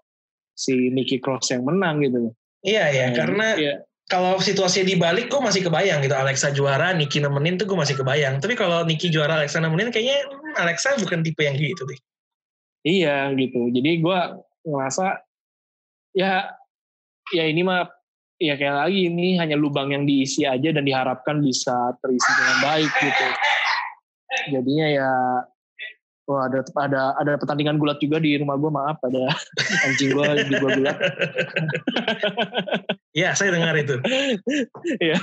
si 0.58 0.90
Nicky 0.90 1.22
Cross 1.22 1.54
yang 1.54 1.64
menang 1.64 2.02
gitu. 2.02 2.34
Iya 2.66 2.90
ya, 2.90 3.06
nah, 3.10 3.16
karena 3.16 3.48
iya 3.56 3.74
kalau 4.08 4.40
situasinya 4.40 4.88
dibalik 4.88 5.28
gue 5.28 5.42
masih 5.44 5.68
kebayang 5.68 6.00
gitu 6.00 6.16
Alexa 6.16 6.56
juara 6.56 6.96
Niki 6.96 7.20
nemenin 7.20 7.60
tuh 7.60 7.68
gue 7.68 7.78
masih 7.78 8.00
kebayang 8.00 8.40
tapi 8.40 8.56
kalau 8.56 8.88
Niki 8.88 9.12
juara 9.12 9.44
Alexa 9.44 9.60
nemenin 9.60 9.92
kayaknya 9.92 10.24
hmm, 10.32 10.56
Alexa 10.56 10.96
bukan 11.04 11.22
tipe 11.22 11.44
yang 11.44 11.60
gitu 11.60 11.84
deh 11.84 12.00
iya 12.88 13.28
gitu 13.36 13.68
jadi 13.68 14.00
gue 14.00 14.20
ngerasa 14.64 15.20
ya 16.16 16.56
ya 17.34 17.44
ini 17.48 17.62
mah 17.64 17.90
ya 18.38 18.54
kayak 18.54 18.88
lagi 18.88 19.10
ini 19.10 19.36
hanya 19.42 19.58
lubang 19.58 19.90
yang 19.92 20.06
diisi 20.06 20.46
aja 20.46 20.70
dan 20.70 20.86
diharapkan 20.86 21.42
bisa 21.42 21.98
terisi 22.00 22.32
dengan 22.38 22.58
baik 22.62 22.92
gitu 23.02 23.28
jadinya 24.54 24.88
ya 24.88 25.12
Wah 26.28 26.52
ada 26.52 26.60
ada 26.76 27.02
ada 27.24 27.34
pertandingan 27.40 27.80
gulat 27.80 28.04
juga 28.04 28.20
di 28.20 28.36
rumah 28.36 28.60
gue 28.60 28.68
maaf 28.68 29.00
ada 29.00 29.32
anjing 29.88 30.12
gue 30.12 30.28
di 30.44 30.54
gue 30.60 30.72
gulat. 30.76 31.00
ya 33.16 33.32
saya 33.32 33.56
dengar 33.56 33.72
itu. 33.80 33.96
ya. 35.00 35.16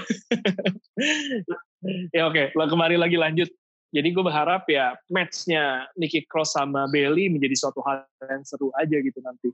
ya 2.08 2.22
oke, 2.24 2.56
okay. 2.56 2.56
kembali 2.56 2.96
lagi 2.96 3.20
lanjut. 3.20 3.52
Jadi 3.92 4.08
gue 4.16 4.24
berharap 4.24 4.64
ya 4.64 4.96
matchnya 5.12 5.84
Nikki 6.00 6.24
Cross 6.24 6.56
sama 6.56 6.88
Bailey 6.88 7.28
menjadi 7.28 7.52
suatu 7.52 7.84
hal 7.84 8.08
yang 8.24 8.40
seru 8.48 8.72
aja 8.72 8.96
gitu 8.96 9.20
nanti. 9.20 9.52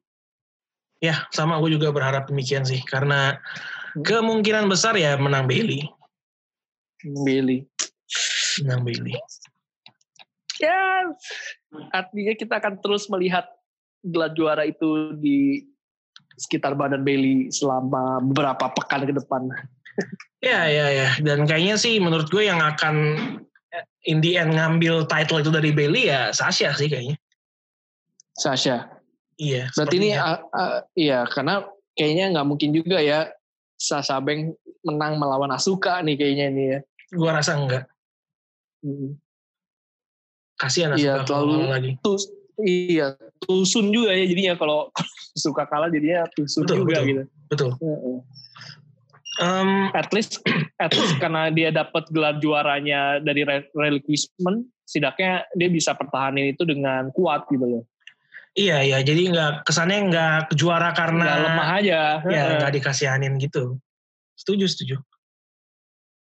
Ya 1.00 1.24
sama 1.32 1.56
gue 1.64 1.80
juga 1.80 1.88
berharap 1.92 2.28
demikian 2.28 2.64
sih 2.68 2.84
karena 2.84 3.40
hmm. 3.96 4.04
kemungkinan 4.04 4.68
besar 4.68 4.96
ya 4.96 5.16
menang 5.16 5.48
Bailey. 5.48 5.88
Bailey. 7.24 7.64
Menang 8.60 8.84
Bailey 8.84 9.16
ya 10.60 11.08
artinya 11.96 12.32
kita 12.36 12.60
akan 12.60 12.74
terus 12.84 13.08
melihat 13.08 13.48
gelar 14.04 14.32
juara 14.36 14.68
itu 14.68 15.16
di 15.16 15.64
sekitar 16.36 16.76
badan 16.76 17.04
Bailey 17.04 17.48
selama 17.52 18.20
beberapa 18.24 18.72
pekan 18.72 19.04
ke 19.08 19.12
depan. 19.16 19.48
Ya, 20.40 20.64
ya, 20.72 20.86
ya. 20.88 21.08
Dan 21.20 21.44
kayaknya 21.44 21.76
sih 21.76 22.00
menurut 22.00 22.32
gue 22.32 22.48
yang 22.48 22.64
akan 22.64 22.96
in 24.08 24.24
the 24.24 24.40
end 24.40 24.56
ngambil 24.56 25.04
title 25.04 25.36
itu 25.36 25.52
dari 25.52 25.68
Bailey 25.68 26.08
ya 26.08 26.32
Sasha 26.32 26.72
sih 26.72 26.88
kayaknya. 26.88 27.20
Sasha. 28.40 28.88
Iya. 29.40 29.72
Berarti 29.72 29.96
ini 29.96 30.10
uh, 30.12 30.36
uh, 30.52 30.84
iya 30.92 31.24
karena 31.24 31.64
kayaknya 31.96 32.36
nggak 32.36 32.46
mungkin 32.46 32.76
juga 32.76 33.00
ya 33.00 33.32
Sasha 33.80 34.20
Bank 34.20 34.60
menang 34.84 35.16
melawan 35.16 35.48
Asuka 35.56 36.04
nih 36.04 36.20
kayaknya 36.20 36.46
ini 36.52 36.64
ya. 36.76 36.78
Gue 37.16 37.30
rasa 37.32 37.56
enggak. 37.56 37.88
Hmm. 38.84 39.16
Kasihan 40.60 40.92
iya, 41.00 41.24
terlalu 41.24 41.72
lagi. 41.72 41.90
Tus, 42.04 42.28
iya, 42.60 43.16
tusun 43.40 43.88
juga 43.88 44.12
ya 44.12 44.28
jadinya 44.28 44.54
kalau 44.60 44.92
suka 45.42 45.64
kalah 45.64 45.88
jadinya 45.88 46.28
tusun 46.36 46.68
betul, 46.68 46.84
juga 46.84 47.00
betul, 47.00 47.08
gitu. 47.08 47.22
Betul. 47.48 47.70
Um, 49.40 49.88
at 49.96 50.12
least 50.12 50.44
at 50.84 50.92
least 50.92 51.16
karena 51.16 51.48
dia 51.48 51.72
dapat 51.72 52.04
gelar 52.12 52.36
juaranya 52.44 53.24
dari 53.24 53.40
relinquishment, 53.72 54.68
setidaknya 54.84 55.48
dia 55.56 55.68
bisa 55.72 55.96
pertahanin 55.96 56.52
itu 56.52 56.68
dengan 56.68 57.08
kuat 57.16 57.48
gitu 57.48 57.64
loh. 57.64 57.82
Iya 58.50 58.82
iya, 58.82 58.98
jadi 59.06 59.30
nggak 59.30 59.52
kesannya 59.62 60.10
nggak 60.10 60.58
juara 60.58 60.90
karena 60.90 61.22
gak 61.22 61.42
lemah 61.46 61.68
aja. 61.78 62.00
Ya 62.26 62.42
nggak 62.58 62.74
dikasihanin 62.82 63.38
gitu. 63.38 63.78
Setuju 64.34 64.66
setuju. 64.66 64.96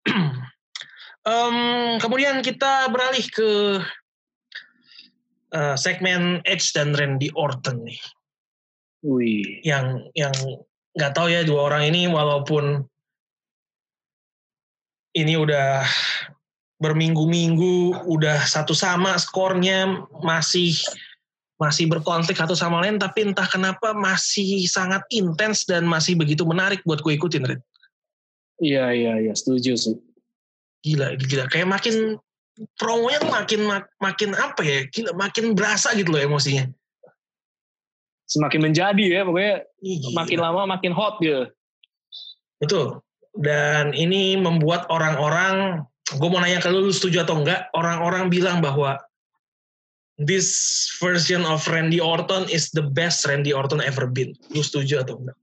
um, 1.29 1.57
kemudian 1.97 2.45
kita 2.45 2.93
beralih 2.93 3.24
ke 3.33 3.51
uh, 5.57 5.76
segmen 5.81 6.45
Edge 6.45 6.68
dan 6.76 6.93
Randy 6.93 7.33
Orton 7.33 7.89
nih. 7.89 8.01
Wih. 9.09 9.64
Yang 9.64 10.12
yang 10.12 10.35
nggak 10.93 11.12
tahu 11.16 11.33
ya 11.33 11.49
dua 11.49 11.72
orang 11.72 11.89
ini 11.89 12.12
walaupun 12.12 12.85
ini 15.16 15.35
udah 15.39 15.87
berminggu-minggu 16.79 18.07
udah 18.07 18.45
satu 18.47 18.70
sama 18.76 19.18
skornya 19.18 20.07
masih 20.22 20.76
masih 21.59 21.91
berkonflik 21.91 22.39
satu 22.39 22.55
sama 22.55 22.83
lain 22.87 23.03
tapi 23.03 23.27
entah 23.27 23.47
kenapa 23.47 23.91
masih 23.91 24.65
sangat 24.71 25.03
intens 25.11 25.67
dan 25.67 25.83
masih 25.85 26.15
begitu 26.15 26.47
menarik 26.47 26.83
buat 26.87 27.03
gue 27.03 27.19
ikutin 27.19 27.45
Red. 27.45 27.61
Iya 28.63 28.91
iya 28.95 29.13
iya 29.23 29.35
setuju 29.35 29.75
sih. 29.75 29.99
Gila 30.87 31.19
gila 31.19 31.51
kayak 31.51 31.67
makin 31.67 32.19
promonya 32.79 33.19
tuh 33.23 33.31
makin 33.31 33.61
mak, 33.67 33.85
makin 33.99 34.31
apa 34.35 34.63
ya 34.63 34.79
gila 34.91 35.11
makin 35.15 35.55
berasa 35.55 35.95
gitu 35.95 36.11
loh 36.11 36.19
emosinya 36.19 36.67
semakin 38.29 38.61
menjadi 38.71 39.05
ya 39.09 39.21
pokoknya 39.25 39.55
Ih, 39.81 40.13
makin 40.13 40.39
lama 40.39 40.69
makin 40.69 40.93
hot 40.93 41.17
gitu. 41.25 41.49
Betul. 42.61 43.01
Dan 43.39 43.97
ini 43.97 44.37
membuat 44.37 44.91
orang-orang, 44.93 45.87
gue 46.13 46.29
mau 46.29 46.43
nanya 46.43 46.61
ke 46.61 46.69
lu, 46.69 46.91
lu 46.91 46.93
setuju 46.93 47.25
atau 47.25 47.41
enggak, 47.41 47.71
orang-orang 47.73 48.29
bilang 48.29 48.59
bahwa 48.59 49.01
this 50.19 50.51
version 50.99 51.47
of 51.47 51.62
Randy 51.71 52.03
Orton 52.03 52.51
is 52.51 52.75
the 52.75 52.83
best 52.83 53.23
Randy 53.27 53.55
Orton 53.55 53.79
ever 53.81 54.11
been. 54.11 54.35
Lu 54.51 54.61
setuju 54.61 55.07
atau 55.07 55.23
enggak? 55.23 55.39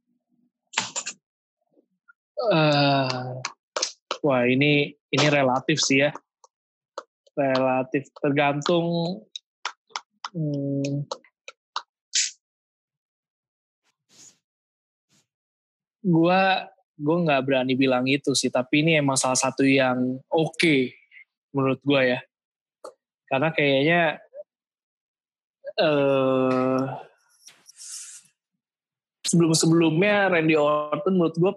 Eh, 2.45 3.32
wah 4.21 4.43
ini 4.43 4.91
ini 4.91 5.26
relatif 5.32 5.80
sih 5.80 6.03
ya. 6.03 6.11
Relatif 7.36 8.07
tergantung 8.19 9.19
hmm, 10.32 11.03
gua 16.03 16.71
gue 16.95 17.17
nggak 17.28 17.43
berani 17.43 17.76
bilang 17.76 18.07
itu 18.07 18.32
sih 18.32 18.47
tapi 18.47 18.88
ini 18.88 18.95
emang 18.95 19.19
salah 19.19 19.36
satu 19.36 19.67
yang 19.67 20.15
oke 20.32 20.55
okay, 20.55 20.95
menurut 21.51 21.84
gue 21.84 22.15
ya 22.15 22.19
karena 23.28 23.51
kayaknya 23.51 24.23
eh 25.76 26.80
sebelum-sebelumnya 29.26 30.32
Randy 30.32 30.55
Orton 30.55 31.13
menurut 31.17 31.36
gue 31.36 31.53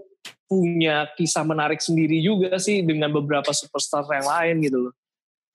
punya 0.49 1.05
kisah 1.15 1.45
menarik 1.45 1.79
sendiri 1.85 2.19
juga 2.25 2.57
sih 2.57 2.81
dengan 2.81 3.13
beberapa 3.13 3.53
superstar 3.53 4.09
yang 4.09 4.25
lain 4.27 4.57
gitu 4.65 4.79
loh. 4.89 4.95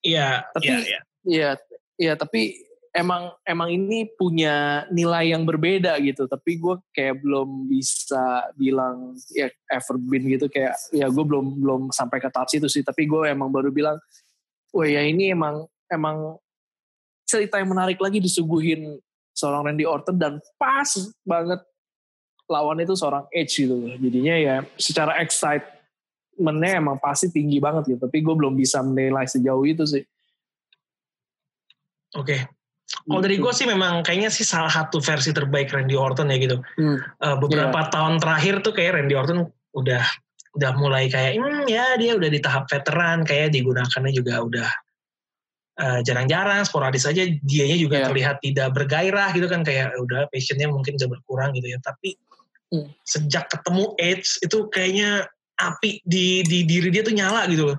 Iya, 0.05 0.45
Tapi- 0.53 0.69
iya, 0.69 0.77
iya. 0.79 0.99
Iya, 1.23 1.49
iya 1.95 2.13
tapi 2.19 2.59
emang 2.93 3.31
emang 3.47 3.71
ini 3.71 4.05
punya 4.13 4.85
nilai 4.93 5.33
yang 5.33 5.47
berbeda 5.47 5.97
gitu. 6.03 6.29
Tapi 6.29 6.61
gue 6.61 6.75
kayak 6.93 7.23
belum 7.23 7.65
bisa 7.71 8.51
bilang 8.53 9.17
ya 9.33 9.49
ever 9.71 9.97
been 9.97 10.29
gitu 10.29 10.45
kayak 10.51 10.77
ya 10.93 11.09
gue 11.09 11.23
belum 11.25 11.63
belum 11.63 11.81
sampai 11.89 12.21
ke 12.21 12.29
tahap 12.29 12.51
situ 12.51 12.69
sih. 12.69 12.85
Tapi 12.85 13.09
gue 13.09 13.31
emang 13.31 13.49
baru 13.49 13.73
bilang, 13.73 13.97
wah 14.75 14.85
ya 14.85 15.01
ini 15.01 15.33
emang 15.33 15.65
emang 15.89 16.37
cerita 17.33 17.57
yang 17.57 17.73
menarik 17.73 17.97
lagi 17.97 18.21
disuguhin 18.21 19.01
seorang 19.33 19.65
Randy 19.65 19.85
Orton 19.89 20.15
dan 20.21 20.37
pas 20.61 20.85
banget 21.25 21.65
lawan 22.45 22.77
itu 22.77 22.93
seorang 22.93 23.25
Edge 23.33 23.65
gitu 23.65 23.73
loh. 23.73 23.97
Jadinya 23.97 24.35
ya 24.37 24.55
secara 24.77 25.17
excitementnya 25.25 26.77
emang 26.77 27.01
pasti 27.01 27.33
tinggi 27.33 27.57
banget 27.57 27.97
gitu. 27.97 27.99
Tapi 28.05 28.21
gue 28.21 28.35
belum 28.37 28.53
bisa 28.53 28.85
menilai 28.85 29.25
sejauh 29.25 29.65
itu 29.65 29.83
sih. 29.89 30.03
Oke. 32.13 32.45
Kalau 33.03 33.21
dari 33.25 33.41
Gitu. 33.41 33.43
gue 33.49 33.53
sih 33.57 33.65
memang 33.65 34.05
kayaknya 34.05 34.29
sih 34.29 34.45
salah 34.45 34.69
satu 34.69 35.01
versi 35.01 35.33
terbaik 35.33 35.73
Randy 35.73 35.97
Orton 35.97 36.29
ya 36.29 36.37
gitu. 36.37 36.61
Hmm. 36.77 37.01
Eh, 37.01 37.35
beberapa 37.41 37.89
tahun 37.89 38.21
terakhir 38.21 38.61
tuh 38.61 38.77
kayak 38.77 39.01
Randy 39.01 39.15
Orton 39.17 39.49
udah 39.73 40.05
udah 40.53 40.71
mulai 40.77 41.09
kayak 41.09 41.41
hmm, 41.41 41.65
ya 41.65 41.97
dia 41.97 42.13
udah 42.13 42.29
di 42.29 42.37
tahap 42.37 42.69
veteran 42.69 43.25
kayak 43.25 43.49
digunakannya 43.57 44.13
juga 44.13 44.45
udah 44.45 44.69
eh, 45.73 45.99
jarang-jarang 46.05 46.61
sporadis 46.65 47.09
aja 47.09 47.25
dianya 47.25 47.77
juga 47.77 47.97
Iya. 48.01 48.05
terlihat 48.11 48.35
tidak 48.45 48.67
bergairah 48.77 49.29
gitu 49.33 49.49
kan 49.49 49.65
kayak 49.65 49.93
udah 49.97 50.29
passionnya 50.29 50.69
mungkin 50.69 50.97
bisa 50.97 51.09
berkurang 51.09 51.53
gitu 51.57 51.69
ya 51.73 51.79
tapi 51.81 52.13
Hmm. 52.73 52.89
sejak 53.05 53.53
ketemu 53.53 53.93
Edge 54.01 54.41
itu 54.41 54.65
kayaknya 54.73 55.29
api 55.61 56.01
di 56.01 56.41
di 56.41 56.65
diri 56.65 56.89
dia 56.89 57.05
tuh 57.05 57.13
nyala 57.13 57.45
gitu 57.45 57.69
loh 57.69 57.77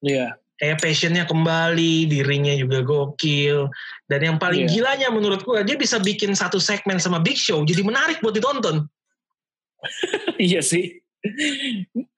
Iya. 0.00 0.36
kayak 0.56 0.80
passionnya 0.80 1.24
kembali, 1.28 2.06
dirinya 2.08 2.54
juga 2.56 2.80
gokil. 2.80 3.68
Dan 4.08 4.20
yang 4.22 4.36
paling 4.40 4.64
Iya. 4.64 4.72
gilanya 4.72 5.08
menurut 5.12 5.42
gue, 5.42 5.60
dia 5.66 5.76
bisa 5.76 5.98
bikin 6.00 6.32
satu 6.32 6.56
segmen 6.62 6.96
sama 6.96 7.18
Big 7.20 7.36
Show, 7.36 7.64
jadi 7.66 7.82
menarik 7.84 8.22
buat 8.24 8.32
ditonton. 8.32 8.86
iya 10.40 10.60
sih. 10.64 11.00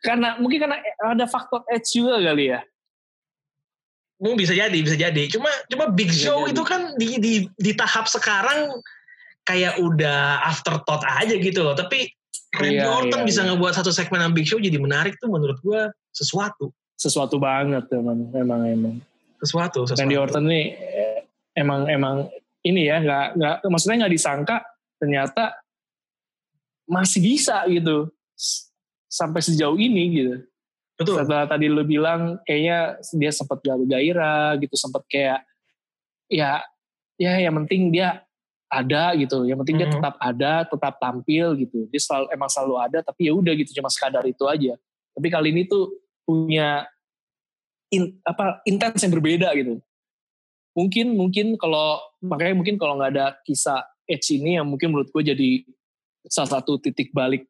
karena 0.02 0.34
mungkin 0.42 0.66
karena 0.66 0.78
ada 0.98 1.26
faktor 1.30 1.62
edge 1.70 1.94
juga 1.94 2.18
kali 2.18 2.50
ya. 2.50 2.60
Mungkin 4.16 4.38
bisa 4.40 4.56
jadi, 4.56 4.78
bisa 4.80 4.96
jadi. 4.96 5.22
Cuma 5.28 5.52
cuma 5.68 5.92
Big 5.92 6.08
Bisa 6.08 6.32
Show 6.32 6.48
jadi. 6.48 6.52
itu 6.56 6.62
kan 6.64 6.80
di, 6.96 7.08
di, 7.20 7.32
di 7.52 7.72
tahap 7.76 8.08
sekarang 8.08 8.80
kayak 9.44 9.76
udah 9.78 10.40
afterthought 10.42 11.04
aja 11.04 11.36
gitu 11.36 11.60
loh. 11.60 11.76
Tapi 11.76 12.08
Randy 12.56 12.80
Iya, 12.80 12.88
Orton 12.88 13.20
iya, 13.22 13.28
bisa 13.28 13.40
iya. 13.44 13.52
ngebuat 13.52 13.74
satu 13.76 13.92
segmen 13.92 14.24
sama 14.24 14.32
Big 14.32 14.48
Show 14.48 14.56
jadi 14.56 14.80
menarik 14.80 15.20
tuh 15.20 15.28
menurut 15.28 15.60
gue 15.60 15.92
sesuatu. 16.16 16.72
Sesuatu 16.96 17.36
banget 17.36 17.84
emang 17.92 18.32
emang 18.32 18.60
emang. 18.64 18.94
Sesuatu, 19.44 19.84
sesuatu. 19.84 20.00
Randy 20.00 20.16
Orton 20.16 20.44
nih 20.48 20.66
eh, 20.80 21.18
emang 21.60 21.84
emang 21.92 22.16
ini 22.64 22.88
ya 22.88 23.04
nggak 23.04 23.26
nggak 23.36 23.56
maksudnya 23.68 24.08
nggak 24.08 24.14
disangka 24.16 24.56
ternyata 24.96 25.60
masih 26.88 27.20
bisa 27.20 27.68
gitu 27.68 28.08
sampai 29.12 29.44
sejauh 29.44 29.76
ini 29.76 30.04
gitu. 30.16 30.34
Betul. 30.96 31.20
Setelah 31.20 31.44
tadi 31.44 31.68
lu 31.68 31.84
bilang 31.84 32.40
kayaknya 32.48 32.96
dia 33.20 33.30
sempat 33.32 33.60
gak 33.60 33.76
bergairah 33.84 34.56
gitu, 34.60 34.74
sempat 34.80 35.04
kayak 35.12 35.44
ya 36.32 36.64
ya 37.20 37.36
yang 37.40 37.54
penting 37.64 37.92
dia 37.92 38.24
ada 38.66 39.14
gitu, 39.14 39.46
yang 39.46 39.60
penting 39.62 39.78
dia 39.78 39.88
Mhm. 39.88 39.94
tetap 40.00 40.14
ada, 40.18 40.52
tetap 40.66 40.94
tampil 40.98 41.54
gitu. 41.60 41.86
Dia 41.92 42.00
selalu 42.02 42.26
emang 42.34 42.50
selalu 42.50 42.74
ada, 42.82 42.98
tapi 43.04 43.30
ya 43.30 43.32
udah 43.36 43.52
gitu 43.54 43.76
cuma 43.78 43.92
sekadar 43.92 44.24
itu 44.26 44.42
aja. 44.48 44.74
Tapi 45.14 45.26
kali 45.30 45.54
ini 45.54 45.68
tuh 45.68 45.92
punya 46.26 46.88
in- 47.94 48.18
apa 48.26 48.60
intens 48.66 49.00
yang 49.04 49.14
berbeda 49.14 49.54
gitu. 49.54 49.78
Mungkin 50.76 51.16
mungkin 51.16 51.46
kalau 51.56 52.00
makanya 52.20 52.56
mungkin 52.58 52.76
kalau 52.76 52.98
nggak 53.00 53.12
ada 53.16 53.26
kisah 53.46 53.80
Edge 54.06 54.38
ini 54.38 54.58
yang 54.60 54.66
mungkin 54.68 54.92
menurut 54.92 55.08
gue 55.10 55.22
jadi 55.34 55.50
salah 56.26 56.58
satu 56.60 56.78
titik 56.78 57.10
balik 57.10 57.46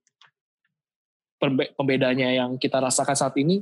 pembedanya 1.77 2.33
yang 2.33 2.57
kita 2.57 2.81
rasakan 2.81 3.17
saat 3.17 3.37
ini. 3.41 3.61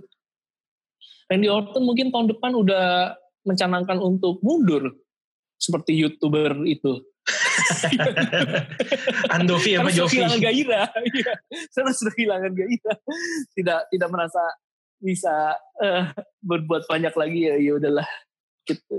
Randy 1.28 1.48
Orton 1.48 1.82
mungkin 1.82 2.12
tahun 2.12 2.36
depan 2.36 2.52
udah 2.52 3.16
mencanangkan 3.44 4.00
untuk 4.00 4.40
mundur 4.44 4.92
seperti 5.56 5.96
youtuber 5.96 6.64
itu. 6.68 7.00
Andovi 9.34 9.80
sama 9.80 9.88
Jovi. 9.88 10.20
kehilangan 10.20 10.40
gairah. 10.40 10.88
Iya. 11.08 11.32
Karena 11.72 11.92
sudah 11.96 12.12
kehilangan 12.12 12.52
gairah. 12.52 12.98
Tidak 13.56 13.80
tidak 13.88 14.08
merasa 14.12 14.42
bisa 15.00 15.56
eh, 15.80 16.12
berbuat 16.44 16.84
banyak 16.84 17.14
lagi 17.16 17.40
ya. 17.48 17.56
Ya 17.56 17.72
udahlah. 17.80 18.08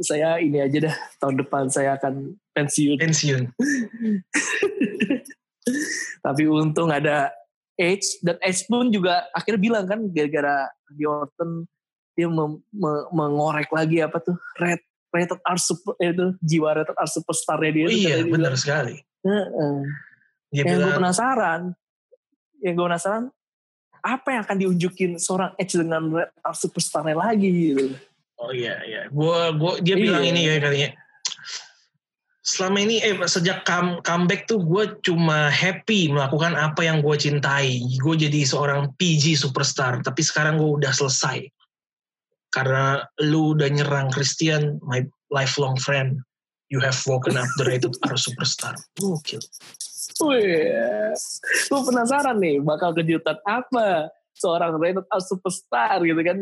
Saya 0.06 0.38
ini 0.42 0.62
aja 0.62 0.90
dah 0.90 0.96
tahun 1.22 1.46
depan 1.46 1.70
saya 1.70 1.98
akan 1.98 2.34
pensiun. 2.54 2.98
Pensiun. 2.98 3.44
Tapi 6.26 6.44
untung 6.50 6.90
ada 6.90 7.30
Edge 7.76 8.20
dan 8.20 8.40
Edge 8.40 8.64
pun 8.66 8.88
juga 8.88 9.28
akhirnya 9.32 9.62
bilang 9.62 9.86
kan 9.86 10.00
gara-gara 10.10 10.68
Randy 10.88 11.06
Orton 11.06 11.52
dia 12.16 12.28
mem- 12.28 12.64
me- 12.72 13.08
mengorek 13.12 13.68
lagi 13.70 14.00
apa 14.00 14.20
tuh 14.20 14.40
red 14.56 14.80
rated 15.12 15.40
R 15.42 15.60
super 15.60 15.96
eh, 15.98 16.12
itu 16.12 16.36
jiwa 16.40 16.70
rated 16.74 16.96
R 16.96 17.10
superstarnya 17.10 17.72
dia 17.72 17.86
Oh 17.86 17.92
iya, 17.92 18.10
katanya 18.16 18.32
benar 18.32 18.52
bilang, 18.52 18.56
sekali. 18.56 18.96
"Heeh." 19.24 19.76
Dia 20.48 20.56
yang 20.56 20.66
gue 20.66 20.80
bilang, 20.80 20.98
penasaran 20.98 21.62
yang 22.60 22.74
gue 22.74 22.86
penasaran 22.86 23.24
apa 24.00 24.28
yang 24.30 24.42
akan 24.44 24.58
diunjukin 24.58 25.12
seorang 25.18 25.52
Edge 25.56 25.76
dengan 25.76 26.04
red 26.10 26.32
R 26.38 26.56
superstarnya 26.56 27.16
lagi 27.16 27.50
gitu 27.50 27.86
Oh 28.36 28.52
iya 28.52 28.76
iya. 28.84 29.02
Gua 29.08 29.52
gua 29.52 29.80
dia 29.80 29.96
Iya. 29.96 30.04
bilang 30.04 30.24
ini 30.26 30.42
ya 30.44 30.60
kalinya. 30.60 30.90
Selama 32.46 32.78
ini 32.78 33.02
eh 33.02 33.18
sejak 33.26 33.66
come, 33.66 34.06
comeback 34.06 34.46
tuh 34.46 34.62
gue 34.62 35.02
cuma 35.02 35.50
happy 35.50 36.14
melakukan 36.14 36.54
apa 36.54 36.86
yang 36.86 37.02
gue 37.02 37.18
cintai. 37.18 37.82
Gue 37.98 38.14
jadi 38.14 38.46
seorang 38.46 38.94
PG 39.02 39.42
superstar. 39.42 40.06
Tapi 40.06 40.22
sekarang 40.22 40.62
gue 40.62 40.70
udah 40.78 40.94
selesai. 40.94 41.42
Karena 42.54 43.02
lu 43.26 43.58
udah 43.58 43.66
nyerang 43.66 44.14
Christian, 44.14 44.78
my 44.86 45.02
lifelong 45.34 45.74
friend. 45.82 46.22
You 46.70 46.78
have 46.86 46.98
woken 47.10 47.34
up 47.34 47.50
the 47.58 47.66
rated 47.66 47.98
R 48.06 48.14
superstar. 48.14 48.78
Gokil. 48.94 49.42
Wih, 50.22 50.70
gue 51.66 51.82
penasaran 51.82 52.38
nih 52.38 52.62
bakal 52.62 52.94
kejutan 52.94 53.42
apa 53.42 54.14
seorang 54.36 54.76
rated 54.76 55.08
R 55.08 55.22
superstar 55.24 56.04
gitu 56.04 56.20
kan 56.20 56.38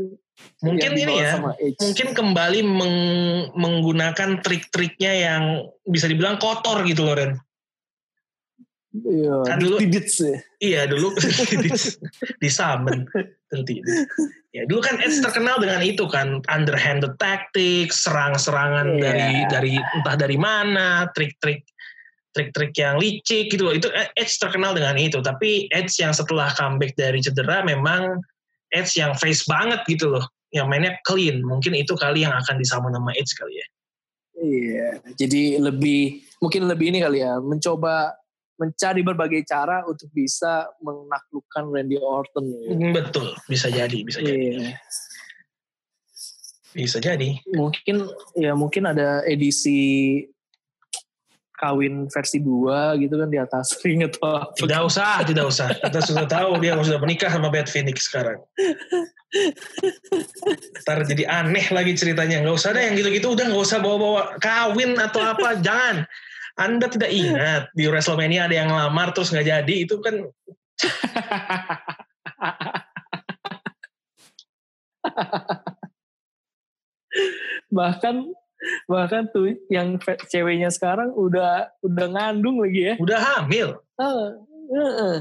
Mungkin 0.66 0.98
ini 0.98 1.14
ya. 1.22 1.38
Mungkin 1.78 2.18
kembali 2.18 2.66
meng- 2.66 3.54
menggunakan 3.54 4.41
trik-triknya 4.41 5.14
yang 5.14 5.44
bisa 5.86 6.10
dibilang 6.10 6.41
kotor 6.41 6.82
gitu 6.84 7.06
loh 7.06 7.14
Ren. 7.14 7.38
Iya, 8.94 9.41
Kan 9.46 9.58
dulu- 9.58 9.82
didits 9.82 10.22
ya. 10.22 10.38
Iya 10.62 10.82
dulu 10.86 11.14
di, 11.66 11.70
di 12.38 12.50
Samen 12.50 13.10
tentu. 13.50 13.78
Ya 14.54 14.70
dulu 14.70 14.82
kan 14.82 15.02
Edge 15.02 15.18
terkenal 15.18 15.58
dengan 15.58 15.82
itu 15.82 16.06
kan 16.06 16.46
underhanded 16.46 17.18
tactics, 17.18 18.06
serang-serangan 18.06 18.98
Iya. 18.98 19.02
dari 19.02 19.30
dari 19.50 19.74
entah 19.78 20.14
dari 20.14 20.38
mana, 20.38 21.10
trik-trik 21.10 21.66
trik-trik 22.34 22.74
yang 22.76 22.98
licik 22.98 23.54
gitu 23.54 23.70
loh. 23.70 23.74
Itu 23.74 23.94
Edge 24.18 24.36
terkenal 24.42 24.74
dengan 24.74 24.98
itu. 24.98 25.22
Tapi 25.22 25.70
Edge 25.70 26.02
yang 26.02 26.12
setelah 26.12 26.50
comeback 26.54 26.98
dari 26.98 27.22
cedera 27.22 27.62
memang 27.62 28.20
Edge 28.74 28.98
yang 28.98 29.14
face 29.16 29.46
banget 29.46 29.86
gitu 29.86 30.18
loh. 30.18 30.26
Yang 30.54 30.66
mainnya 30.70 30.94
clean. 31.06 31.42
Mungkin 31.46 31.74
itu 31.78 31.94
kali 31.98 32.26
yang 32.26 32.34
akan 32.34 32.58
disama 32.58 32.90
nama 32.90 33.14
Edge 33.14 33.34
kali 33.38 33.58
ya. 33.58 33.68
Iya, 34.34 34.90
jadi 35.14 35.62
lebih 35.62 36.26
mungkin 36.42 36.66
lebih 36.66 36.90
ini 36.90 37.00
kali 37.06 37.22
ya, 37.22 37.38
mencoba 37.38 38.18
mencari 38.58 39.06
berbagai 39.06 39.46
cara 39.46 39.86
untuk 39.86 40.10
bisa 40.10 40.68
menaklukkan 40.82 41.64
Randy 41.70 41.98
Orton. 42.02 42.50
Ya. 42.50 42.92
Betul, 42.92 43.38
bisa 43.46 43.70
jadi, 43.70 44.02
bisa 44.02 44.20
jadi. 44.26 44.74
Iya. 44.74 44.74
Bisa 46.74 46.98
jadi. 46.98 47.38
Mungkin 47.54 48.10
ya 48.34 48.58
mungkin 48.58 48.90
ada 48.90 49.22
edisi 49.30 50.22
kawin 51.64 52.11
versi 52.11 52.43
2 52.43 52.99
gitu 52.99 53.16
kan 53.16 53.32
di 53.32 53.39
atas 53.39 53.72
ring 53.88 54.03
atau 54.03 54.36
apa. 54.36 54.51
Tidak 54.59 54.82
usah, 54.84 55.24
tidak 55.24 55.47
usah. 55.47 55.72
Kita 55.72 56.03
sudah 56.03 56.28
tahu 56.28 56.59
dia 56.59 56.76
sudah 56.76 56.99
menikah 56.99 57.32
sama 57.32 57.47
Beth 57.47 57.72
Phoenix 57.72 58.11
sekarang. 58.11 58.43
Ntar 60.84 61.07
jadi 61.07 61.24
aneh 61.32 61.64
lagi 61.72 61.95
ceritanya. 61.95 62.43
Nggak 62.43 62.55
usah 62.59 62.76
deh 62.76 62.91
yang 62.91 62.99
gitu-gitu. 62.99 63.32
Udah 63.32 63.47
nggak 63.47 63.64
usah 63.64 63.80
bawa-bawa 63.80 64.36
kawin 64.43 64.99
atau 64.99 65.24
apa. 65.24 65.64
Jangan. 65.64 66.03
Anda 66.53 66.86
tidak 66.86 67.09
ingat 67.09 67.74
di 67.74 67.89
WrestleMania 67.89 68.45
ada 68.45 68.55
yang 68.59 68.70
ngelamar 68.70 69.16
terus 69.16 69.32
nggak 69.32 69.47
jadi. 69.47 69.76
Itu 69.88 70.03
kan... 70.03 70.20
bahkan 77.74 78.30
bahkan 78.88 79.28
tuh 79.32 79.53
yang 79.68 79.99
ceweknya 80.30 80.70
sekarang 80.72 81.11
udah 81.14 81.72
udah 81.84 82.05
ngandung 82.11 82.64
lagi 82.64 82.93
ya. 82.93 82.95
Udah 82.99 83.20
hamil? 83.20 83.80
Uh, 83.99 84.39
uh, 84.72 84.93
uh. 85.11 85.18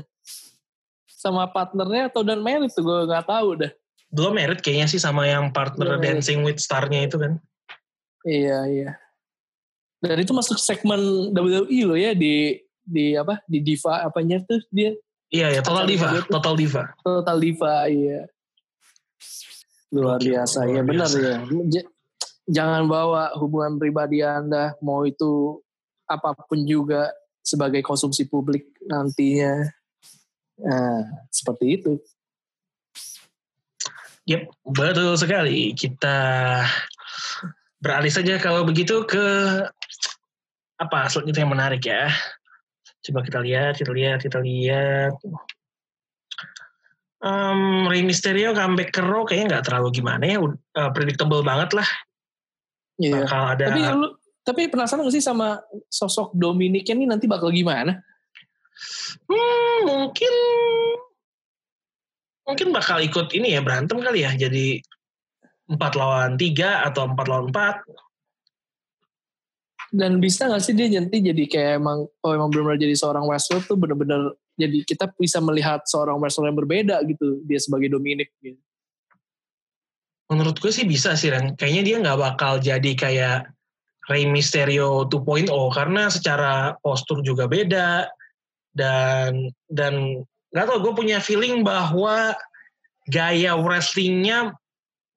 sama 1.07 1.47
partnernya 1.47 2.11
atau 2.11 2.27
dan 2.27 2.43
merit 2.43 2.75
tuh 2.75 2.83
gue 2.83 2.99
nggak 3.07 3.27
tahu 3.27 3.63
dah. 3.63 3.73
Belum 4.13 4.35
merit 4.35 4.59
kayaknya 4.59 4.91
sih 4.91 5.01
sama 5.01 5.25
yang 5.25 5.55
partner 5.55 5.97
belum 5.97 6.03
Dancing 6.03 6.43
merit. 6.43 6.59
with 6.59 6.59
Star-nya 6.59 7.07
itu 7.07 7.17
kan. 7.17 7.39
Iya 8.27 8.59
iya. 8.71 8.91
Dan 10.03 10.19
itu 10.19 10.35
masuk 10.35 10.59
segmen 10.59 11.31
WWE 11.31 11.81
loh 11.87 11.99
ya 11.99 12.11
di 12.15 12.59
di 12.83 13.15
apa 13.15 13.39
di 13.47 13.63
diva 13.63 14.03
apanya 14.03 14.43
tuh 14.43 14.59
dia? 14.75 14.95
Iya 15.31 15.59
ya 15.59 15.61
total 15.63 15.87
diva 15.87 16.07
total 16.27 16.55
diva. 16.59 16.83
Total 17.07 17.37
diva 17.39 17.87
iya. 17.87 18.27
Luar 19.95 20.19
biasa 20.19 20.67
luar 20.67 20.75
ya 20.75 20.81
benar 20.83 21.11
ya 21.15 21.37
jangan 22.53 22.85
bawa 22.85 23.33
hubungan 23.41 23.81
pribadi 23.81 24.21
Anda 24.21 24.77
mau 24.85 25.09
itu 25.09 25.65
apa 26.05 26.37
pun 26.37 26.69
juga 26.69 27.09
sebagai 27.41 27.81
konsumsi 27.81 28.29
publik 28.29 28.69
nantinya. 28.85 29.65
Nah, 30.63 31.01
seperti 31.33 31.67
itu. 31.81 31.93
Yep, 34.29 34.43
betul 34.63 35.19
sekali. 35.19 35.73
Kita 35.75 36.19
beralih 37.83 38.13
saja 38.13 38.39
kalau 38.39 38.63
begitu 38.63 39.03
ke 39.03 39.27
apa 40.79 41.11
selanjutnya 41.11 41.43
yang 41.43 41.55
menarik 41.57 41.83
ya. 41.83 42.07
Coba 43.03 43.27
kita 43.27 43.43
lihat, 43.43 43.75
kita 43.81 43.91
lihat, 43.91 44.19
kita 44.23 44.39
lihat. 44.39 45.19
Um, 47.23 47.87
Rey 47.91 48.03
Mysterio 48.07 48.55
comeback 48.55 48.95
ke 48.95 49.03
Raw 49.03 49.27
kayaknya 49.27 49.59
nggak 49.59 49.65
terlalu 49.67 49.89
gimana 49.95 50.23
ya, 50.27 50.39
uh, 50.43 50.91
predictable 50.95 51.43
banget 51.43 51.75
lah. 51.75 51.87
Iya. 53.01 53.25
Bakal 53.25 53.43
ada. 53.57 53.65
Tapi 53.71 53.81
lu, 53.97 54.09
tapi 54.43 54.63
penasaran 54.67 55.07
gak 55.07 55.15
sih 55.15 55.25
sama 55.25 55.63
sosok 55.87 56.35
Dominic 56.35 56.89
ini 56.91 57.07
nanti 57.07 57.31
bakal 57.31 57.55
gimana? 57.55 58.03
Hmm, 59.31 59.79
mungkin 59.87 60.35
mungkin 62.43 62.69
bakal 62.75 62.99
ikut 62.99 63.31
ini 63.39 63.55
ya 63.55 63.63
berantem 63.63 64.03
kali 64.03 64.27
ya 64.27 64.35
jadi 64.35 64.83
empat 65.71 65.93
lawan 65.95 66.35
tiga 66.35 66.83
atau 66.83 67.07
empat 67.07 67.27
lawan 67.31 67.55
empat 67.55 67.87
dan 69.93 70.19
bisa 70.19 70.49
gak 70.49 70.65
sih 70.65 70.75
dia 70.75 70.89
nanti 70.99 71.23
jadi 71.23 71.45
kayak 71.47 71.73
emang 71.79 72.09
oh 72.09 72.33
emang 72.33 72.49
benar-benar 72.51 72.81
jadi 72.81 72.97
seorang 72.97 73.29
wrestler 73.29 73.61
tuh 73.63 73.77
benar-benar 73.79 74.35
jadi 74.57 74.85
kita 74.89 75.13
bisa 75.15 75.39
melihat 75.39 75.85
seorang 75.85 76.19
wrestler 76.19 76.51
yang 76.51 76.59
berbeda 76.59 77.05
gitu 77.07 77.45
dia 77.45 77.61
sebagai 77.61 77.93
Dominic 77.93 78.33
gitu. 78.43 78.59
Menurut 80.33 80.57
gue 80.57 80.73
sih 80.73 80.89
bisa 80.89 81.13
sih 81.13 81.29
Ren. 81.29 81.53
Kayaknya 81.61 81.83
dia 81.85 81.97
nggak 82.01 82.19
bakal 82.19 82.57
jadi 82.57 82.93
kayak 82.97 83.53
Rey 84.09 84.25
Mysterio 84.25 85.05
2.0 85.05 85.53
karena 85.77 86.09
secara 86.09 86.73
postur 86.81 87.21
juga 87.21 87.45
beda. 87.45 88.09
Dan 88.73 89.53
dan 89.69 90.25
nggak 90.57 90.65
tau 90.65 90.81
gue 90.81 90.93
punya 90.97 91.21
feeling 91.21 91.61
bahwa 91.61 92.33
gaya 93.13 93.53
wrestlingnya 93.53 94.57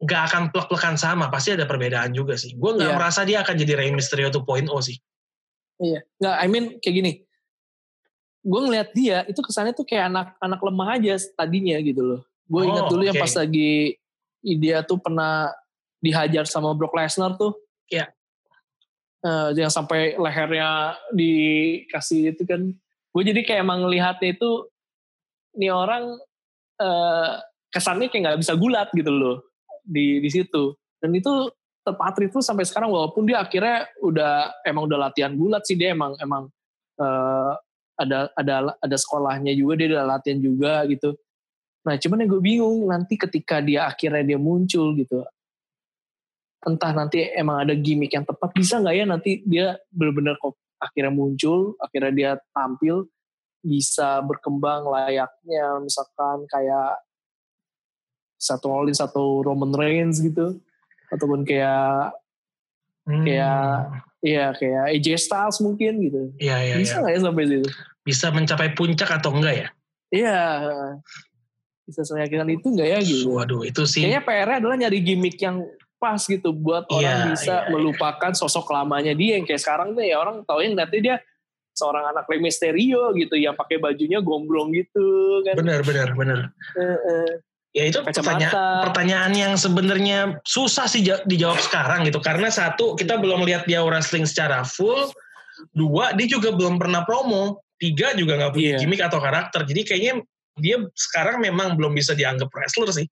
nggak 0.03 0.21
akan 0.27 0.43
plek-plekan 0.51 0.99
sama. 0.99 1.31
Pasti 1.31 1.55
ada 1.55 1.63
perbedaan 1.63 2.11
juga 2.11 2.35
sih. 2.35 2.51
Gue 2.59 2.75
nggak 2.75 2.91
yeah. 2.91 2.99
merasa 2.99 3.23
dia 3.23 3.39
akan 3.39 3.55
jadi 3.55 3.73
Rey 3.79 3.91
Mysterio 3.95 4.27
2.0 4.27 4.67
sih. 4.83 4.99
Iya. 5.79 6.03
Nggak 6.19 6.35
I 6.35 6.47
mean 6.51 6.65
kayak 6.83 6.95
gini. 6.99 7.13
Gue 8.45 8.59
ngeliat 8.61 8.91
dia 8.91 9.23
itu 9.25 9.39
kesannya 9.39 9.71
tuh 9.71 9.87
kayak 9.87 10.11
anak-anak 10.11 10.59
lemah 10.59 10.89
aja 10.99 11.15
tadinya 11.39 11.79
gitu 11.79 12.03
loh. 12.03 12.21
Gue 12.45 12.61
oh, 12.61 12.69
ingat 12.69 12.83
dulu 12.91 13.01
okay. 13.01 13.09
yang 13.09 13.17
pas 13.17 13.33
lagi 13.33 13.71
dia 14.53 14.85
tuh 14.85 15.01
pernah 15.01 15.49
dihajar 15.97 16.45
sama 16.45 16.77
Brock 16.77 16.93
Lesnar 16.93 17.33
tuh. 17.41 17.57
Ya. 17.89 18.13
Uh, 19.25 19.49
yang 19.57 19.73
sampai 19.73 20.13
lehernya 20.13 21.01
dikasih 21.09 22.37
itu 22.37 22.45
kan. 22.45 22.69
Gue 23.09 23.23
jadi 23.25 23.41
kayak 23.41 23.65
emang 23.65 23.81
ngelihatnya 23.81 24.37
itu 24.37 24.69
ini 25.57 25.73
orang 25.73 26.19
uh, 26.77 27.41
kesannya 27.73 28.13
kayak 28.13 28.21
nggak 28.21 28.39
bisa 28.45 28.53
gulat 28.53 28.93
gitu 28.93 29.09
loh 29.09 29.49
di 29.81 30.21
di 30.21 30.29
situ. 30.29 30.77
Dan 31.01 31.17
itu 31.17 31.49
terpatri 31.85 32.29
tuh 32.29 32.41
sampai 32.41 32.65
sekarang 32.65 32.89
walaupun 32.89 33.29
dia 33.29 33.41
akhirnya 33.41 33.85
udah 34.01 34.61
emang 34.65 34.89
udah 34.89 35.09
latihan 35.09 35.37
gulat 35.37 35.61
sih 35.65 35.77
dia 35.77 35.93
emang 35.93 36.17
emang 36.17 36.49
uh, 36.97 37.53
ada 37.95 38.33
ada 38.33 38.73
ada 38.81 38.97
sekolahnya 38.97 39.53
juga 39.53 39.77
dia 39.77 39.93
udah 39.93 40.17
latihan 40.17 40.41
juga 40.41 40.81
gitu 40.89 41.13
Nah 41.85 41.95
cuman 42.01 42.25
yang 42.25 42.29
gue 42.33 42.41
bingung 42.41 42.89
nanti 42.89 43.13
ketika 43.13 43.61
dia 43.61 43.85
akhirnya 43.85 44.25
dia 44.25 44.39
muncul 44.41 44.97
gitu. 44.97 45.21
Entah 46.65 46.91
nanti 46.97 47.21
emang 47.37 47.61
ada 47.61 47.77
gimmick 47.77 48.17
yang 48.17 48.25
tepat 48.25 48.49
bisa 48.57 48.81
nggak 48.81 48.95
ya 48.97 49.05
nanti 49.05 49.45
dia 49.45 49.77
benar-benar 49.93 50.41
kok 50.41 50.57
akhirnya 50.81 51.13
muncul, 51.13 51.77
akhirnya 51.77 52.11
dia 52.11 52.31
tampil 52.51 53.05
bisa 53.61 54.21
berkembang 54.25 54.89
layaknya 54.89 55.81
misalkan 55.81 56.45
kayak 56.49 57.01
satu 58.37 58.65
Rollins 58.69 59.01
satu 59.01 59.41
Roman 59.45 59.73
Reigns 59.73 60.21
gitu 60.21 60.57
ataupun 61.09 61.45
kayak 61.45 62.13
hmm. 63.09 63.25
kayak 63.25 63.65
ya 64.25 64.53
kayak 64.57 64.83
AJ 64.89 65.07
Styles 65.21 65.61
mungkin 65.61 66.01
gitu. 66.01 66.33
Iya 66.41 66.57
iya. 66.65 66.75
Bisa 66.81 66.97
iya. 66.97 67.01
nggak 67.05 67.13
ya. 67.13 67.17
ya 67.21 67.25
sampai 67.29 67.43
situ? 67.45 67.69
Bisa 68.01 68.25
mencapai 68.33 68.69
puncak 68.73 69.09
atau 69.21 69.37
enggak 69.37 69.53
ya? 69.53 69.67
Iya 70.09 70.41
bisa 71.85 72.01
meyakinkan 72.17 72.49
itu 72.49 72.67
enggak 72.73 72.89
ya 72.89 72.99
gitu. 73.05 73.25
Waduh 73.37 73.61
itu 73.61 73.85
sih. 73.85 74.01
Kayaknya 74.01 74.21
PR 74.25 74.49
adalah 74.57 74.75
nyari 74.75 74.99
gimmick 75.05 75.37
yang 75.37 75.61
pas 76.01 76.19
gitu 76.19 76.51
buat 76.51 76.85
yeah, 76.91 76.97
orang 76.97 77.19
bisa 77.33 77.55
yeah, 77.65 77.71
melupakan 77.71 78.31
yeah. 78.33 78.37
sosok 78.37 78.67
lamanya 78.73 79.13
dia 79.15 79.39
yang 79.39 79.45
kayak 79.47 79.61
sekarang 79.63 79.95
tuh 79.95 80.03
ya 80.03 80.19
orang 80.19 80.43
tauin 80.43 80.75
nanti 80.75 80.99
dia 80.99 81.21
seorang 81.75 82.07
anak 82.11 82.27
Rey 82.27 82.39
Mysterio 82.39 83.11
gitu 83.15 83.35
yang 83.35 83.53
pakai 83.53 83.79
bajunya 83.79 84.19
gombrong 84.19 84.73
gitu 84.75 85.41
kan. 85.45 85.55
Bener 85.59 85.81
bener 85.85 86.09
bener. 86.17 86.39
Uh, 86.75 86.95
uh. 86.95 87.29
Ya 87.75 87.91
itu 87.91 87.99
pertanyaan, 87.99 88.87
pertanyaan 88.87 89.31
yang 89.35 89.53
sebenarnya 89.59 90.39
susah 90.47 90.87
sih 90.87 91.03
dijawab 91.03 91.59
sekarang 91.59 92.07
gitu 92.07 92.23
karena 92.23 92.47
satu 92.47 92.95
kita 92.95 93.19
belum 93.19 93.43
lihat 93.43 93.67
dia 93.67 93.83
wrestling 93.83 94.23
secara 94.23 94.63
full, 94.63 95.11
dua 95.75 96.15
dia 96.15 96.23
juga 96.23 96.55
belum 96.55 96.79
pernah 96.79 97.03
promo, 97.03 97.59
tiga 97.75 98.15
juga 98.15 98.39
nggak 98.39 98.51
punya 98.55 98.69
yeah. 98.75 98.79
gimmick 98.79 99.03
atau 99.03 99.19
karakter 99.19 99.67
jadi 99.67 99.81
kayaknya 99.83 100.13
dia 100.55 100.79
sekarang 100.95 101.43
memang 101.43 101.75
belum 101.75 101.91
bisa 101.91 102.15
dianggap 102.15 102.47
wrestler 102.51 102.89
sih. 102.91 103.07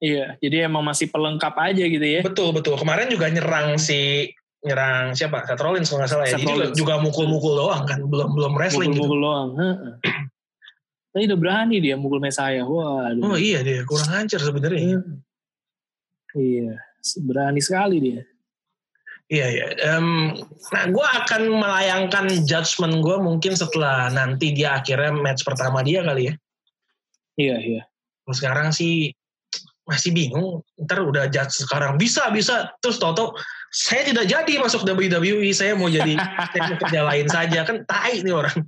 Iya, 0.00 0.40
jadi 0.40 0.64
emang 0.64 0.80
masih 0.80 1.12
pelengkap 1.12 1.52
aja 1.60 1.84
gitu 1.84 2.00
ya. 2.00 2.20
Betul 2.24 2.56
betul. 2.56 2.80
Kemarin 2.80 3.12
juga 3.12 3.28
nyerang 3.28 3.76
si 3.76 4.32
nyerang 4.64 5.12
siapa? 5.12 5.44
Seth 5.44 5.60
Rollins 5.60 5.88
kalau 5.92 6.00
nggak 6.00 6.10
salah 6.12 6.26
ya. 6.28 6.40
Seth 6.40 6.44
juga, 6.48 6.66
juga 6.72 6.94
mukul-mukul 7.04 7.52
doang 7.60 7.84
kan, 7.84 8.00
belum 8.08 8.32
belum 8.32 8.52
wrestling 8.56 8.96
mukul, 8.96 9.04
-mukul 9.04 9.18
gitu. 9.20 9.26
doang. 9.28 9.48
Tapi 11.10 11.26
udah 11.26 11.38
berani 11.42 11.76
dia 11.84 11.98
mukul 12.00 12.22
Mesaya. 12.22 12.64
Wah. 12.64 13.12
Oh 13.20 13.36
iya 13.36 13.60
dia 13.60 13.84
kurang 13.84 14.08
lancar 14.08 14.40
sebenarnya. 14.40 15.04
Iya, 16.32 16.78
berani 17.26 17.60
sekali 17.60 17.96
dia. 18.00 18.22
Iya 19.30 19.46
iya. 19.46 19.66
Um, 19.94 20.34
nah 20.74 20.90
gue 20.90 21.06
akan 21.06 21.42
melayangkan 21.62 22.26
judgement 22.42 22.98
gue 22.98 23.16
mungkin 23.22 23.54
setelah 23.54 24.10
nanti 24.10 24.50
dia 24.50 24.82
akhirnya 24.82 25.14
match 25.14 25.46
pertama 25.46 25.86
dia 25.86 26.02
kali 26.02 26.28
ya. 26.28 26.34
Iya 27.38 27.56
iya. 27.62 27.82
Sekarang 28.26 28.74
sih 28.74 29.14
masih 29.86 30.10
bingung. 30.10 30.66
Ntar 30.82 31.06
udah 31.06 31.30
judge 31.30 31.62
sekarang 31.62 31.94
bisa 31.94 32.26
bisa 32.34 32.74
terus 32.82 32.98
toto 32.98 33.38
saya 33.70 34.02
tidak 34.02 34.26
jadi 34.26 34.52
masuk 34.58 34.82
WWE 34.82 35.54
saya 35.54 35.78
mau 35.78 35.86
jadi 35.86 36.18
saya 36.50 36.74
kerja 36.74 37.00
lain 37.06 37.26
saja 37.30 37.62
kan 37.62 37.86
tai 37.86 38.26
nih 38.26 38.34
orang. 38.34 38.66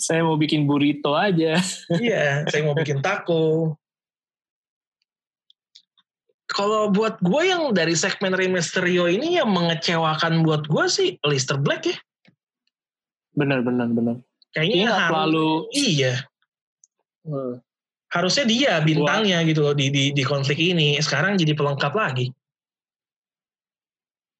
saya 0.00 0.24
mau 0.24 0.40
bikin 0.40 0.64
burrito 0.64 1.12
aja. 1.12 1.60
iya, 2.00 2.48
saya 2.48 2.64
mau 2.64 2.72
bikin 2.72 3.04
taco 3.04 3.76
Kalau 6.60 6.92
buat 6.92 7.16
gue 7.24 7.42
yang 7.48 7.72
dari 7.72 7.96
segmen 7.96 8.36
Rey 8.36 8.52
Mysterio 8.52 9.08
ini 9.08 9.40
yang 9.40 9.48
mengecewakan 9.48 10.44
buat 10.44 10.68
gue 10.68 10.84
sih 10.92 11.16
Lister 11.24 11.56
Black 11.56 11.88
ya. 11.88 11.96
Benar, 13.32 13.64
benar, 13.64 13.88
benar. 13.88 14.20
Kayaknya 14.52 14.92
harus- 14.92 15.08
terlalu 15.08 15.50
iya. 15.72 16.14
eh, 17.24 17.54
Harusnya 18.12 18.44
dia 18.44 18.72
bintangnya 18.84 19.40
gitu 19.48 19.64
loh 19.64 19.72
di, 19.72 19.88
di 19.88 20.12
di 20.12 20.20
konflik 20.20 20.60
ini. 20.60 21.00
Sekarang 21.00 21.40
jadi 21.40 21.56
pelengkap 21.56 21.96
lagi. 21.96 22.28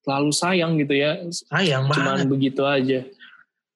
terlalu 0.01 0.33
sayang 0.33 0.81
gitu 0.81 0.97
ya. 0.97 1.25
Sayang 1.29 1.85
banget. 1.85 2.25
Cuman 2.25 2.29
begitu 2.29 2.61
aja. 2.65 3.05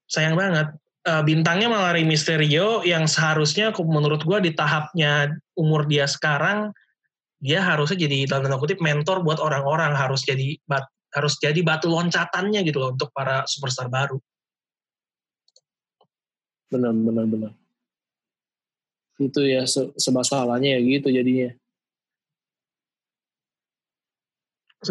sayang 0.06 0.38
banget. 0.38 0.70
Eh, 1.06 1.24
bintangnya 1.26 1.70
malah 1.70 1.93
Rey 1.98 2.06
Mysterio 2.06 2.82
yang 2.86 3.10
seharusnya 3.10 3.74
menurut 3.82 4.22
gua 4.22 4.38
di 4.41 4.54
tahapnya 4.54 5.34
umur 5.58 5.86
dia 5.89 6.06
sekarang 6.06 6.74
dia 7.39 7.59
harusnya 7.61 8.07
jadi 8.07 8.25
dalam 8.27 8.47
tanda 8.47 8.57
kutip 8.57 8.79
mentor 8.79 9.21
buat 9.21 9.38
orang-orang 9.43 9.93
harus 9.93 10.23
jadi 10.23 10.57
bat- 10.65 10.91
harus 11.15 11.39
jadi 11.39 11.59
batu 11.63 11.88
loncatannya 11.88 12.63
gitu 12.67 12.83
loh 12.83 12.91
untuk 12.91 13.11
para 13.15 13.47
superstar 13.47 13.88
baru. 13.88 14.19
Benar, 16.67 16.91
benar, 16.91 17.25
benar. 17.29 17.51
Itu 19.15 19.47
ya 19.47 19.63
se 19.63 19.95
semasalahnya 19.95 20.75
ya 20.75 20.79
gitu 20.83 21.07
jadinya. 21.07 21.55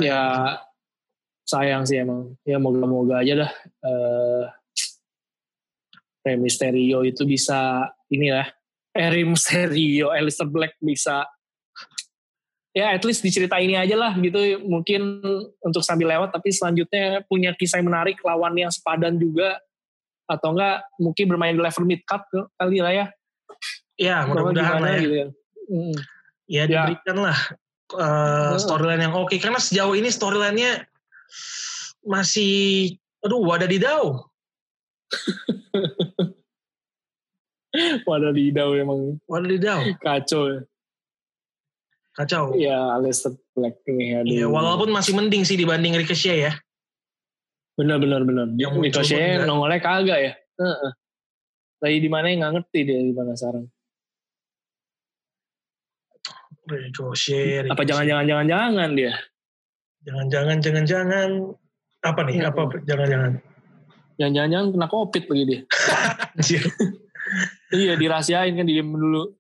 Ya 0.01 0.21
sayang 1.45 1.85
sih 1.85 2.01
emang. 2.01 2.33
Ya 2.49 2.57
moga-moga 2.57 3.21
aja 3.21 3.45
dah. 3.45 3.53
eh 3.85 4.45
Rey 6.25 6.41
Mysterio 6.41 7.05
itu 7.05 7.29
bisa 7.29 7.85
ini 8.09 8.33
lah. 8.33 8.49
Eh 8.97 9.09
Rey 9.13 9.29
Mysterio, 9.29 10.09
Alistair 10.09 10.49
Black 10.49 10.81
bisa 10.81 11.29
ya 12.75 12.91
at 12.91 13.03
least 13.07 13.23
dicerita 13.23 13.55
ini 13.57 13.79
aja 13.79 13.95
lah 13.95 14.13
gitu 14.19 14.59
mungkin 14.67 15.23
untuk 15.63 15.81
sambil 15.81 16.11
lewat 16.11 16.35
tapi 16.35 16.51
selanjutnya 16.51 17.23
punya 17.25 17.55
kisah 17.55 17.79
yang 17.79 17.87
menarik 17.89 18.19
lawan 18.21 18.51
yang 18.59 18.69
sepadan 18.69 19.15
juga 19.15 19.63
atau 20.27 20.53
enggak 20.53 20.83
mungkin 20.99 21.25
bermain 21.31 21.55
di 21.55 21.63
level 21.63 21.87
mid 21.87 22.03
ke- 22.03 22.27
kali 22.59 22.83
lah 22.83 22.93
ya 22.93 23.07
Ya 23.95 24.27
mudah-mudahan 24.27 24.83
lah 24.83 24.91
ya. 24.91 25.01
gitu 25.07 25.15
kan. 25.15 25.29
Mm. 25.71 25.95
Ya 26.51 26.63
Ya. 26.67 26.67
diberikan 26.67 27.17
lah 27.23 27.39
eh, 27.95 28.55
storyline 28.59 29.07
yang 29.07 29.15
oke 29.15 29.39
karena 29.39 29.63
sejauh 29.63 29.95
ini 29.95 30.11
storyline-nya 30.11 30.83
masih 32.03 32.91
aduh 33.23 33.39
wadadidau. 33.41 34.27
Wadadidau 38.07 38.75
emang 38.75 39.19
Wadadidau. 39.27 39.83
kacau 39.99 40.43
ya. 40.51 40.59
Kacau. 42.15 42.55
Ya 42.55 42.95
Alistair 42.95 43.35
Black 43.59 43.83
ini 43.91 44.15
aduh. 44.15 44.31
Iya, 44.31 44.47
walaupun 44.47 44.95
masih 44.95 45.19
mending 45.19 45.43
sih 45.43 45.59
dibanding 45.59 45.99
Ricochet 45.99 46.39
ya. 46.51 46.53
benar 47.75 47.99
benar 47.99 48.23
benar. 48.23 48.47
Yang 48.55 48.75
Ricochet 48.87 49.43
nongolnya 49.51 49.83
kagak 49.83 50.19
ya. 50.23 50.33
Heeh. 50.39 50.91
Lagi 51.83 51.99
di 51.99 52.11
mana 52.11 52.31
nggak 52.31 52.53
ngerti 52.55 52.81
dia 52.87 53.03
di 53.03 53.11
mana 53.11 53.35
sekarang. 53.35 53.67
Ricochet. 56.71 57.67
Apa 57.67 57.83
jangan-jangan 57.83 58.25
jangan-jangan 58.31 58.91
dia? 58.95 59.13
Jangan-jangan, 60.07 60.57
jangan-jangan. 60.63 61.31
Apa 62.05 62.21
nih? 62.29 62.37
Hmm. 62.39 62.49
Apa 62.55 62.63
jangan-jangan? 62.87 63.33
Jangan-jangan 64.23 64.67
kena 64.71 64.87
covid 64.87 65.25
lagi 65.27 65.45
dia. 65.51 65.61
Iya 67.75 67.99
dirahasiain 67.99 68.55
kan 68.55 68.69
diem 68.69 68.87
dulu. 68.87 69.35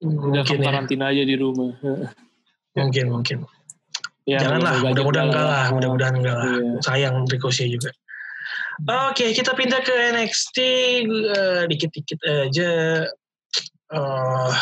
Udah 0.00 0.40
Mungkin 0.42 0.58
ya. 0.60 0.64
karantina 0.64 1.04
aja 1.12 1.22
di 1.24 1.36
rumah. 1.36 1.76
Mungkin, 2.78 3.10
mungkin. 3.10 3.38
Ya, 4.30 4.38
Janganlah, 4.46 4.78
mudah-mudahan 4.86 5.26
enggak 5.26 5.42
lah. 5.42 5.66
Mudah-mudahan 5.74 6.14
enggak 6.22 6.36
lah. 6.38 6.46
Iya. 6.54 6.70
Sayang 6.86 7.16
Ricochet 7.26 7.66
juga. 7.66 7.90
Oke, 9.10 9.34
kita 9.34 9.52
pindah 9.58 9.82
ke 9.82 9.90
NXT. 10.14 10.56
eh, 11.10 11.62
dikit-dikit 11.66 12.20
aja. 12.22 12.70
Eh, 13.90 14.52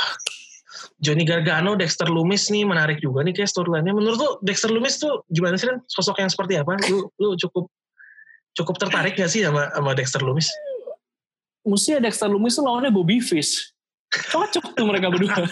Johnny 0.99 1.23
Gargano, 1.23 1.79
Dexter 1.79 2.11
Lumis 2.11 2.51
nih 2.51 2.67
menarik 2.67 2.99
juga 2.99 3.23
nih 3.23 3.31
kayak 3.37 3.53
storyline-nya. 3.53 3.95
Menurut 3.95 4.19
lu 4.19 4.31
Dexter 4.43 4.73
Lumis 4.73 4.99
tuh 4.99 5.23
gimana 5.31 5.55
sih 5.55 5.71
kan? 5.71 5.79
Sosok 5.87 6.19
yang 6.19 6.33
seperti 6.33 6.59
apa? 6.59 6.75
Lu, 6.91 7.07
lu 7.23 7.39
cukup 7.39 7.71
cukup 8.59 8.75
tertarik 8.83 9.15
gak 9.15 9.31
sih 9.31 9.47
sama, 9.47 9.71
sama 9.71 9.95
Dexter 9.95 10.19
Lumis? 10.25 10.51
Mesti 11.63 12.03
Dexter 12.03 12.27
Lumis 12.27 12.59
tuh 12.59 12.67
lawannya 12.67 12.91
Bobby 12.91 13.23
Fish. 13.23 13.71
Cocok 14.09 14.73
tuh 14.73 14.85
mereka 14.89 15.13
berdua. 15.13 15.45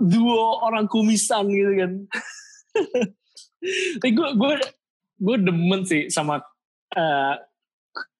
Duo 0.00 0.60
orang 0.60 0.86
kumisan 0.86 1.48
gitu 1.48 1.72
kan. 1.80 1.92
Tapi 4.00 4.10
gue 4.12 4.28
gue 4.36 4.52
gue 5.20 5.36
demen 5.40 5.84
sih 5.84 6.08
sama 6.12 6.40
eh, 6.96 7.34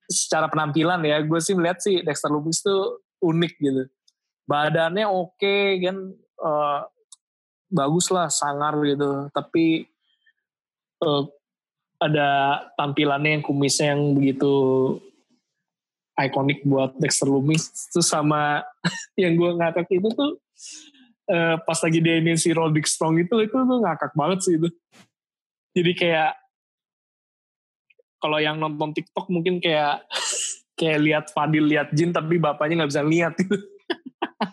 secara 0.08 0.48
penampilan 0.48 1.04
ya. 1.04 1.20
Gue 1.24 1.40
sih 1.44 1.52
melihat 1.52 1.78
sih 1.84 2.00
Dexter 2.00 2.32
Lumis 2.32 2.64
tuh 2.64 3.04
unik 3.20 3.52
gitu. 3.60 3.82
Badannya 4.48 5.04
oke 5.04 5.56
kan 5.84 5.96
eh, 6.16 6.80
bagus 7.70 8.08
lah 8.08 8.32
sangar 8.32 8.80
gitu. 8.88 9.28
Tapi 9.32 9.84
eh, 11.04 11.24
ada 12.00 12.28
tampilannya 12.80 13.36
yang 13.38 13.44
kumisnya 13.44 13.92
yang 13.92 14.16
begitu 14.16 14.52
ikonik 16.26 16.64
buat 16.66 16.96
Dexter 16.98 17.28
Lumis. 17.30 17.70
Itu 17.90 18.02
sama 18.04 18.60
yang 19.20 19.38
gue 19.38 19.50
ngakak 19.56 19.88
itu 19.88 20.08
tuh 20.12 20.40
eh, 21.30 21.56
pas 21.62 21.78
lagi 21.78 21.98
dia 22.02 22.18
ini 22.18 22.34
si 22.36 22.50
Roderick 22.50 22.90
Strong 22.90 23.22
itu 23.22 23.34
itu 23.40 23.54
tuh 23.54 23.78
ngakak 23.80 24.12
banget 24.12 24.38
sih 24.44 24.54
itu. 24.58 24.68
Jadi 25.70 25.92
kayak 25.94 26.32
kalau 28.20 28.36
yang 28.42 28.60
nonton 28.60 28.92
TikTok 28.92 29.30
mungkin 29.32 29.62
kayak 29.62 30.04
kayak 30.78 30.98
lihat 31.00 31.24
Fadil 31.32 31.64
lihat 31.68 31.92
Jin 31.92 32.12
tapi 32.12 32.36
bapaknya 32.40 32.84
nggak 32.84 32.92
bisa 32.92 33.04
lihat 33.04 33.32
gitu 33.36 33.56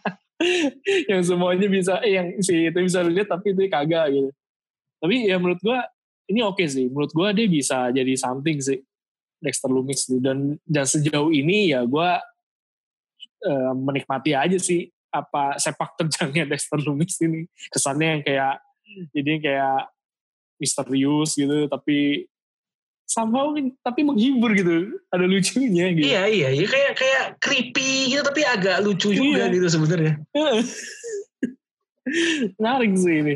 yang 1.12 1.24
semuanya 1.24 1.68
bisa 1.68 2.00
eh, 2.04 2.20
yang 2.20 2.28
si 2.44 2.68
itu 2.68 2.80
bisa 2.80 3.04
lihat 3.04 3.28
tapi 3.28 3.52
itu 3.52 3.68
kagak 3.68 4.14
gitu. 4.14 4.30
Tapi 4.98 5.30
ya 5.30 5.38
menurut 5.38 5.62
gue 5.62 5.80
ini 6.32 6.44
oke 6.44 6.64
sih. 6.68 6.88
Menurut 6.92 7.12
gue 7.12 7.28
dia 7.36 7.48
bisa 7.48 7.78
jadi 7.92 8.14
something 8.16 8.58
sih 8.60 8.80
Dexter 9.38 9.70
Lumis 9.70 10.04
tuh. 10.04 10.18
dan 10.20 10.58
dan 10.66 10.86
sejauh 10.86 11.30
ini 11.30 11.72
ya 11.72 11.86
gue 11.86 12.10
eh, 13.44 13.72
menikmati 13.74 14.34
aja 14.34 14.58
sih 14.58 14.88
apa 15.08 15.56
sepak 15.58 15.96
terjangnya 15.96 16.44
Dexter 16.52 16.78
Lumis 16.80 17.16
ini 17.22 17.46
kesannya 17.70 18.08
yang 18.18 18.22
kayak 18.24 18.56
jadi 19.14 19.32
kayak 19.40 19.80
misterius 20.58 21.38
gitu 21.38 21.70
tapi 21.70 22.26
somehow 23.08 23.56
tapi 23.80 24.04
menghibur 24.04 24.52
gitu 24.52 25.00
ada 25.08 25.24
lucunya 25.24 25.96
gitu 25.96 26.04
Iya 26.04 26.24
iya, 26.28 26.50
iya 26.52 26.68
kayak 26.68 26.94
kayak 26.98 27.24
creepy 27.40 28.12
gitu 28.12 28.22
tapi 28.26 28.42
agak 28.44 28.84
lucu 28.84 29.16
juga 29.16 29.48
Iya. 29.48 29.54
gitu 29.56 29.68
sebenarnya. 29.72 30.14
menarik 32.60 32.92
sih 32.96 33.16
ini 33.20 33.36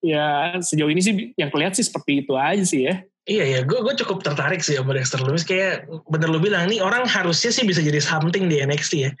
ya 0.00 0.56
sejauh 0.60 0.88
ini 0.88 1.00
sih 1.04 1.12
yang 1.36 1.52
kelihatan 1.52 1.76
sih 1.76 1.84
seperti 1.84 2.24
itu 2.24 2.32
aja 2.32 2.64
sih 2.64 2.88
ya 2.88 3.04
Iya 3.30 3.44
ya, 3.46 3.60
gue 3.62 3.78
gue 3.78 3.94
cukup 4.02 4.26
tertarik 4.26 4.58
sih 4.58 4.74
sama 4.74 4.90
Dexter 4.90 5.22
Lumis. 5.22 5.46
Kayak 5.46 5.86
bener 6.10 6.26
lu 6.26 6.42
bilang 6.42 6.66
nih 6.66 6.82
orang 6.82 7.06
harusnya 7.06 7.54
sih 7.54 7.62
bisa 7.62 7.78
jadi 7.78 8.02
something 8.02 8.50
di 8.50 8.58
NXT 8.58 8.92
ya. 9.06 9.12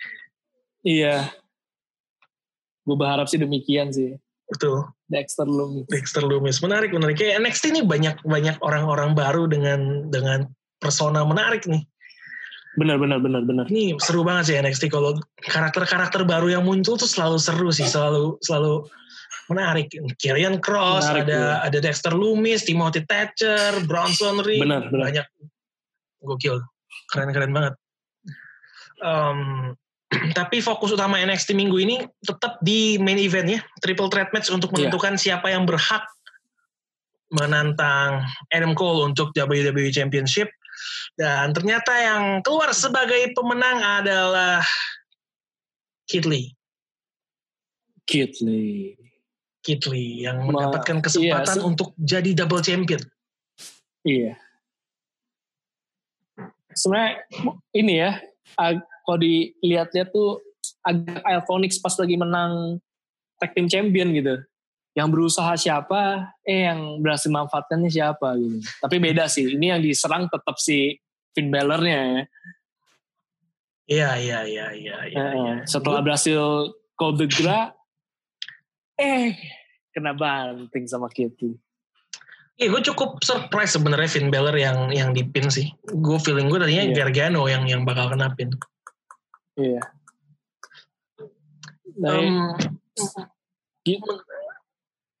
iya 0.80 1.28
gue 2.88 2.96
berharap 2.96 3.28
sih 3.28 3.36
demikian 3.36 3.92
sih 3.92 4.16
Betul. 4.50 4.82
Dexter 5.06 5.46
Lumis 5.46 5.86
Dexter 5.86 6.26
Lumis 6.26 6.58
menarik 6.58 6.90
menarik. 6.90 7.22
Kayak 7.22 7.38
NXT 7.46 7.70
ini 7.70 7.80
banyak 7.86 8.18
banyak 8.26 8.58
orang-orang 8.66 9.14
baru 9.14 9.46
dengan 9.46 10.10
dengan 10.10 10.50
persona 10.82 11.22
menarik 11.22 11.70
nih. 11.70 11.86
benar 12.78 13.02
benar 13.02 13.18
benar 13.18 13.42
benar 13.42 13.66
Ini 13.66 13.98
seru 13.98 14.22
banget 14.22 14.50
sih 14.50 14.56
NXT 14.58 14.94
kalau 14.94 15.18
karakter-karakter 15.42 16.22
baru 16.22 16.54
yang 16.54 16.62
muncul 16.66 16.94
tuh 16.98 17.06
selalu 17.06 17.38
seru 17.38 17.70
sih, 17.70 17.86
selalu 17.86 18.38
selalu 18.42 18.86
menarik. 19.50 19.90
Kieran 20.16 20.62
Cross, 20.62 21.10
Menarik, 21.10 21.26
ada 21.26 21.40
ada 21.66 21.78
Dexter 21.82 22.14
Lumis, 22.14 22.62
Timothy 22.62 23.02
Thatcher, 23.04 23.82
Bronson 23.84 24.38
Reed, 24.46 24.62
Benar, 24.62 24.86
benar. 24.88 25.10
banyak 25.10 25.26
gokil, 26.22 26.62
keren-keren 27.10 27.50
banget. 27.50 27.74
Em, 29.02 29.38
tapi 30.38 30.62
fokus 30.62 30.94
utama 30.94 31.18
NXT 31.18 31.54
minggu 31.58 31.76
ini 31.82 31.96
tetap 32.22 32.62
di 32.62 32.96
main 33.02 33.18
event 33.18 33.58
ya, 33.58 33.60
triple 33.82 34.06
threat 34.06 34.30
match 34.30 34.48
untuk 34.54 34.70
Iya. 34.70 34.86
menentukan 34.86 35.14
siapa 35.18 35.50
yang 35.50 35.66
berhak 35.66 36.06
menantang 37.30 38.26
Adam 38.50 38.74
Cole 38.74 39.06
untuk 39.06 39.30
WWE 39.34 39.90
Championship. 39.94 40.50
Dan 41.14 41.52
ternyata 41.54 41.92
yang 41.94 42.22
keluar 42.42 42.72
sebagai 42.74 43.30
pemenang 43.36 44.02
adalah 44.02 44.64
Kid 46.10 46.26
Lee. 46.26 46.56
Kid 48.08 48.34
Lee 48.42 48.98
Kid 49.70 49.86
Lee 49.86 50.26
yang 50.26 50.42
Ma- 50.42 50.50
mendapatkan 50.50 50.98
kesempatan 50.98 51.62
iya, 51.62 51.62
untuk 51.62 51.94
jadi 51.94 52.30
double 52.34 52.58
champion. 52.66 53.02
iya 54.02 54.34
sebenarnya 56.74 57.12
ini 57.74 57.94
ya 58.00 58.10
kalau 59.04 59.18
dilihat-lihat 59.20 60.08
tuh 60.14 60.40
agak 60.84 61.22
Iconics 61.24 61.80
pas 61.80 61.94
lagi 61.96 62.16
menang 62.16 62.78
tag 63.40 63.52
team 63.56 63.66
champion 63.68 64.12
gitu. 64.12 64.36
Yang 64.90 65.08
berusaha 65.14 65.52
siapa, 65.54 66.34
eh 66.42 66.66
yang 66.66 66.98
berhasil 66.98 67.30
manfaatkannya 67.30 67.88
siapa 67.88 68.34
gitu. 68.36 68.58
Tapi 68.82 68.96
beda 68.98 69.30
sih, 69.30 69.54
ini 69.54 69.70
yang 69.70 69.80
diserang 69.80 70.26
tetap 70.26 70.58
si 70.58 70.98
Finn 71.30 71.48
Balor-nya 71.48 71.98
ya. 71.98 72.22
Iya, 73.90 74.10
iya, 74.18 74.38
iya, 74.46 74.66
iya. 74.74 74.96
iya, 75.06 75.26
iya. 75.34 75.54
Setelah 75.66 76.02
berhasil 76.02 76.74
Call 76.98 77.16
the 77.16 77.26
Gra, 77.30 77.70
eh 78.98 79.34
kena 80.00 80.16
banting 80.16 80.88
sama 80.88 81.12
Kitty. 81.12 81.52
Iya, 82.60 82.76
gue 82.76 82.82
cukup 82.92 83.20
surprise 83.24 83.72
sebenarnya 83.76 84.08
Finn 84.08 84.32
Balor 84.32 84.56
yang 84.56 84.92
yang 84.92 85.12
dipin 85.12 85.52
sih. 85.52 85.72
Gue 85.84 86.16
feeling 86.20 86.48
gue 86.48 86.60
tadinya 86.60 86.88
yeah. 86.88 86.96
Gargano 86.96 87.48
yang 87.48 87.68
yang 87.68 87.84
bakal 87.84 88.08
kena 88.12 88.32
pin. 88.36 88.52
Iya. 89.56 89.80
Nah, 92.00 92.16
um, 92.16 92.56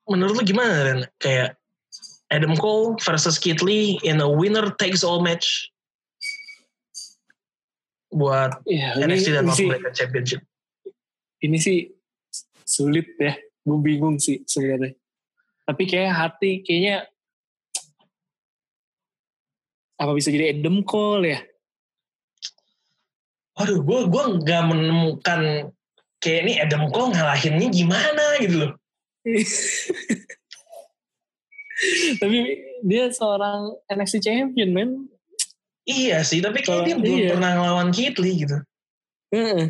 menurut 0.08 0.40
lu 0.40 0.44
gimana 0.44 0.72
Ren? 0.84 1.00
Kayak 1.20 1.60
Adam 2.28 2.56
Cole 2.56 2.96
versus 3.00 3.40
Keith 3.40 3.60
Lee 3.60 3.96
in 4.04 4.20
a 4.20 4.28
winner 4.28 4.72
takes 4.76 5.00
all 5.00 5.24
match 5.24 5.68
buat 8.12 8.58
ya, 8.68 9.00
NXT 9.00 9.32
dan 9.32 9.48
Championship. 9.96 10.42
Ini 11.40 11.56
sih 11.56 11.88
sulit 12.68 13.08
ya, 13.16 13.32
gue 13.64 13.78
bingung 13.80 14.16
sih 14.16 14.42
sebenarnya. 14.44 14.96
Tapi 15.68 15.82
kayak 15.86 16.12
hati 16.14 16.64
kayaknya 16.64 17.06
apa 20.00 20.12
bisa 20.16 20.32
jadi 20.32 20.56
Adam 20.56 20.80
Cole 20.82 21.36
ya? 21.36 21.40
Aduh, 23.60 23.84
gue 23.84 24.00
gue 24.08 24.24
nggak 24.40 24.62
menemukan 24.64 25.68
kayak 26.20 26.40
ini 26.48 26.52
Adam 26.60 26.88
Cole 26.88 27.12
ngalahinnya 27.12 27.68
gimana 27.68 28.24
gitu 28.40 28.56
loh. 28.64 28.72
tapi 32.20 32.38
dia 32.84 33.08
seorang 33.12 33.76
NXT 33.88 34.16
champion 34.20 34.70
men 34.72 34.90
iya 35.88 36.20
sih 36.24 36.44
tapi 36.44 36.60
kayak 36.60 36.84
dia 36.88 36.96
belum 36.96 37.18
iya. 37.18 37.30
pernah 37.36 37.50
ngelawan 37.56 37.88
Kit 37.92 38.16
Lee 38.20 38.36
gitu 38.44 38.58
uh, 39.36 39.62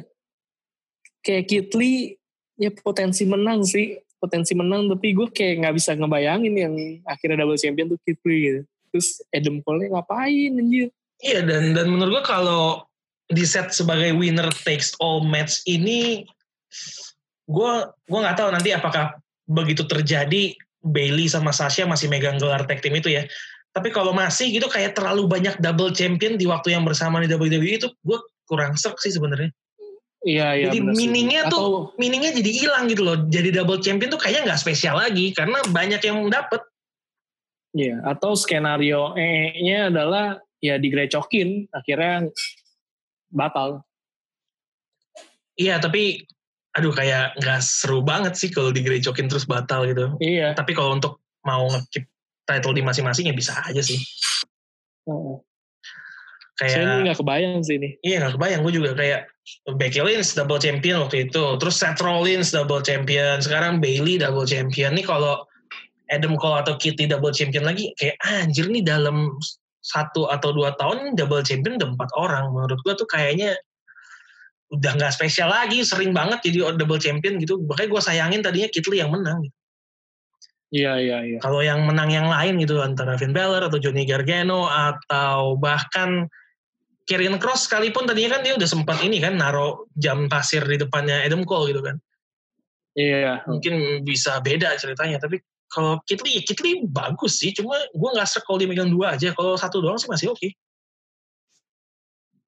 kayak 1.22 1.44
Kit 1.46 1.70
Lee 1.74 2.19
ya 2.60 2.68
potensi 2.84 3.24
menang 3.24 3.64
sih 3.64 3.96
potensi 4.20 4.52
menang 4.52 4.92
tapi 4.92 5.16
gue 5.16 5.32
kayak 5.32 5.64
nggak 5.64 5.74
bisa 5.80 5.96
ngebayangin 5.96 6.54
yang 6.54 6.74
akhirnya 7.08 7.40
double 7.40 7.56
champion 7.56 7.88
tuh 7.88 7.98
Lee 8.04 8.40
gitu 8.44 8.60
terus 8.92 9.24
Adam 9.32 9.64
Cole 9.64 9.88
ngapain 9.88 10.52
anjir 10.60 10.92
iya 11.24 11.40
dan 11.40 11.72
dan 11.72 11.88
menurut 11.88 12.20
gue 12.20 12.24
kalau 12.28 12.84
di 13.32 13.48
set 13.48 13.72
sebagai 13.72 14.12
winner 14.12 14.52
takes 14.66 14.92
all 15.00 15.24
match 15.24 15.64
ini 15.64 16.28
gue 17.48 17.72
gue 17.88 18.18
nggak 18.20 18.36
tahu 18.36 18.52
nanti 18.52 18.76
apakah 18.76 19.16
begitu 19.48 19.82
terjadi 19.88 20.54
Bailey 20.80 21.28
sama 21.28 21.52
Sasha 21.52 21.84
masih 21.84 22.08
megang 22.08 22.40
gelar 22.40 22.64
tag 22.64 22.80
team 22.80 22.96
itu 22.96 23.12
ya. 23.12 23.28
Tapi 23.70 23.94
kalau 23.94 24.10
masih 24.10 24.50
gitu 24.50 24.66
kayak 24.66 24.98
terlalu 24.98 25.30
banyak 25.30 25.60
double 25.62 25.94
champion 25.94 26.34
di 26.34 26.48
waktu 26.48 26.74
yang 26.74 26.82
bersama 26.82 27.22
di 27.22 27.30
WWE 27.30 27.78
itu 27.78 27.88
gue 28.02 28.18
kurang 28.48 28.74
serk 28.74 28.98
sih 28.98 29.14
sebenarnya. 29.14 29.52
Iya 30.20 30.48
iya. 30.52 30.68
Jadi 30.68 30.84
meaningnya 30.84 31.48
tuh 31.48 31.60
Atau, 31.60 31.96
meaningnya 31.96 32.36
jadi 32.36 32.50
hilang 32.52 32.84
gitu 32.92 33.02
loh. 33.04 33.16
Jadi 33.32 33.56
double 33.56 33.80
champion 33.80 34.12
tuh 34.12 34.20
kayaknya 34.20 34.52
nggak 34.52 34.60
spesial 34.60 35.00
lagi 35.00 35.32
karena 35.32 35.64
banyak 35.72 36.00
yang 36.04 36.28
dapet. 36.28 36.60
Iya. 37.72 38.04
Atau 38.04 38.36
skenario 38.36 39.16
E-nya 39.16 39.88
adalah 39.88 40.36
ya 40.60 40.76
digrecokin 40.76 41.72
akhirnya 41.72 42.28
batal. 43.32 43.80
Iya 45.56 45.80
tapi 45.80 46.28
aduh 46.76 46.92
kayak 46.92 47.40
nggak 47.40 47.60
seru 47.64 48.04
banget 48.04 48.36
sih 48.36 48.52
kalau 48.52 48.70
digerecokin 48.76 49.24
terus 49.24 49.48
batal 49.48 49.88
gitu. 49.88 50.20
Iya. 50.20 50.52
Tapi 50.52 50.76
kalau 50.76 51.00
untuk 51.00 51.24
mau 51.48 51.64
ngekip 51.72 52.04
title 52.44 52.76
di 52.76 52.84
masing-masing 52.84 53.32
ya 53.32 53.34
bisa 53.34 53.56
aja 53.64 53.80
sih. 53.80 53.96
Oh. 55.08 55.40
Kayak 56.60 56.76
Saya 56.76 57.00
nggak 57.08 57.18
kebayang 57.24 57.64
sih 57.64 57.80
ini. 57.80 57.96
Iya 58.04 58.16
nggak 58.20 58.34
kebayang. 58.36 58.60
Gue 58.60 58.74
juga 58.76 58.92
kayak 58.92 59.32
Becky 59.76 60.00
Lynch 60.00 60.34
double 60.34 60.58
champion 60.58 61.06
waktu 61.06 61.28
itu. 61.30 61.44
Terus 61.60 61.76
Seth 61.78 62.00
Rollins 62.00 62.50
double 62.50 62.82
champion. 62.82 63.38
Sekarang 63.38 63.78
Bailey 63.78 64.18
double 64.18 64.48
champion. 64.48 64.96
Nih 64.96 65.04
kalau 65.06 65.44
Adam 66.10 66.34
Cole 66.34 66.66
atau 66.66 66.74
Kitty 66.74 67.06
double 67.06 67.30
champion 67.30 67.62
lagi 67.62 67.94
kayak 67.94 68.18
anjir 68.26 68.66
nih 68.66 68.82
dalam 68.82 69.30
satu 69.80 70.28
atau 70.28 70.52
dua 70.52 70.74
tahun 70.76 71.14
double 71.16 71.46
champion 71.46 71.78
udah 71.78 71.88
empat 71.94 72.10
orang. 72.18 72.50
Menurut 72.50 72.80
gue 72.82 72.94
tuh 72.98 73.08
kayaknya 73.08 73.56
udah 74.70 74.92
nggak 74.94 75.12
spesial 75.14 75.50
lagi, 75.50 75.82
sering 75.82 76.14
banget 76.14 76.42
jadi 76.46 76.74
double 76.78 76.98
champion 76.98 77.38
gitu. 77.38 77.58
Makanya 77.66 77.88
gue 77.90 78.02
sayangin 78.02 78.40
tadinya 78.42 78.68
Kitli 78.70 79.02
yang 79.02 79.10
menang. 79.10 79.46
Gitu. 79.46 79.56
Iya 80.70 80.92
iya 81.02 81.18
iya. 81.26 81.38
Kalau 81.42 81.58
yang 81.66 81.82
menang 81.82 82.14
yang 82.14 82.30
lain 82.30 82.62
gitu 82.62 82.78
antara 82.78 83.18
Finn 83.18 83.34
Balor 83.34 83.66
atau 83.66 83.82
Johnny 83.82 84.06
Gargano 84.06 84.70
atau 84.70 85.58
bahkan 85.58 86.30
Kieran 87.10 87.42
Cross 87.42 87.66
sekalipun 87.66 88.06
tadinya 88.06 88.38
kan 88.38 88.46
dia 88.46 88.54
udah 88.54 88.70
sempat 88.70 89.02
ini 89.02 89.18
kan 89.18 89.34
naro 89.34 89.90
jam 89.98 90.30
pasir 90.30 90.62
di 90.62 90.78
depannya 90.78 91.26
Adam 91.26 91.42
Cole 91.42 91.74
gitu 91.74 91.82
kan. 91.82 91.98
Iya. 92.94 93.42
Mungkin 93.50 94.06
bisa 94.06 94.38
beda 94.38 94.78
ceritanya 94.78 95.18
tapi 95.18 95.42
kalau 95.66 95.98
Kitli 96.06 96.38
Kitli 96.46 96.86
bagus 96.86 97.42
sih 97.42 97.50
cuma 97.50 97.74
gue 97.90 98.10
nggak 98.14 98.30
serk 98.30 98.46
kalau 98.46 98.62
dia 98.62 98.70
megang 98.70 98.94
dua 98.94 99.18
aja 99.18 99.34
kalau 99.34 99.58
satu 99.58 99.82
doang 99.82 99.98
sih 99.98 100.06
masih 100.06 100.30
oke. 100.30 100.38
Okay. 100.38 100.54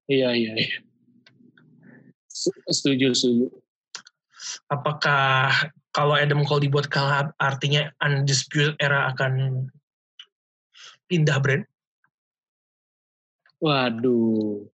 Iya 0.07 0.31
iya 0.31 0.53
iya. 0.55 0.79
Setuju, 2.71 3.19
setuju. 3.19 3.47
Apakah 4.71 5.51
kalau 5.91 6.15
Adam 6.15 6.47
Cole 6.47 6.71
dibuat 6.71 6.87
kalah 6.87 7.35
artinya 7.43 7.91
Undisputed 7.99 8.79
Era 8.79 9.11
akan 9.11 9.67
pindah 11.11 11.43
brand? 11.43 11.67
Waduh. 13.63 14.67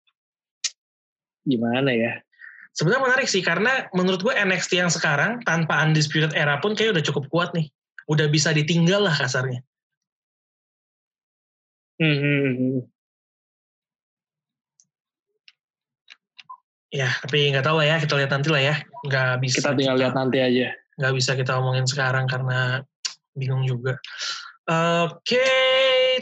Gimana 1.45 1.93
ya? 1.93 2.24
Sebenarnya 2.72 3.05
menarik 3.05 3.28
sih 3.28 3.45
karena 3.45 3.91
menurut 3.93 4.24
gue 4.24 4.32
NXT 4.32 4.80
yang 4.80 4.89
sekarang 4.89 5.45
tanpa 5.45 5.82
Undisputed 5.84 6.32
Era 6.32 6.57
pun 6.62 6.72
kayak 6.72 6.97
udah 6.97 7.05
cukup 7.05 7.24
kuat 7.28 7.51
nih. 7.53 7.68
Udah 8.09 8.32
bisa 8.32 8.57
ditinggal 8.57 9.05
lah 9.05 9.12
kasarnya. 9.12 9.61
Hmm, 11.99 12.16
hmm, 12.16 12.39
hmm, 12.41 12.55
hmm. 12.57 12.80
Ya, 16.89 17.12
tapi 17.20 17.53
nggak 17.53 17.68
tahu 17.68 17.84
lah 17.84 17.86
ya, 17.93 17.97
kita 18.01 18.14
lihat 18.16 18.32
nanti 18.32 18.49
lah 18.49 18.62
ya. 18.64 18.74
Nggak 19.05 19.32
bisa. 19.45 19.61
Kita 19.61 19.76
tinggal 19.76 19.97
kita, 19.99 20.03
lihat 20.09 20.14
nanti 20.16 20.39
aja. 20.41 20.68
Nggak 20.97 21.14
bisa 21.20 21.30
kita 21.36 21.53
omongin 21.61 21.84
sekarang 21.84 22.24
karena 22.24 22.80
bingung 23.36 23.66
juga. 23.68 24.01
Oke, 25.05 25.45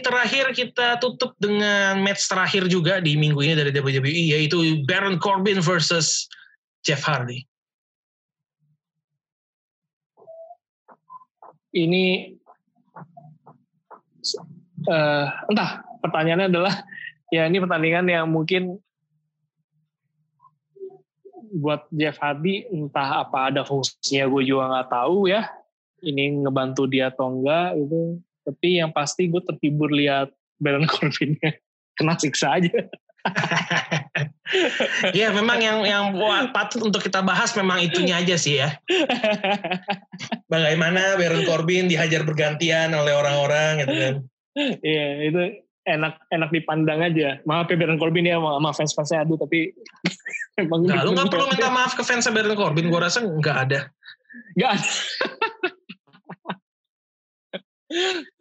terakhir 0.01 0.53
kita 0.53 0.97
tutup 1.03 1.37
dengan 1.41 2.01
match 2.01 2.29
terakhir 2.29 2.69
juga 2.69 2.99
di 3.01 3.17
minggu 3.17 3.41
ini 3.41 3.55
dari 3.57 3.71
WWE 3.73 4.23
yaitu 4.37 4.83
Baron 4.85 5.21
Corbin 5.21 5.61
versus 5.61 6.29
Jeff 6.87 7.03
Hardy. 7.03 7.45
Ini 11.77 12.33
uh, 14.89 15.27
entah 15.53 15.85
pertanyaannya 16.01 16.49
adalah 16.49 16.75
ya 17.29 17.45
ini 17.45 17.61
pertandingan 17.61 18.07
yang 18.09 18.27
mungkin 18.33 18.81
buat 21.57 21.89
Jeff 21.93 22.17
Hardy 22.21 22.69
entah 22.73 23.25
apa 23.25 23.53
ada 23.53 23.63
fungsinya 23.63 24.29
gue 24.29 24.43
juga 24.45 24.65
nggak 24.73 24.89
tahu 24.93 25.31
ya 25.31 25.49
ini 26.05 26.45
ngebantu 26.45 26.85
dia 26.91 27.09
atau 27.09 27.33
enggak 27.33 27.77
itu 27.81 28.21
tapi 28.47 28.79
yang 28.79 28.95
pasti 28.95 29.27
gue 29.27 29.43
terhibur 29.43 29.91
lihat 29.91 30.31
Baron 30.63 30.87
Corbinnya 30.93 31.59
kena 31.99 32.15
siksa 32.15 32.55
aja 32.55 32.87
Iya 35.11 35.35
memang 35.35 35.59
yang 35.59 35.79
yang 35.83 36.05
patut 36.55 36.87
untuk 36.87 37.03
kita 37.03 37.21
bahas 37.27 37.51
memang 37.59 37.83
itunya 37.83 38.23
aja 38.23 38.39
sih 38.39 38.63
ya. 38.63 38.79
Bagaimana 40.47 41.19
Baron 41.19 41.43
Corbin 41.43 41.91
dihajar 41.91 42.23
bergantian 42.23 42.95
oleh 42.95 43.13
orang-orang 43.13 43.83
gitu 43.83 43.95
kan. 43.95 44.15
Iya 44.87 45.07
itu 45.27 45.41
enak 45.87 46.15
enak 46.31 46.51
dipandang 46.55 47.03
aja. 47.03 47.43
Maaf 47.43 47.67
ya 47.67 47.77
Baron 47.77 47.99
Corbin 47.99 48.31
ya 48.31 48.39
sama 48.39 48.71
fans 48.71 48.95
fansnya 48.95 49.27
aduh 49.27 49.39
tapi 49.39 49.75
emang 50.63 50.87
nah, 50.87 51.03
lu 51.03 51.13
nggak 51.19 51.27
perlu 51.27 51.47
minta 51.51 51.69
maaf 51.69 51.99
ke 51.99 52.07
fans 52.07 52.31
Baron 52.31 52.55
Corbin. 52.55 52.87
Gue 52.87 53.01
rasa 53.03 53.27
nggak 53.27 53.57
ada. 53.69 53.91
Nggak 54.55 54.71
ada. 54.79 54.91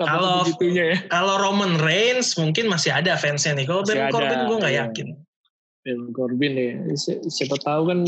kalau 0.01 0.41
ya. 0.57 0.97
kalau 1.13 1.37
Roman 1.37 1.77
Reigns 1.77 2.33
mungkin 2.33 2.65
masih 2.65 2.89
ada 2.89 3.13
fansnya 3.13 3.53
nih. 3.53 3.65
Kalau 3.69 3.85
Baron 3.85 4.09
Corbin 4.09 4.41
gue 4.49 4.57
nggak 4.57 4.73
iya. 4.73 4.83
yakin. 4.89 5.07
Baron 5.85 6.09
Corbin 6.17 6.53
ya, 6.57 6.73
siapa 7.29 7.61
tahu 7.61 7.81
kan 7.93 7.99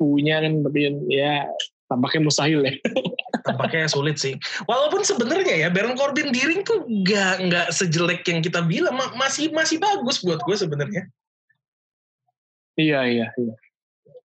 punya 0.00 0.40
kan 0.40 0.64
tapi 0.64 0.92
ya 1.12 1.44
tampaknya 1.92 2.20
mustahil 2.24 2.60
ya. 2.64 2.74
tampaknya 3.46 3.86
sulit 3.86 4.16
sih. 4.16 4.34
Walaupun 4.64 5.04
sebenarnya 5.04 5.66
ya 5.66 5.68
Baron 5.68 5.94
Corbin 5.94 6.32
di 6.32 6.40
ring 6.42 6.64
tuh 6.64 6.88
nggak 6.88 7.34
nggak 7.46 7.66
sejelek 7.70 8.24
yang 8.26 8.40
kita 8.40 8.64
bilang, 8.64 8.96
masih 9.14 9.52
masih 9.52 9.76
bagus 9.76 10.24
buat 10.24 10.40
gue 10.42 10.56
sebenarnya. 10.56 11.04
Iya 12.76 13.00
iya 13.08 13.26
iya. 13.36 13.54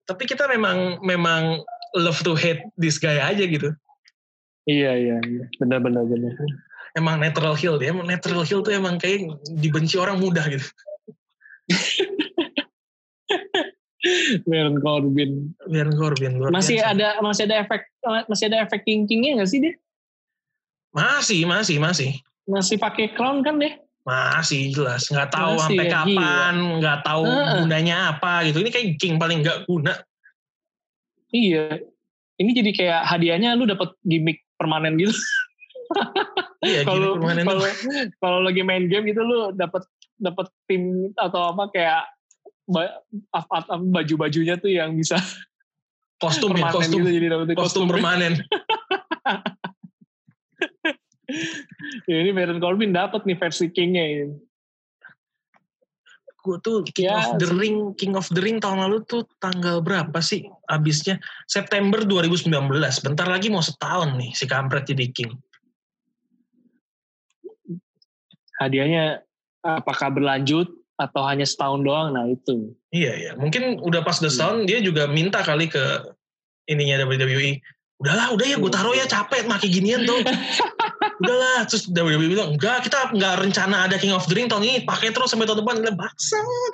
Tapi 0.08 0.24
kita 0.28 0.48
memang 0.48 1.00
memang 1.04 1.60
love 1.96 2.24
to 2.24 2.36
hate 2.36 2.64
this 2.80 3.00
guy 3.00 3.20
aja 3.20 3.44
gitu. 3.44 3.72
Iya 4.70 4.92
iya 4.94 5.18
iya. 5.26 5.46
Benar 5.58 5.80
benar 5.82 6.06
benar. 6.06 6.34
Emang 6.94 7.18
natural 7.18 7.56
heel 7.56 7.80
dia. 7.80 7.90
Emang 7.96 8.06
natural 8.06 8.44
heel 8.44 8.62
tuh 8.62 8.76
emang 8.76 9.00
kayak 9.00 9.26
dibenci 9.58 9.96
orang 9.98 10.20
mudah 10.20 10.46
gitu. 10.52 10.68
Baron 14.50 14.82
Corbin. 14.82 15.54
Baron 15.70 15.96
Corbin. 15.98 16.38
luar 16.38 16.52
Masih 16.52 16.82
biasa. 16.82 16.94
ada 16.98 17.08
masih 17.22 17.44
ada 17.50 17.56
efek 17.64 17.82
masih 18.26 18.46
ada 18.50 18.58
efek 18.66 18.82
king-kingnya 18.86 19.42
nggak 19.42 19.50
sih 19.50 19.60
dia? 19.62 19.74
Masih, 20.92 21.48
masih, 21.48 21.78
masih. 21.80 22.12
Masih 22.50 22.76
pakai 22.76 23.16
crown 23.16 23.46
kan 23.46 23.62
deh? 23.62 23.72
Masih 24.04 24.74
jelas. 24.74 25.08
Nggak 25.08 25.30
tahu 25.32 25.56
Masih 25.56 25.64
sampai 25.64 25.86
ya, 25.88 25.94
kapan. 25.94 26.56
Nggak 26.82 27.00
tahu 27.06 27.24
Heeh. 27.24 27.54
gunanya 27.62 27.98
apa 28.18 28.44
gitu. 28.50 28.58
Ini 28.60 28.70
kayak 28.74 28.88
king 28.98 29.16
paling 29.22 29.46
nggak 29.46 29.70
guna. 29.70 29.94
Iya. 31.32 31.80
Ini 32.42 32.52
jadi 32.58 32.72
kayak 32.74 33.02
hadiahnya 33.08 33.54
lu 33.56 33.70
dapat 33.70 33.94
gimmick 34.02 34.41
permanen 34.62 35.02
gitu. 35.02 35.14
Iya, 36.62 36.86
Kalau 36.86 37.18
kalau 37.20 37.66
kalau 38.22 38.40
lagi 38.46 38.62
main 38.62 38.86
game 38.86 39.10
gitu 39.10 39.26
lu 39.26 39.52
dapat 39.58 39.82
dapat 40.22 40.48
tim 40.70 41.10
atau 41.18 41.52
apa 41.52 41.74
kayak 41.74 42.02
baju-bajunya 43.92 44.56
tuh 44.62 44.70
yang 44.70 44.94
bisa 44.94 45.18
Kostum 46.22 46.54
ya, 46.54 46.70
kostum. 46.70 47.02
gitu 47.02 47.10
jadi 47.10 47.28
dapat 47.34 47.58
Kostum 47.58 47.90
permanen. 47.90 48.38
Ya, 52.12 52.28
ini 52.28 52.36
Baron 52.36 52.60
Corbin 52.60 52.92
dapat 52.92 53.24
nih 53.24 53.40
versi 53.40 53.72
King-nya 53.72 54.04
ini. 54.04 54.36
Gue 56.42 56.58
tuh 56.60 56.82
King 56.90 57.06
Ya, 57.06 57.22
of 57.22 57.38
the. 57.38 57.48
Ring 57.54 57.94
King 57.94 58.14
of 58.14 58.26
the 58.30 58.42
Ring 58.42 58.58
tahun 58.58 58.82
lalu 58.82 59.06
tuh 59.06 59.24
tanggal 59.38 59.80
berapa 59.80 60.18
sih 60.20 60.42
abisnya 60.66 61.22
September 61.46 62.02
2019 62.02 62.50
bentar 63.02 63.28
lagi 63.30 63.48
mau 63.48 63.62
setahun 63.62 64.18
nih 64.18 64.34
si 64.34 64.46
kampret 64.46 64.90
jadi 64.90 65.06
King 65.10 65.32
Hadiahnya 68.58 69.26
apakah 69.62 70.14
berlanjut 70.14 70.70
atau 70.94 71.26
hanya 71.26 71.50
setahun 71.50 71.82
doang? 71.82 72.14
Nah 72.14 72.30
itu. 72.30 72.78
iya 72.94 73.14
iya 73.18 73.32
mungkin 73.34 73.82
udah 73.82 74.06
pas 74.06 74.22
udah 74.22 74.30
Hmm. 74.30 74.38
setahun 74.38 74.58
dia 74.70 74.80
juga 74.82 75.10
minta 75.10 75.42
kali 75.42 75.66
ke 75.66 75.82
ininya 76.68 77.08
WWE 77.08 77.58
udahlah 77.98 78.34
udah 78.34 78.46
ya 78.46 78.58
gue 78.58 78.72
taruh 78.72 78.94
ya 78.94 79.06
capek 79.06 79.46
makin 79.46 79.70
ginian 79.70 80.02
tuh 80.06 80.22
udahlah 81.22 81.62
terus 81.70 81.86
WWE 81.88 82.28
bilang 82.28 82.58
enggak 82.58 82.84
kita 82.86 83.14
nggak 83.14 83.34
rencana 83.46 83.86
ada 83.86 83.96
King 84.02 84.14
of 84.18 84.26
the 84.26 84.36
Ring 84.36 84.50
tahun 84.50 84.66
ini 84.66 84.84
pakai 84.84 85.14
terus 85.14 85.32
sampai 85.32 85.46
tahun 85.46 85.62
depan 85.62 85.86
Lah, 85.86 85.94
bangsat 85.96 86.42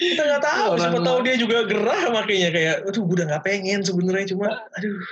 kita 0.00 0.22
nggak 0.24 0.42
tahu 0.42 0.78
Orang 0.78 0.80
siapa 0.80 0.98
tahu 1.04 1.18
dia 1.26 1.34
juga 1.36 1.66
gerah 1.68 2.02
makanya 2.14 2.48
kayak 2.54 2.86
aduh 2.86 3.02
gue 3.04 3.14
udah 3.18 3.26
nggak 3.34 3.44
pengen 3.44 3.80
sebenarnya 3.84 4.26
cuma 4.32 4.48
aduh 4.78 5.02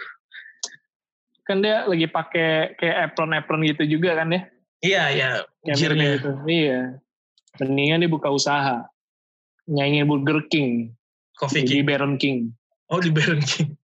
Kan 1.47 1.62
dia 1.62 1.87
lagi 1.87 2.11
pakai 2.11 2.74
kayak 2.74 3.14
apron-apron 3.14 3.62
gitu 3.62 3.87
juga 3.87 4.18
kan 4.18 4.35
ya? 4.35 4.41
iya 4.83 5.03
iya 5.14 5.31
ini 5.62 6.18
gitu. 6.18 6.31
Iya. 6.43 6.99
Mendingan 7.62 8.03
dia 8.03 8.11
buka 8.11 8.35
usaha. 8.35 8.83
Nyanyiin 9.70 10.11
Burger 10.11 10.43
King. 10.51 10.91
Coffee 11.39 11.62
King 11.62 11.87
Baron 11.87 12.18
King. 12.18 12.51
oh 12.91 13.01
di 13.03 13.11
Baron 13.11 13.43
King 13.43 13.74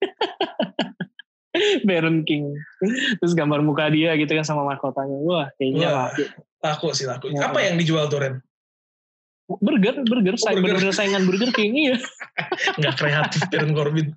Baron 1.88 2.22
King. 2.22 2.54
Terus 3.18 3.34
gambar 3.34 3.60
muka 3.60 3.90
dia 3.90 4.14
gitu 4.14 4.30
kan 4.30 4.46
sama 4.46 4.62
mahkotanya. 4.62 5.18
Wah, 5.22 5.46
kayaknya 5.58 5.88
Wah. 5.90 6.08
laku. 6.10 6.22
laku 6.60 6.86
sih 6.92 7.08
laku 7.08 7.32
Ya. 7.32 7.48
apa 7.48 7.58
yang 7.64 7.80
dijual 7.80 8.04
tuh 8.06 8.20
Ren 8.20 8.36
Burger, 9.50 10.04
burger, 10.06 10.36
Oh, 10.38 10.46
burger. 10.46 10.62
bener-bener 10.62 10.94
saingan 10.94 11.24
Burger 11.26 11.50
King 11.50 11.72
iya. 11.74 11.96
nggak 12.78 12.94
kreatif 12.94 13.42
Baron 13.50 13.72
Corbin 13.72 14.08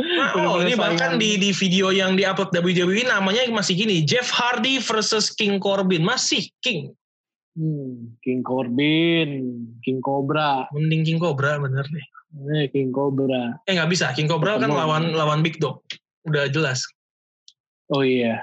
Nah, 0.00 0.32
oh 0.32 0.64
ini 0.64 0.72
bahkan 0.74 1.20
di 1.20 1.36
di 1.36 1.52
video 1.52 1.92
yang 1.92 2.16
diupload 2.16 2.48
WWE 2.50 3.04
namanya 3.04 3.44
masih 3.52 3.76
gini 3.76 4.00
Jeff 4.00 4.32
Hardy 4.32 4.80
versus 4.80 5.28
King 5.30 5.60
Corbin 5.60 6.00
masih 6.00 6.48
King 6.60 6.92
Hmm, 7.50 8.14
King 8.22 8.46
Corbin, 8.46 9.28
King 9.82 9.98
Cobra, 10.00 10.70
mending 10.70 11.02
King 11.02 11.18
Cobra 11.18 11.58
bener 11.58 11.82
deh 11.84 12.06
eh, 12.32 12.66
King 12.68 12.90
Cobra. 12.90 13.58
eh 13.64 13.72
nggak 13.72 13.88
bisa 13.88 14.12
King 14.12 14.26
Cobra 14.26 14.54
kan 14.54 14.66
Ketemu. 14.66 14.76
lawan 14.76 15.02
lawan 15.10 15.40
Big 15.40 15.56
Dog 15.56 15.82
udah 16.22 16.46
jelas 16.46 16.82
Oh 17.88 18.00
iya. 18.00 18.38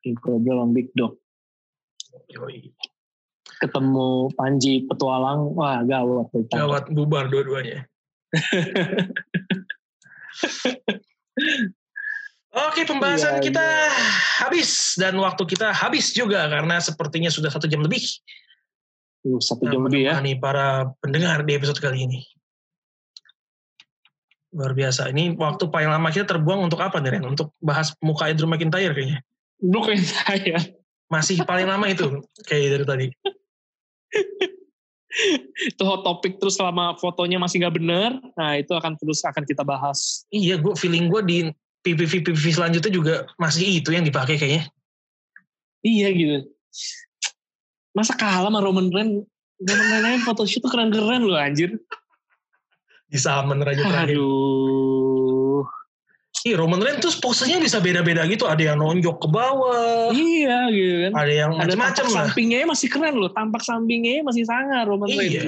King 0.00 0.16
Cobra 0.16 0.56
lawan 0.56 0.72
Big 0.72 0.88
Dog. 0.94 1.20
Yoi. 2.26 2.72
Ketemu 3.60 4.08
Panji 4.32 4.88
Petualang, 4.88 5.52
wah 5.52 5.84
gawat. 5.84 6.32
gawat 6.48 6.84
bubar 6.88 7.28
dua-duanya 7.28 7.84
Oke, 12.50 12.82
pembahasan 12.82 13.38
Iya, 13.38 13.44
kita 13.44 13.66
habis 14.40 14.70
dan 14.96 15.14
waktu 15.16 15.42
kita 15.44 15.70
habis 15.70 16.10
juga 16.10 16.50
karena 16.50 16.80
sepertinya 16.80 17.30
sudah 17.30 17.46
satu 17.48 17.66
jam 17.66 17.80
lebih 17.80 18.02
Uh, 19.20 19.36
satu 19.36 19.68
jam 19.68 19.84
lebih 19.84 20.08
ya. 20.08 20.16
menemani 20.16 20.32
para 20.34 20.88
pendengar 20.98 21.44
di 21.44 21.52
episode 21.52 21.76
kali 21.76 22.08
ini. 22.08 22.24
Luar 24.50 24.74
biasa. 24.74 25.14
Ini 25.14 25.38
waktu 25.38 25.70
paling 25.70 25.90
lama 25.90 26.10
kita 26.10 26.26
terbuang 26.26 26.66
untuk 26.66 26.82
apa 26.82 26.98
nih 26.98 27.18
Ren? 27.18 27.24
Untuk 27.26 27.54
bahas 27.62 27.94
muka 28.02 28.30
Drew 28.34 28.50
McIntyre 28.50 28.94
kayaknya. 28.94 29.22
Kayak 29.60 30.04
saya. 30.06 30.58
Masih 31.10 31.42
paling 31.42 31.66
lama 31.66 31.86
itu 31.90 32.22
kayak 32.46 32.78
dari 32.78 32.84
tadi. 32.86 33.06
Itu 35.74 35.82
hot 35.82 36.06
topic 36.06 36.38
terus 36.38 36.54
selama 36.54 36.94
fotonya 36.98 37.38
masih 37.42 37.62
nggak 37.62 37.74
bener. 37.78 38.10
Nah 38.38 38.58
itu 38.58 38.70
akan 38.74 38.94
terus 38.98 39.22
akan 39.26 39.42
kita 39.42 39.66
bahas. 39.66 40.22
Iya, 40.30 40.58
gue 40.58 40.74
feeling 40.78 41.10
gue 41.10 41.22
di 41.26 41.38
PPV 41.82 42.22
PPV 42.26 42.46
selanjutnya 42.54 42.92
juga 42.92 43.14
masih 43.40 43.82
itu 43.82 43.90
yang 43.90 44.06
dipakai 44.06 44.38
kayaknya. 44.38 44.70
Iya 45.82 46.08
gitu. 46.14 46.38
Masa 47.90 48.14
kalah 48.14 48.46
sama 48.46 48.62
Roman 48.62 48.92
Reigns? 48.94 49.26
Roman 49.60 50.00
Reigns 50.06 50.24
photoshoot 50.24 50.62
tuh 50.62 50.70
keren-keren 50.70 51.26
loh 51.26 51.40
anjir. 51.40 51.74
Di 53.10 53.18
Summon 53.18 53.66
aja 53.66 53.82
terakhir. 53.82 54.14
Aduh. 54.16 55.66
Ih, 56.40 56.56
Roman 56.56 56.80
Reigns 56.80 57.04
tuh 57.04 57.12
posenya 57.20 57.60
bisa 57.60 57.84
beda-beda 57.84 58.24
gitu. 58.24 58.48
Ada 58.48 58.72
yang 58.72 58.80
nonjok 58.80 59.16
ke 59.20 59.28
bawah. 59.28 60.08
Iya 60.08 60.72
gitu 60.72 60.94
kan. 61.04 61.12
Ada 61.20 61.32
yang 61.36 61.50
macam-macam 61.52 62.04
lah. 62.08 62.16
sampingnya 62.32 62.64
masih 62.64 62.88
keren 62.88 63.14
loh. 63.20 63.28
Tampak 63.28 63.60
sampingnya 63.60 64.24
masih 64.24 64.48
sangar 64.48 64.88
Roman 64.88 65.12
Reigns. 65.12 65.36
Iya, 65.36 65.42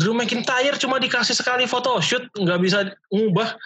Drew 0.00 0.16
McIntyre 0.16 0.80
cuma 0.80 0.96
dikasih 0.96 1.36
sekali 1.36 1.68
photoshoot, 1.68 2.32
nggak 2.32 2.58
bisa 2.64 2.88
ngubah. 3.12 3.60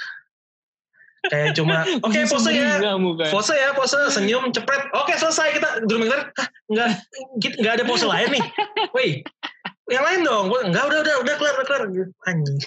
Kayak 1.30 1.54
cuma, 1.54 1.86
oke 2.06 2.18
pose 2.26 2.50
ya, 2.50 2.82
sumringah 2.82 2.96
muka. 2.98 3.24
pose 3.30 3.54
ya, 3.54 3.70
pose 3.78 3.98
senyum, 4.10 4.50
cepret. 4.50 4.90
Oke 4.90 5.14
selesai 5.14 5.54
kita. 5.54 5.86
Drew 5.86 6.02
McIntyre, 6.02 6.34
Hah, 6.34 6.48
nggak, 6.66 6.88
nggak 7.62 7.72
ada 7.78 7.84
pose 7.86 8.10
lain 8.10 8.26
nih. 8.34 8.44
Woi, 8.98 9.22
yang 9.86 10.02
lain 10.02 10.26
dong. 10.26 10.50
Gua, 10.50 10.66
Nggak, 10.66 10.82
udah, 10.82 10.98
udah, 11.06 11.14
udah 11.22 11.34
kelar, 11.38 11.54
udah 11.62 11.66
kelar. 11.70 11.82
Anjing. 12.26 12.58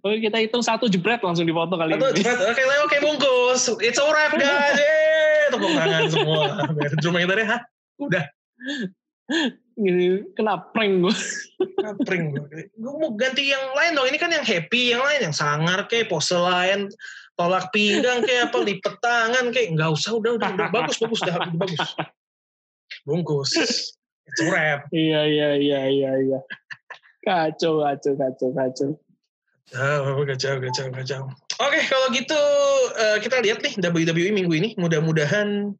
Oke 0.00 0.16
kita 0.24 0.40
hitung 0.40 0.64
satu 0.64 0.88
jebret 0.88 1.20
langsung 1.20 1.44
dipoto 1.44 1.76
kali 1.76 2.00
Atau 2.00 2.08
ini. 2.16 2.24
cepet, 2.24 2.40
oke, 2.40 2.62
oke 2.88 2.96
bungkus. 3.04 3.68
It's 3.84 4.00
a 4.00 4.04
wrap 4.08 4.32
guys. 4.32 4.80
Yeay, 4.80 5.52
tepuk 5.52 5.70
tangan 5.76 6.02
semua. 6.08 6.40
Drew 7.04 7.12
McIntyre, 7.12 7.44
hah? 7.44 7.60
Udah. 8.00 8.24
Gitu, 9.76 10.32
kena 10.32 10.64
prank 10.72 11.04
gue. 11.04 11.16
Pring 12.08 12.32
gue 12.80 12.94
mau 12.96 13.12
ganti 13.12 13.52
yang 13.52 13.76
lain 13.76 13.92
dong 13.92 14.08
ini 14.08 14.16
kan 14.16 14.32
yang 14.32 14.44
happy 14.44 14.96
yang 14.96 15.02
lain 15.04 15.28
yang 15.28 15.36
sangar 15.36 15.84
kayak 15.84 16.08
pose 16.08 16.32
lain 16.32 16.88
tolak 17.36 17.68
pinggang 17.74 18.24
kayak 18.24 18.48
apa 18.48 18.58
lipet 18.62 18.94
tangan 19.04 19.52
kayak 19.52 19.74
nggak 19.74 19.90
usah 19.92 20.16
udah 20.16 20.38
udah, 20.38 20.48
udah 20.54 20.68
bagus 20.70 20.96
bagus 21.02 21.20
udah, 21.26 21.36
udah 21.36 21.54
bagus 21.60 21.88
bungkus 23.04 23.50
it's 24.24 24.40
a 24.40 24.46
wrap 24.48 24.86
Iya 24.94 25.20
iya 25.28 25.50
iya 25.58 25.80
iya 25.90 26.10
iya. 26.24 26.38
Kacau 27.24 27.80
kacau 27.82 28.12
kacau 28.20 28.48
kacau. 28.52 28.88
oh, 29.80 30.22
kacau 30.28 30.60
kacau 30.60 30.86
kacau 30.92 31.20
oke 31.56 31.78
kalau 31.88 32.06
gitu 32.12 32.40
eh, 33.00 33.16
kita 33.24 33.40
lihat 33.40 33.64
nih 33.64 33.72
WWE 33.80 34.30
minggu 34.36 34.52
ini 34.54 34.68
mudah-mudahan 34.76 35.72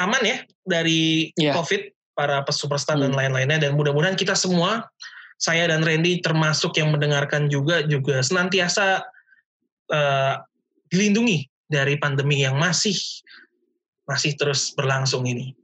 aman 0.00 0.22
ya 0.26 0.42
dari 0.66 1.30
Iya. 1.38 1.54
covid 1.54 1.94
para 2.18 2.42
superstar 2.50 2.98
dan 2.98 3.14
Hmm. 3.14 3.18
lain-lainnya 3.22 3.62
dan 3.68 3.78
mudah-mudahan 3.78 4.18
kita 4.18 4.34
semua 4.34 4.90
saya 5.38 5.70
dan 5.70 5.82
Randy 5.86 6.18
termasuk 6.22 6.74
yang 6.78 6.90
mendengarkan 6.90 7.46
juga 7.46 7.86
juga 7.86 8.20
senantiasa 8.26 9.06
eh, 9.92 10.34
dilindungi 10.90 11.46
dari 11.70 11.96
pandemi 11.96 12.42
yang 12.42 12.56
masih 12.58 12.96
masih 14.04 14.34
terus 14.34 14.74
berlangsung 14.74 15.24
ini. 15.24 15.54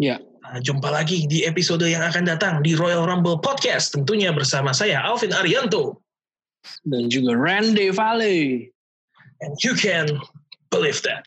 Iya. 0.00 0.18
Nah, 0.18 0.35
jumpa 0.62 0.88
lagi 0.88 1.26
di 1.26 1.42
episode 1.44 1.84
yang 1.86 2.02
akan 2.02 2.24
datang 2.26 2.62
di 2.62 2.78
Royal 2.78 3.04
Rumble 3.06 3.38
Podcast 3.42 3.92
tentunya 3.94 4.30
bersama 4.30 4.70
saya 4.70 5.02
Alvin 5.02 5.34
Arianto 5.34 5.98
Dan 6.82 7.06
juga 7.06 7.34
Randy 7.38 7.94
Valley. 7.94 8.70
and 9.40 9.54
you 9.62 9.76
can 9.76 10.08
believe 10.70 10.98
that. 11.04 11.26